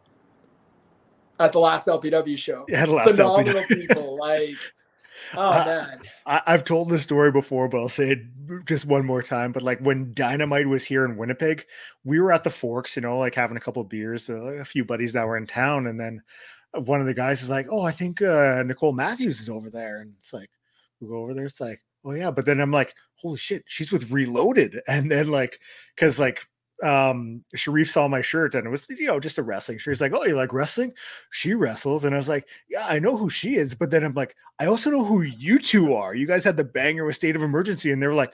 at 1.39 1.51
the 1.51 1.59
last 1.59 1.87
LPW 1.87 2.37
show. 2.37 2.65
Yeah, 2.67 2.85
the 2.85 2.93
last 2.93 3.11
Phenomenal 3.11 3.61
LPW. 3.63 3.67
people. 3.87 4.17
Like, 4.17 4.55
oh 5.37 5.41
Uh, 5.49 5.65
man. 5.65 5.99
I, 6.25 6.41
I've 6.47 6.63
told 6.63 6.89
this 6.89 7.03
story 7.03 7.31
before, 7.31 7.67
but 7.67 7.79
I'll 7.79 7.89
say 7.89 8.11
it 8.11 8.19
just 8.65 8.85
one 8.85 9.05
more 9.05 9.21
time. 9.21 9.51
But 9.51 9.63
like 9.63 9.79
when 9.79 10.13
Dynamite 10.13 10.67
was 10.67 10.83
here 10.83 11.05
in 11.05 11.17
Winnipeg, 11.17 11.65
we 12.03 12.19
were 12.19 12.31
at 12.31 12.43
the 12.43 12.49
Forks, 12.49 12.95
you 12.95 13.01
know, 13.01 13.17
like 13.17 13.35
having 13.35 13.57
a 13.57 13.61
couple 13.61 13.81
of 13.81 13.89
beers, 13.89 14.29
uh, 14.29 14.35
a 14.35 14.65
few 14.65 14.83
buddies 14.85 15.13
that 15.13 15.25
were 15.27 15.37
in 15.37 15.45
town, 15.47 15.87
and 15.87 15.99
then 15.99 16.21
one 16.81 17.01
of 17.01 17.07
the 17.07 17.13
guys 17.13 17.41
is 17.41 17.49
like, 17.49 17.67
"Oh, 17.69 17.81
I 17.83 17.91
think 17.91 18.21
uh, 18.21 18.63
Nicole 18.65 18.93
Matthews 18.93 19.41
is 19.41 19.49
over 19.49 19.69
there," 19.69 20.01
and 20.01 20.13
it's 20.19 20.33
like, 20.33 20.49
we 20.99 21.07
go 21.07 21.17
over 21.17 21.33
there. 21.33 21.45
It's 21.45 21.61
like, 21.61 21.81
"Oh 22.03 22.11
yeah," 22.11 22.31
but 22.31 22.45
then 22.45 22.59
I'm 22.59 22.71
like, 22.71 22.93
"Holy 23.15 23.37
shit, 23.37 23.63
she's 23.67 23.91
with 23.91 24.11
Reloaded," 24.11 24.81
and 24.87 25.11
then 25.11 25.27
like, 25.27 25.59
because 25.95 26.19
like 26.19 26.45
um 26.83 27.43
Sharif 27.55 27.89
saw 27.89 28.07
my 28.07 28.21
shirt 28.21 28.53
and 28.53 28.67
it 28.67 28.69
was 28.69 28.87
you 28.89 29.07
know 29.07 29.19
just 29.19 29.37
a 29.37 29.43
wrestling 29.43 29.77
shirt. 29.77 29.93
He's 29.93 30.01
like, 30.01 30.13
Oh, 30.13 30.25
you 30.25 30.35
like 30.35 30.53
wrestling? 30.53 30.93
She 31.31 31.53
wrestles. 31.53 32.03
And 32.03 32.13
I 32.13 32.17
was 32.17 32.29
like, 32.29 32.47
Yeah, 32.69 32.85
I 32.87 32.99
know 32.99 33.15
who 33.17 33.29
she 33.29 33.55
is, 33.55 33.73
but 33.73 33.91
then 33.91 34.03
I'm 34.03 34.13
like, 34.13 34.35
I 34.59 34.65
also 34.65 34.89
know 34.89 35.05
who 35.05 35.21
you 35.21 35.59
two 35.59 35.93
are. 35.93 36.13
You 36.13 36.27
guys 36.27 36.43
had 36.43 36.57
the 36.57 36.63
banger 36.63 37.05
with 37.05 37.15
state 37.15 37.35
of 37.35 37.41
emergency, 37.43 37.91
and 37.91 38.01
they 38.01 38.07
were 38.07 38.13
like, 38.13 38.33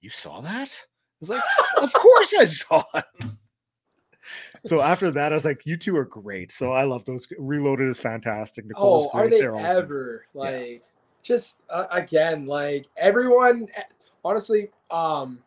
You 0.00 0.10
saw 0.10 0.40
that? 0.40 0.68
I 0.70 1.20
was 1.20 1.28
like, 1.28 1.42
Of 1.82 1.92
course 1.92 2.34
I 2.38 2.44
saw 2.44 2.82
it. 2.94 3.04
So 4.64 4.80
after 4.80 5.10
that, 5.12 5.32
I 5.32 5.34
was 5.34 5.44
like, 5.44 5.64
You 5.64 5.76
two 5.76 5.96
are 5.96 6.04
great. 6.04 6.50
So 6.50 6.72
I 6.72 6.84
love 6.84 7.04
those. 7.04 7.28
Reloaded 7.38 7.88
is 7.88 8.00
fantastic. 8.00 8.66
Nicole's 8.66 9.06
Oh, 9.12 9.18
are 9.18 9.28
they 9.28 9.40
They're 9.40 9.52
great. 9.52 9.64
ever 9.64 10.26
like 10.34 10.82
just 11.22 11.58
uh, 11.70 11.86
again 11.90 12.46
like 12.46 12.86
everyone 12.96 13.66
eh, 13.76 13.82
honestly 14.24 14.70
um 14.92 15.42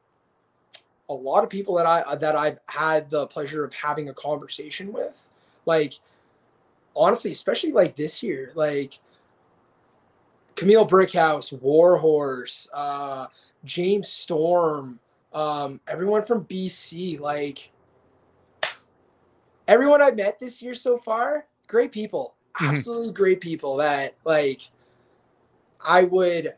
a 1.10 1.14
lot 1.14 1.44
of 1.44 1.50
people 1.50 1.74
that 1.76 1.86
I 1.86 2.16
that 2.16 2.36
I've 2.36 2.60
had 2.68 3.10
the 3.10 3.28
pleasure 3.28 3.64
of 3.64 3.74
having 3.74 4.10
a 4.10 4.14
conversation 4.14 4.92
with 4.92 5.28
like 5.66 5.94
honestly 6.96 7.32
especially 7.32 7.72
like 7.72 7.96
this 7.96 8.22
year 8.22 8.52
like 8.56 9.00
Kamille 10.56 10.90
Brickhouse, 10.90 11.54
Warhorse, 11.62 12.68
uh, 12.74 13.28
James 13.64 14.10
Storm, 14.10 15.00
um, 15.32 15.80
everyone 15.88 16.26
from 16.26 16.44
BC, 16.46 17.18
like 17.18 17.72
everyone 19.70 20.02
I 20.02 20.12
met 20.12 20.40
this 20.40 20.62
year 20.62 20.76
so 20.76 20.98
far, 20.98 21.46
great 21.68 21.92
people, 21.92 22.34
Mhm. 22.60 22.70
absolutely 22.72 23.14
great 23.14 23.40
people 23.40 23.78
that 23.78 24.16
like 24.26 24.70
I 25.86 26.04
would 26.04 26.56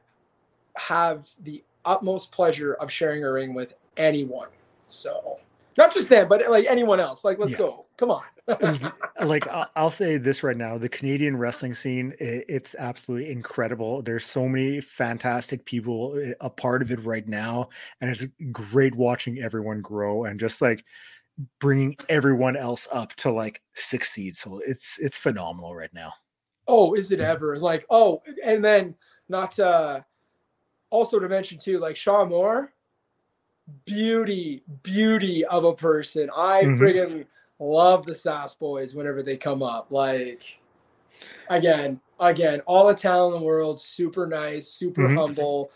have 0.78 1.28
the 1.43 1.64
utmost 1.86 2.32
pleasure 2.32 2.74
of 2.76 2.89
sharing 2.91 3.24
a 3.24 3.32
ring 3.32 3.53
with 3.53 3.74
anyone. 3.97 4.47
So 4.88 5.39
not 5.78 5.93
just 5.93 6.09
them, 6.09 6.28
but 6.28 6.49
like 6.49 6.66
anyone 6.68 6.99
else. 6.99 7.24
Like, 7.24 7.38
let's 7.38 7.51
Yeah. 7.51 7.57
go. 7.59 7.86
Come 7.97 8.12
on. 8.12 8.24
like 9.24 9.47
I'll 9.76 9.91
say 9.91 10.18
this 10.18 10.43
right 10.43 10.57
now: 10.57 10.78
the 10.78 10.89
Canadian 10.89 11.38
wrestling 11.38 11.74
scene, 11.74 12.14
it's 12.20 12.76
absolutely 12.78 13.32
incredible. 13.32 14.01
There's 14.01 14.26
so 14.26 14.47
many 14.47 14.82
fantastic 14.82 15.66
people 15.66 16.20
eh, 16.24 16.34
a 16.41 16.49
part 16.49 16.82
of 16.82 16.91
it 16.91 17.03
right 17.03 17.28
now, 17.28 17.70
and 17.99 18.09
it's 18.09 18.26
great 18.51 18.95
watching 18.95 19.39
everyone 19.39 19.82
grow 19.82 20.26
and 20.26 20.39
just 20.39 20.62
like 20.62 20.84
bringing 21.59 21.95
everyone 22.09 22.55
else 22.55 22.88
up 22.91 23.13
to 23.15 23.32
like 23.32 23.61
succeed. 23.73 24.38
So 24.38 24.61
it's 24.65 24.99
it's 24.99 25.17
phenomenal 25.17 25.75
right 25.75 25.93
now. 25.93 26.13
oh, 26.67 26.93
is 26.93 27.11
it 27.11 27.19
ever? 27.19 27.57
Like, 27.57 27.86
oh, 27.89 28.21
and 28.43 28.63
then 28.63 28.95
not 29.29 29.51
to 29.53 30.05
also 30.89 31.19
to 31.19 31.27
mention 31.29 31.57
too, 31.57 31.79
like 31.79 31.95
Shaw 31.95 32.25
Moore, 32.25 32.73
beauty, 33.86 34.63
beauty 34.84 35.45
of 35.45 35.63
a 35.65 35.73
person. 35.73 36.29
I 36.36 36.65
Mhm. 36.65 36.77
friggin' 36.77 37.25
love 37.59 38.05
the 38.05 38.13
Sass 38.15 38.55
Boys 38.55 38.95
whenever 38.95 39.21
they 39.23 39.38
come 39.38 39.63
up. 39.63 39.91
Like, 39.91 40.59
again, 41.49 42.01
again, 42.19 42.61
all 42.61 42.88
the 42.88 42.93
talent 42.95 43.36
in 43.36 43.41
the 43.41 43.45
world, 43.45 43.79
super 43.79 44.27
nice, 44.27 44.67
super 44.69 45.03
Mhm. 45.03 45.15
humble. 45.15 45.71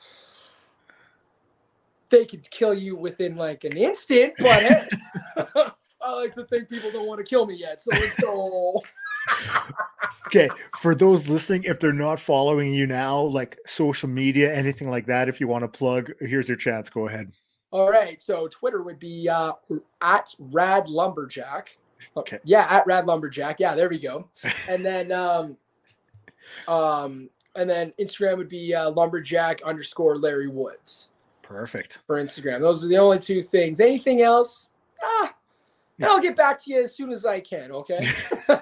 They 2.10 2.26
could 2.26 2.49
kill 2.51 2.74
you 2.74 2.95
within 2.95 3.36
like 3.36 3.64
an 3.64 3.78
instant, 3.78 4.34
but 4.38 4.62
hey, 4.62 4.88
I 6.01 6.14
like 6.14 6.34
to 6.36 6.43
think 6.45 6.70
people 6.70 6.91
don't 6.91 7.08
want 7.08 7.18
to 7.20 7.30
kill 7.30 7.45
me 7.45 7.56
yet. 7.56 7.82
So 7.82 7.91
let's 7.93 8.16
go. 8.20 8.82
Okay, 10.28 10.49
for 10.78 10.95
those 10.95 11.28
listening, 11.28 11.64
if 11.64 11.80
they're 11.80 11.93
not 11.93 12.20
following 12.20 12.74
you 12.74 12.88
now, 12.88 13.20
like 13.22 13.58
social 13.66 14.10
media, 14.10 14.53
anything 14.53 14.89
like 14.89 15.06
that, 15.08 15.30
if 15.30 15.39
you 15.39 15.47
want 15.47 15.64
to 15.64 15.68
plug, 15.68 16.12
here's 16.20 16.47
your 16.47 16.58
chance. 16.58 16.89
Go 16.89 17.08
ahead. 17.08 17.32
All 17.72 17.89
right. 17.89 18.22
So 18.22 18.47
Twitter 18.47 18.84
would 18.84 18.99
be 18.99 19.28
uh, 19.28 19.53
at 20.01 20.34
Rad 20.39 20.88
Lumberjack. 20.88 21.78
Okay. 22.16 22.39
Yeah, 22.43 22.68
at 22.70 22.86
Rad 22.86 23.06
Lumberjack. 23.06 23.60
Yeah, 23.60 23.76
there 23.76 23.89
we 23.89 23.99
go. 23.99 24.30
And 24.70 24.86
then 24.86 25.12
um, 25.12 25.58
um, 26.68 27.30
and 27.56 27.70
then 27.70 27.93
Instagram 27.99 28.38
would 28.38 28.49
be 28.49 28.74
uh, 28.74 28.91
Lumberjack 28.91 29.62
underscore 29.64 30.18
Larry 30.18 30.47
Woods 30.47 31.10
Perfect. 31.48 32.02
for 32.08 32.16
Instagram. 32.18 32.60
Those 32.62 32.84
are 32.84 32.88
the 32.88 32.98
only 32.98 33.20
two 33.20 33.41
things. 33.41 33.80
Anything 33.80 34.22
else? 34.22 34.70
Ah, 35.02 35.34
Yeah. 35.98 36.08
I'll 36.10 36.20
get 36.22 36.36
back 36.36 36.62
to 36.64 36.72
you 36.74 36.84
as 36.84 36.96
soon 36.96 37.12
as 37.12 37.26
I 37.26 37.39
can. 37.39 37.72
Okay. 37.72 38.00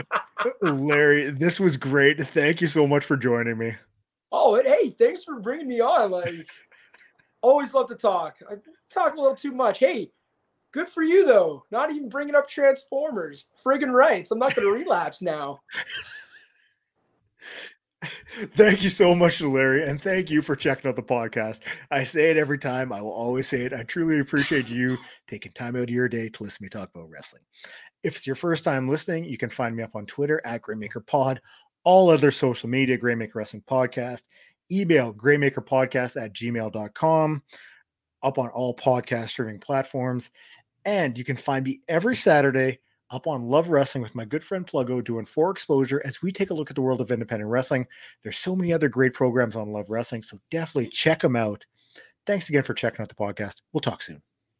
Larry, 0.62 1.30
this 1.30 1.60
was 1.60 1.76
great. 1.76 2.22
Thank 2.22 2.60
you 2.60 2.66
so 2.66 2.86
much 2.86 3.04
for 3.04 3.16
joining 3.16 3.58
me. 3.58 3.74
oh, 4.32 4.56
and 4.56 4.66
hey, 4.66 4.90
thanks 4.90 5.24
for 5.24 5.40
bringing 5.40 5.68
me 5.68 5.80
on. 5.80 6.10
Like, 6.10 6.46
always 7.42 7.74
love 7.74 7.88
to 7.88 7.94
talk. 7.94 8.38
I 8.50 8.54
talk 8.90 9.14
a 9.14 9.20
little 9.20 9.36
too 9.36 9.52
much. 9.52 9.78
Hey, 9.78 10.10
good 10.72 10.88
for 10.88 11.02
you 11.02 11.24
though. 11.26 11.64
Not 11.70 11.90
even 11.90 12.08
bringing 12.08 12.34
up 12.34 12.48
Transformers. 12.48 13.46
Friggin' 13.64 13.92
rights. 13.92 14.30
I'm 14.30 14.38
not 14.38 14.54
going 14.54 14.66
to 14.68 14.74
relapse 14.84 15.20
now. 15.22 15.60
Thank 18.02 18.82
you 18.82 18.90
so 18.90 19.14
much, 19.14 19.40
Larry, 19.40 19.88
and 19.88 20.00
thank 20.00 20.30
you 20.30 20.42
for 20.42 20.54
checking 20.54 20.88
out 20.88 20.96
the 20.96 21.02
podcast. 21.02 21.60
I 21.90 22.04
say 22.04 22.30
it 22.30 22.36
every 22.36 22.58
time. 22.58 22.92
I 22.92 23.00
will 23.00 23.12
always 23.12 23.48
say 23.48 23.62
it. 23.62 23.72
I 23.72 23.84
truly 23.84 24.18
appreciate 24.20 24.68
you 24.68 24.98
taking 25.26 25.52
time 25.52 25.76
out 25.76 25.84
of 25.84 25.90
your 25.90 26.08
day 26.08 26.28
to 26.28 26.42
listen 26.42 26.58
to 26.58 26.62
me 26.64 26.68
talk 26.68 26.90
about 26.94 27.08
wrestling. 27.08 27.42
If 28.02 28.18
it's 28.18 28.26
your 28.26 28.36
first 28.36 28.64
time 28.64 28.88
listening, 28.88 29.24
you 29.24 29.38
can 29.38 29.48
find 29.50 29.74
me 29.74 29.82
up 29.82 29.96
on 29.96 30.04
Twitter 30.06 30.42
at 30.44 30.62
GrainmakerPod, 30.62 31.38
all 31.84 32.10
other 32.10 32.30
social 32.30 32.68
media, 32.68 32.98
Grainmaker 32.98 33.36
Wrestling 33.36 33.64
Podcast, 33.68 34.24
email 34.70 35.14
grainmakerpodcast 35.14 36.22
at 36.22 36.34
gmail.com, 36.34 37.42
up 38.22 38.38
on 38.38 38.48
all 38.50 38.76
podcast 38.76 39.28
streaming 39.30 39.58
platforms. 39.58 40.30
And 40.84 41.16
you 41.16 41.24
can 41.24 41.36
find 41.36 41.64
me 41.64 41.80
every 41.88 42.14
Saturday 42.14 42.78
up 43.10 43.26
on 43.26 43.44
Love 43.44 43.68
Wrestling 43.68 44.02
with 44.02 44.14
my 44.14 44.24
good 44.24 44.42
friend 44.42 44.66
Pluggo 44.66 45.02
doing 45.02 45.26
for 45.26 45.50
exposure 45.50 46.02
as 46.04 46.22
we 46.22 46.32
take 46.32 46.50
a 46.50 46.54
look 46.54 46.70
at 46.70 46.76
the 46.76 46.82
world 46.82 47.00
of 47.00 47.10
independent 47.10 47.50
wrestling. 47.50 47.86
There's 48.22 48.38
so 48.38 48.56
many 48.56 48.72
other 48.72 48.88
great 48.88 49.14
programs 49.14 49.56
on 49.56 49.72
Love 49.72 49.90
Wrestling, 49.90 50.22
so 50.22 50.38
definitely 50.50 50.90
check 50.90 51.20
them 51.20 51.36
out. 51.36 51.64
Thanks 52.26 52.48
again 52.48 52.64
for 52.64 52.74
checking 52.74 53.02
out 53.02 53.08
the 53.08 53.14
podcast. 53.14 53.62
We'll 53.72 53.80
talk 53.80 54.02
soon. 54.02 54.22